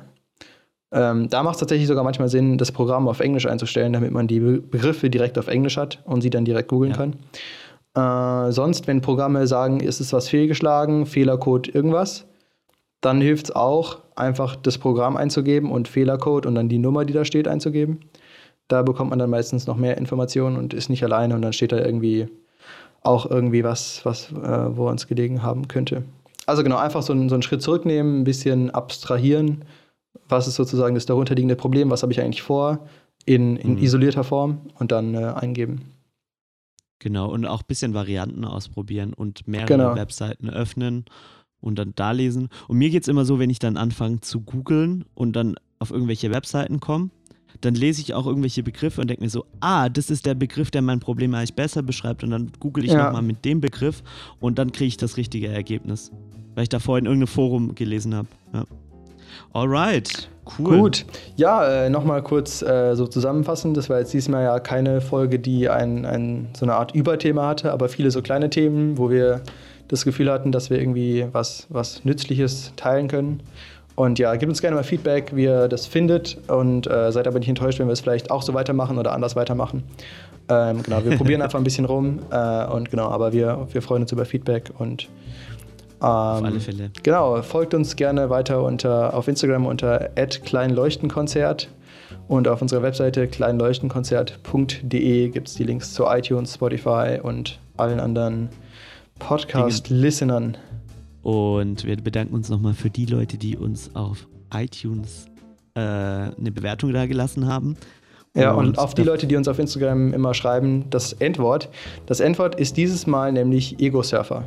Ähm, 0.92 1.28
da 1.28 1.42
macht 1.42 1.54
es 1.54 1.60
tatsächlich 1.60 1.86
sogar 1.88 2.04
manchmal 2.04 2.28
Sinn, 2.28 2.58
das 2.58 2.70
Programm 2.72 3.08
auf 3.08 3.20
Englisch 3.20 3.46
einzustellen, 3.46 3.92
damit 3.92 4.10
man 4.12 4.26
die 4.26 4.40
Be 4.40 4.60
Begriffe 4.60 5.10
direkt 5.10 5.38
auf 5.38 5.46
Englisch 5.48 5.76
hat 5.76 6.00
und 6.04 6.20
sie 6.20 6.30
dann 6.30 6.44
direkt 6.44 6.68
googeln 6.68 6.92
Ja. 6.92 6.96
kann. 6.96 8.48
Äh, 8.48 8.52
sonst, 8.52 8.86
wenn 8.88 9.00
Programme 9.00 9.46
sagen, 9.46 9.78
ist 9.80 10.00
es 10.00 10.12
was 10.12 10.28
fehlgeschlagen, 10.28 11.06
Fehlercode, 11.06 11.72
irgendwas, 11.72 12.26
dann 13.04 13.20
hilft 13.20 13.46
es 13.46 13.56
auch, 13.56 13.98
einfach 14.16 14.56
das 14.56 14.78
Programm 14.78 15.16
einzugeben 15.16 15.70
und 15.70 15.88
Fehlercode 15.88 16.46
und 16.46 16.54
dann 16.54 16.68
die 16.68 16.78
Nummer, 16.78 17.04
die 17.04 17.12
da 17.12 17.24
steht, 17.24 17.48
einzugeben. 17.48 18.00
Da 18.68 18.82
bekommt 18.82 19.10
man 19.10 19.18
dann 19.18 19.30
meistens 19.30 19.66
noch 19.66 19.76
mehr 19.76 19.98
Informationen 19.98 20.56
und 20.56 20.72
ist 20.72 20.88
nicht 20.88 21.02
alleine 21.04 21.34
und 21.34 21.42
dann 21.42 21.52
steht 21.52 21.72
da 21.72 21.78
irgendwie 21.84 22.28
auch 23.02 23.30
irgendwie 23.30 23.62
was, 23.64 24.04
was 24.04 24.32
äh, 24.32 24.76
wo 24.76 24.88
uns 24.88 25.06
gelegen 25.06 25.42
haben 25.42 25.68
könnte. 25.68 26.04
Also 26.46 26.62
genau, 26.62 26.76
einfach 26.78 27.02
so, 27.02 27.12
einen- 27.12 27.28
so 27.28 27.34
einen 27.34 27.42
Schritt 27.42 27.60
zurücknehmen, 27.62 28.20
ein 28.20 28.24
bisschen 28.24 28.70
abstrahieren. 28.70 29.64
Was 30.28 30.46
ist 30.48 30.54
sozusagen 30.54 30.94
das 30.94 31.04
darunterliegende 31.06 31.56
Problem? 31.56 31.90
Was 31.90 32.02
habe 32.02 32.12
ich 32.12 32.20
eigentlich 32.20 32.42
vor? 32.42 32.78
In, 33.26 33.56
in 33.56 33.72
Mhm. 33.72 33.78
isolierter 33.78 34.24
Form 34.24 34.60
und 34.78 34.92
dann 34.92 35.14
äh, 35.14 35.18
eingeben. 35.34 35.82
Genau, 36.98 37.30
und 37.30 37.44
auch 37.46 37.60
ein 37.62 37.66
bisschen 37.66 37.92
Varianten 37.94 38.44
ausprobieren 38.44 39.12
und 39.12 39.46
mehrere 39.46 39.66
Genau. 39.66 39.94
Webseiten 39.94 40.48
öffnen 40.48 41.04
und 41.64 41.78
dann 41.78 41.92
da 41.96 42.12
lesen. 42.12 42.48
Und 42.68 42.78
mir 42.78 42.90
geht 42.90 43.02
es 43.02 43.08
immer 43.08 43.24
so, 43.24 43.38
wenn 43.38 43.50
ich 43.50 43.58
dann 43.58 43.76
anfange 43.76 44.20
zu 44.20 44.40
googeln 44.40 45.04
und 45.14 45.34
dann 45.34 45.56
auf 45.78 45.90
irgendwelche 45.90 46.30
Webseiten 46.30 46.80
komme, 46.80 47.10
dann 47.60 47.74
lese 47.74 48.00
ich 48.00 48.14
auch 48.14 48.26
irgendwelche 48.26 48.62
Begriffe 48.62 49.00
und 49.00 49.08
denke 49.08 49.22
mir 49.22 49.30
so, 49.30 49.44
ah, 49.60 49.88
das 49.88 50.10
ist 50.10 50.26
der 50.26 50.34
Begriff, 50.34 50.70
der 50.70 50.82
mein 50.82 51.00
Problem 51.00 51.34
eigentlich 51.34 51.54
besser 51.54 51.82
beschreibt. 51.82 52.22
Und 52.24 52.30
dann 52.30 52.50
google 52.60 52.84
ich 52.84 52.92
Ja. 52.92 53.04
nochmal 53.06 53.22
mit 53.22 53.44
dem 53.44 53.60
Begriff 53.60 54.02
und 54.40 54.58
dann 54.58 54.72
kriege 54.72 54.88
ich 54.88 54.96
das 54.96 55.16
richtige 55.16 55.48
Ergebnis. 55.48 56.10
Weil 56.54 56.64
ich 56.64 56.68
da 56.68 56.78
vorhin 56.78 57.06
irgendein 57.06 57.26
Forum 57.28 57.74
gelesen 57.74 58.14
habe. 58.14 58.28
Ja. 58.52 58.64
Alright, 59.52 60.28
cool. 60.58 60.80
Gut. 60.80 61.06
Ja, 61.36 61.84
äh, 61.84 61.90
nochmal 61.90 62.22
kurz 62.22 62.62
äh, 62.62 62.94
so 62.94 63.06
zusammenfassend. 63.06 63.76
Das 63.76 63.88
war 63.88 63.98
jetzt 63.98 64.12
diesmal 64.12 64.44
ja 64.44 64.58
keine 64.60 65.00
Folge, 65.00 65.38
die 65.38 65.68
ein, 65.68 66.04
ein, 66.04 66.48
so 66.56 66.64
eine 66.66 66.74
Art 66.74 66.94
Überthema 66.94 67.46
hatte, 67.48 67.72
aber 67.72 67.88
viele 67.88 68.10
so 68.10 68.22
kleine 68.22 68.50
Themen, 68.50 68.98
wo 68.98 69.10
wir 69.10 69.42
das 69.88 70.04
Gefühl 70.04 70.30
hatten, 70.30 70.52
dass 70.52 70.70
wir 70.70 70.78
irgendwie 70.78 71.26
was, 71.32 71.66
was 71.68 72.04
Nützliches 72.04 72.72
teilen 72.76 73.08
können. 73.08 73.42
Und 73.96 74.18
ja, 74.18 74.34
gebt 74.34 74.50
uns 74.50 74.60
gerne 74.60 74.76
mal 74.76 74.82
Feedback, 74.82 75.32
wie 75.34 75.44
ihr 75.44 75.68
das 75.68 75.86
findet. 75.86 76.38
Und 76.48 76.90
äh, 76.90 77.12
seid 77.12 77.28
aber 77.28 77.38
nicht 77.38 77.48
enttäuscht, 77.48 77.78
wenn 77.78 77.86
wir 77.86 77.92
es 77.92 78.00
vielleicht 78.00 78.30
auch 78.30 78.42
so 78.42 78.54
weitermachen 78.54 78.98
oder 78.98 79.12
anders 79.12 79.36
weitermachen. 79.36 79.84
Ähm, 80.48 80.82
genau, 80.82 81.04
wir 81.04 81.16
probieren 81.16 81.42
einfach 81.42 81.58
ein 81.58 81.64
bisschen 81.64 81.84
rum. 81.84 82.20
Äh, 82.30 82.66
und 82.66 82.90
genau, 82.90 83.08
aber 83.08 83.32
wir, 83.32 83.68
wir 83.70 83.82
freuen 83.82 84.02
uns 84.02 84.10
über 84.10 84.24
Feedback 84.24 84.70
und 84.78 85.08
Auf 86.00 86.40
ähm, 86.40 86.46
alle 86.46 86.60
Fälle. 86.60 86.90
Genau, 87.02 87.40
folgt 87.42 87.72
uns 87.72 87.94
gerne 87.94 88.30
weiter 88.30 88.62
unter, 88.62 89.14
auf 89.14 89.28
Instagram 89.28 89.66
unter 89.66 90.10
kleinleuchtenkonzert 90.44 91.68
und 92.26 92.48
auf 92.48 92.62
unserer 92.62 92.82
Webseite 92.82 93.28
kleinleuchtenkonzert.de 93.28 95.28
gibt 95.28 95.48
es 95.48 95.54
die 95.54 95.64
Links 95.64 95.94
zu 95.94 96.06
iTunes, 96.06 96.54
Spotify 96.54 97.20
und 97.22 97.60
allen 97.76 98.00
anderen 98.00 98.48
Podcast-Listenern. 99.18 100.56
Und 101.22 101.84
wir 101.84 101.96
bedanken 101.96 102.34
uns 102.34 102.48
nochmal 102.48 102.74
für 102.74 102.90
die 102.90 103.06
Leute, 103.06 103.38
die 103.38 103.56
uns 103.56 103.94
auf 103.94 104.26
iTunes 104.52 105.26
äh, 105.74 105.80
eine 105.80 106.52
Bewertung 106.52 106.92
da 106.92 107.06
gelassen 107.06 107.46
haben. 107.46 107.76
Ja, 108.36 108.52
und 108.52 108.78
auf 108.78 108.94
die 108.94 109.04
Leute, 109.04 109.26
die 109.26 109.36
uns 109.36 109.46
auf 109.46 109.58
Instagram 109.58 110.12
immer 110.12 110.34
schreiben, 110.34 110.90
das 110.90 111.12
Endwort. 111.12 111.68
Das 112.06 112.18
Endwort 112.20 112.56
ist 112.56 112.76
dieses 112.76 113.06
Mal 113.06 113.32
nämlich 113.32 113.80
Ego-Surfer. 113.80 114.44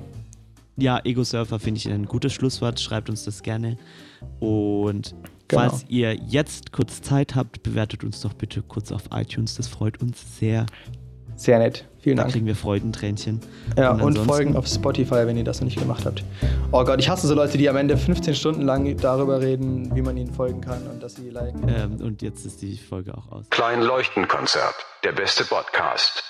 Ja, 0.76 1.00
Ego-Surfer 1.04 1.58
finde 1.58 1.80
ich 1.80 1.90
ein 1.90 2.06
gutes 2.06 2.34
Schlusswort. 2.34 2.80
Schreibt 2.80 3.10
uns 3.10 3.24
das 3.24 3.42
gerne. 3.44 3.78
Und 4.40 5.16
Genau. 5.48 5.62
falls 5.62 5.86
ihr 5.88 6.14
jetzt 6.14 6.74
kurz 6.74 7.02
Zeit 7.02 7.36
habt, 7.36 7.64
bewertet 7.64 8.04
uns 8.04 8.20
doch 8.20 8.34
bitte 8.34 8.62
kurz 8.62 8.92
auf 8.92 9.04
iTunes. 9.14 9.56
Das 9.56 9.70
freut 9.70 10.02
uns 10.02 10.38
sehr. 10.38 10.66
Sehr 11.38 11.60
nett. 11.60 11.86
Vielen 12.02 12.18
Da 12.18 12.24
Dank. 12.24 12.34
kriegen 12.34 12.46
wir 12.46 12.56
Freudentränchen. 12.56 13.42
Ja, 13.78 13.92
und, 13.92 14.02
ansonsten- 14.02 14.26
folgen 14.26 14.56
auf 14.58 14.68
Spotify, 14.68 15.26
wenn 15.28 15.38
ihr 15.38 15.44
das 15.44 15.60
noch 15.62 15.66
nicht 15.66 15.80
gemacht 15.80 16.06
habt. 16.06 16.24
Oh 16.72 16.84
Gott, 16.84 17.00
ich 17.00 17.08
hasse 17.10 17.28
so 17.28 17.34
Leute, 17.36 17.58
die 17.58 17.70
am 17.70 17.76
Ende 17.78 17.96
15 17.98 18.34
Stunden 18.36 18.62
lang 18.64 18.98
darüber 18.98 19.40
reden, 19.40 19.96
wie 19.96 20.02
man 20.02 20.18
ihnen 20.18 20.34
folgen 20.34 20.62
kann 20.62 20.86
und 20.88 21.02
dass 21.02 21.16
sie 21.16 21.30
liken. 21.30 21.68
Ähm, 21.70 21.98
und 22.06 22.22
jetzt 22.22 22.46
ist 22.46 22.62
die 22.62 22.78
Folge 22.78 23.14
auch 23.16 23.32
aus. 23.32 23.46
Klein 23.50 23.82
Leuchtenkonzert. 23.82 24.76
Der 25.04 25.12
beste 25.12 25.44
Podcast. 25.46 26.24